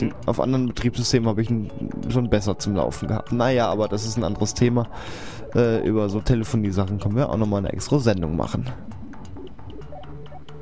Den, 0.00 0.12
auf 0.26 0.38
anderen 0.38 0.66
Betriebssystemen 0.66 1.28
habe 1.28 1.40
ich 1.40 1.48
ihn 1.48 1.70
schon 2.10 2.28
besser 2.28 2.58
zum 2.58 2.76
Laufen 2.76 3.08
gehabt. 3.08 3.32
Naja, 3.32 3.68
aber 3.70 3.88
das 3.88 4.04
ist 4.04 4.18
ein 4.18 4.24
anderes 4.24 4.52
Thema. 4.52 4.86
Äh, 5.54 5.86
über 5.88 6.10
so 6.10 6.20
Telefonie-Sachen 6.20 6.98
können 7.00 7.16
wir 7.16 7.30
auch 7.30 7.38
nochmal 7.38 7.60
eine 7.60 7.72
extra 7.72 7.98
Sendung 7.98 8.36
machen. 8.36 8.66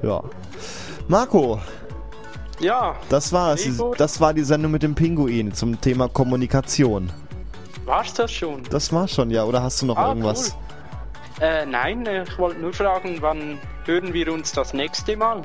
Ja. 0.05 0.23
Marco, 1.09 1.61
Ja, 2.61 2.95
das 3.09 3.33
war's. 3.33 3.67
Das 3.99 4.21
war 4.21 4.33
die 4.35 4.45
Sendung 4.45 4.71
mit 4.73 4.83
dem 4.83 4.95
Pinguin 4.95 5.53
zum 5.53 5.81
Thema 5.81 6.09
Kommunikation. 6.09 7.11
war's 7.85 8.13
das 8.15 8.31
schon? 8.33 8.63
Das 8.71 8.93
war's 8.93 9.13
schon, 9.13 9.31
ja. 9.31 9.45
Oder 9.45 9.63
hast 9.63 9.83
du 9.83 9.87
noch 9.87 9.97
Ah, 9.97 10.09
irgendwas? 10.09 10.57
Äh, 11.41 11.67
nein, 11.67 12.07
ich 12.07 12.39
wollte 12.39 12.61
nur 12.61 12.73
fragen, 12.73 13.17
wann 13.21 13.59
hören 13.87 14.13
wir 14.15 14.33
uns 14.33 14.53
das 14.53 14.73
nächste 14.73 15.17
Mal? 15.17 15.43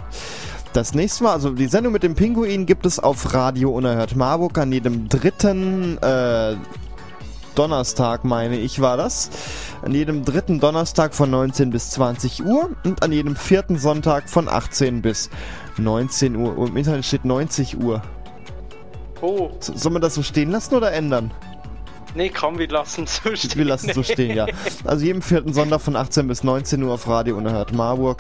Das 0.74 0.94
nächste 0.94 1.24
Mal, 1.24 1.34
also 1.34 1.50
die 1.50 1.66
Sendung 1.68 1.94
mit 1.94 2.04
dem 2.04 2.14
Pinguin 2.14 2.66
gibt 2.68 2.86
es 2.86 3.00
auf 3.00 3.34
Radio 3.34 3.72
Unerhört 3.72 4.16
Marburg 4.16 4.58
an 4.60 4.72
jedem 4.72 5.10
dritten 5.10 5.98
äh, 5.98 6.56
Donnerstag, 7.56 8.24
meine 8.24 8.58
ich, 8.58 8.80
war 8.80 8.96
das. 8.98 9.32
An 9.82 9.94
jedem 9.94 10.26
dritten 10.26 10.60
Donnerstag 10.60 11.14
von 11.16 11.30
19 11.32 11.70
bis 11.70 11.92
20 11.92 12.44
Uhr 12.46 12.70
und 12.84 13.02
an 13.02 13.12
jedem 13.12 13.36
vierten 13.36 13.78
Sonntag 13.78 14.30
von 14.30 14.50
18 14.50 15.02
bis 15.02 15.30
19 15.78 16.36
Uhr. 16.36 16.58
Und 16.58 16.70
Im 16.72 16.78
Internet 16.78 17.06
steht 17.06 17.24
90 17.26 17.82
Uhr. 17.82 18.02
Oh, 19.22 19.52
So- 19.60 19.76
Soll 19.76 19.92
man 19.94 20.02
das 20.02 20.16
so 20.16 20.24
stehen 20.24 20.52
lassen 20.52 20.76
oder 20.76 20.92
ändern? 20.92 21.32
nee, 22.16 22.30
komm, 22.30 22.58
wir 22.58 22.68
lassen 22.68 23.04
es 23.04 23.18
so 23.24 23.34
stehen. 23.36 23.56
Wir 23.60 23.66
lassen 23.66 23.90
es 23.90 23.96
so 23.96 24.04
stehen, 24.04 24.36
ja. 24.36 24.48
Also 24.84 25.06
jeden 25.06 25.22
vierten 25.22 25.54
Sonntag 25.54 25.80
von 25.80 25.96
18 25.96 26.28
bis 26.28 26.44
19 26.44 26.82
Uhr 26.84 26.94
auf 26.94 27.08
Radio 27.08 27.38
Unerhört 27.38 27.72
Marburg. 27.74 28.18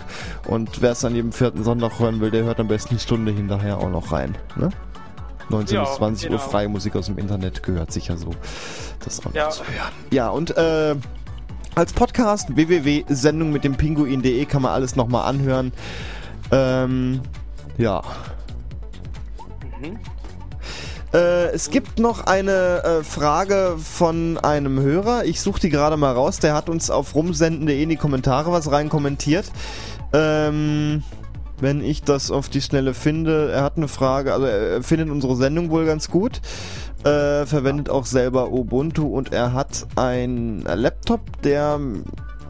Und 0.47 0.82
wer 0.82 0.91
es 0.91 1.03
an 1.03 1.16
jedem 1.16 1.32
vierten 1.34 1.64
Sonntag 1.64 1.99
hören 1.99 2.22
will, 2.22 2.32
der 2.32 2.43
hört 2.43 2.60
am 2.60 2.68
besten 2.68 2.95
die 2.95 3.01
Stunde 3.01 3.32
hinterher 3.32 3.80
auch 3.80 3.89
noch 3.89 4.12
rein. 4.12 4.38
Ne? 4.55 4.70
19 5.49 5.76
Ja, 5.78 5.84
bis 5.86 5.95
20 5.95 6.30
Uhr 6.30 6.38
genau. 6.38 6.49
freie 6.49 6.70
Musik 6.70 6.95
aus 6.95 7.07
dem 7.07 7.18
Internet 7.18 7.64
gehört 7.64 7.91
sicher 7.91 8.16
so. 8.16 8.30
Das 9.03 9.20
auch 9.22 9.26
noch 9.26 9.34
Ja. 9.34 9.49
zu 9.49 9.64
hören. 9.64 9.91
Ja, 10.12 10.30
und 10.30 10.55
äh, 10.55 10.95
als 11.76 11.93
Podcast 11.93 12.55
www.sendung 12.55 13.51
mit 13.51 13.63
dem 13.63 13.76
Pinguin.de 13.76 14.45
kann 14.45 14.61
man 14.61 14.72
alles 14.72 14.95
nochmal 14.95 15.28
anhören. 15.28 15.72
Ähm, 16.51 17.22
ja. 17.78 18.01
Mhm. 19.82 19.97
Äh, 21.13 21.47
es 21.53 21.72
gibt 21.72 21.99
noch 21.99 22.26
eine 22.26 22.84
äh, 22.84 23.03
Frage 23.03 23.78
von 23.82 24.38
einem 24.38 24.80
Hörer. 24.80 25.26
Ich 25.26 25.41
suche 25.41 25.61
die 25.61 25.70
gerade 25.70 25.97
mal 25.97 26.13
raus. 26.13 26.39
Der 26.39 26.53
hat 26.53 26.70
uns 26.70 26.89
auf 26.91 27.15
rumsenden.de 27.15 27.82
in 27.82 27.89
die 27.89 27.95
Kommentare 27.95 28.51
was 28.51 28.72
rein 28.72 28.89
kommentiert. 28.89 29.45
Ähm, 30.13 31.03
wenn 31.59 31.84
ich 31.84 32.03
das 32.03 32.32
auf 32.32 32.49
die 32.49 32.61
Schnelle 32.61 32.93
finde, 32.93 33.51
er 33.51 33.63
hat 33.63 33.78
eine 33.78 33.88
Frage, 33.88 34.34
also 34.34 34.45
er 34.45 34.82
findet 34.82 35.09
unsere 35.09 35.36
Sendung 35.36 35.70
wohl 35.72 35.86
ganz 35.86 36.09
gut. 36.09 36.41
Äh, 37.04 37.45
verwendet 37.45 37.89
auch 37.89 38.06
selber 38.06 38.52
Ubuntu 38.52 39.08
und 39.08 39.32
er 39.32 39.54
hat 39.54 39.88
ein 39.95 40.64
Laptop, 40.64 41.41
der. 41.43 41.80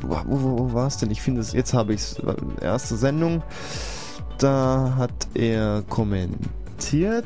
Wo, 0.02 0.18
wo, 0.26 0.58
wo 0.58 0.74
war 0.74 0.88
es 0.88 0.97
denn? 0.97 1.12
Ich 1.12 1.22
finde 1.22 1.41
es, 1.41 1.54
jetzt 1.54 1.74
habe 1.74 1.93
ich 1.93 2.02
es. 2.02 2.22
Erste 2.60 2.97
Sendung. 2.97 3.43
Da 4.39 4.95
hat 4.97 5.28
er 5.36 5.84
kommentiert. 5.88 7.26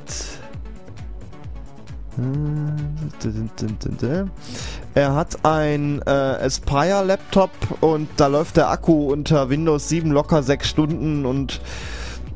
Er 4.93 5.15
hat 5.15 5.45
ein 5.45 6.01
äh, 6.05 6.09
Aspire 6.09 7.03
Laptop 7.05 7.51
und 7.81 8.09
da 8.17 8.27
läuft 8.27 8.57
der 8.57 8.69
Akku 8.69 9.11
unter 9.11 9.49
Windows 9.49 9.89
7 9.89 10.11
locker 10.11 10.43
6 10.43 10.67
Stunden 10.67 11.25
und 11.25 11.61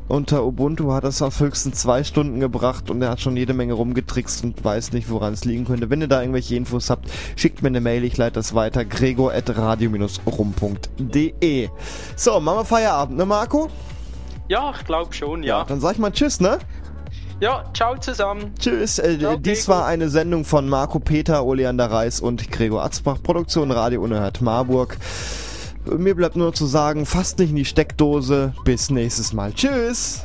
unter 0.08 0.44
Ubuntu 0.44 0.92
hat 0.92 1.04
es 1.04 1.22
auf 1.22 1.38
höchstens 1.40 1.78
2 1.80 2.04
Stunden 2.04 2.40
gebracht 2.40 2.90
und 2.90 3.00
er 3.02 3.10
hat 3.10 3.20
schon 3.20 3.36
jede 3.36 3.54
Menge 3.54 3.74
rumgetrickst 3.74 4.42
und 4.44 4.64
weiß 4.64 4.92
nicht, 4.92 5.08
woran 5.10 5.32
es 5.34 5.44
liegen 5.44 5.64
könnte. 5.66 5.90
Wenn 5.90 6.00
ihr 6.00 6.08
da 6.08 6.20
irgendwelche 6.20 6.56
Infos 6.56 6.90
habt, 6.90 7.08
schickt 7.36 7.62
mir 7.62 7.68
eine 7.68 7.80
Mail, 7.80 8.02
ich 8.04 8.16
leite 8.16 8.34
das 8.34 8.54
weiter. 8.54 8.84
gregor.radio-rum.de 8.84 11.68
So, 12.16 12.40
machen 12.40 12.58
wir 12.58 12.64
Feierabend, 12.64 13.18
ne 13.18 13.26
Marco? 13.26 13.68
Ja, 14.48 14.72
ich 14.76 14.84
glaube 14.84 15.12
schon, 15.12 15.42
ja. 15.42 15.64
Dann 15.64 15.80
sag 15.80 15.92
ich 15.92 15.98
mal 15.98 16.10
Tschüss, 16.10 16.40
ne? 16.40 16.58
Ja, 17.40 17.64
ciao 17.72 17.96
zusammen. 17.96 18.52
Tschüss, 18.58 18.98
äh, 18.98 19.16
Ciao, 19.18 19.36
dies 19.36 19.66
Gregor. 19.66 19.80
war 19.82 19.86
eine 19.86 20.08
Sendung 20.08 20.44
von 20.44 20.68
Marco 20.68 20.98
Peter, 20.98 21.44
Oleander 21.44 21.88
Reis 21.90 22.20
und 22.20 22.50
Gregor 22.50 22.82
Atzbach, 22.82 23.18
Produktion 23.22 23.70
Radio 23.70 24.02
Unerhört 24.02 24.40
Marburg 24.40 24.96
mir 25.96 26.14
bleibt 26.14 26.36
nur 26.36 26.52
zu 26.52 26.66
sagen, 26.66 27.06
fasst 27.06 27.38
nicht 27.38 27.50
in 27.50 27.56
die 27.56 27.64
Steckdose. 27.64 28.52
Bis 28.64 28.90
nächstes 28.90 29.32
Mal. 29.32 29.52
Tschüss. 29.52 30.22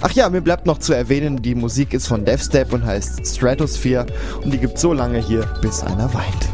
Ach 0.00 0.12
ja, 0.12 0.28
mir 0.28 0.40
bleibt 0.40 0.66
noch 0.66 0.78
zu 0.78 0.92
erwähnen, 0.92 1.40
die 1.40 1.54
Musik 1.54 1.94
ist 1.94 2.08
von 2.08 2.24
Deathstep 2.24 2.72
und 2.72 2.84
heißt 2.84 3.26
Stratosphere 3.26 4.06
und 4.42 4.52
die 4.52 4.58
gibt 4.58 4.78
so 4.78 4.92
lange 4.92 5.18
hier, 5.18 5.46
bis 5.62 5.82
einer 5.82 6.12
weint. 6.12 6.48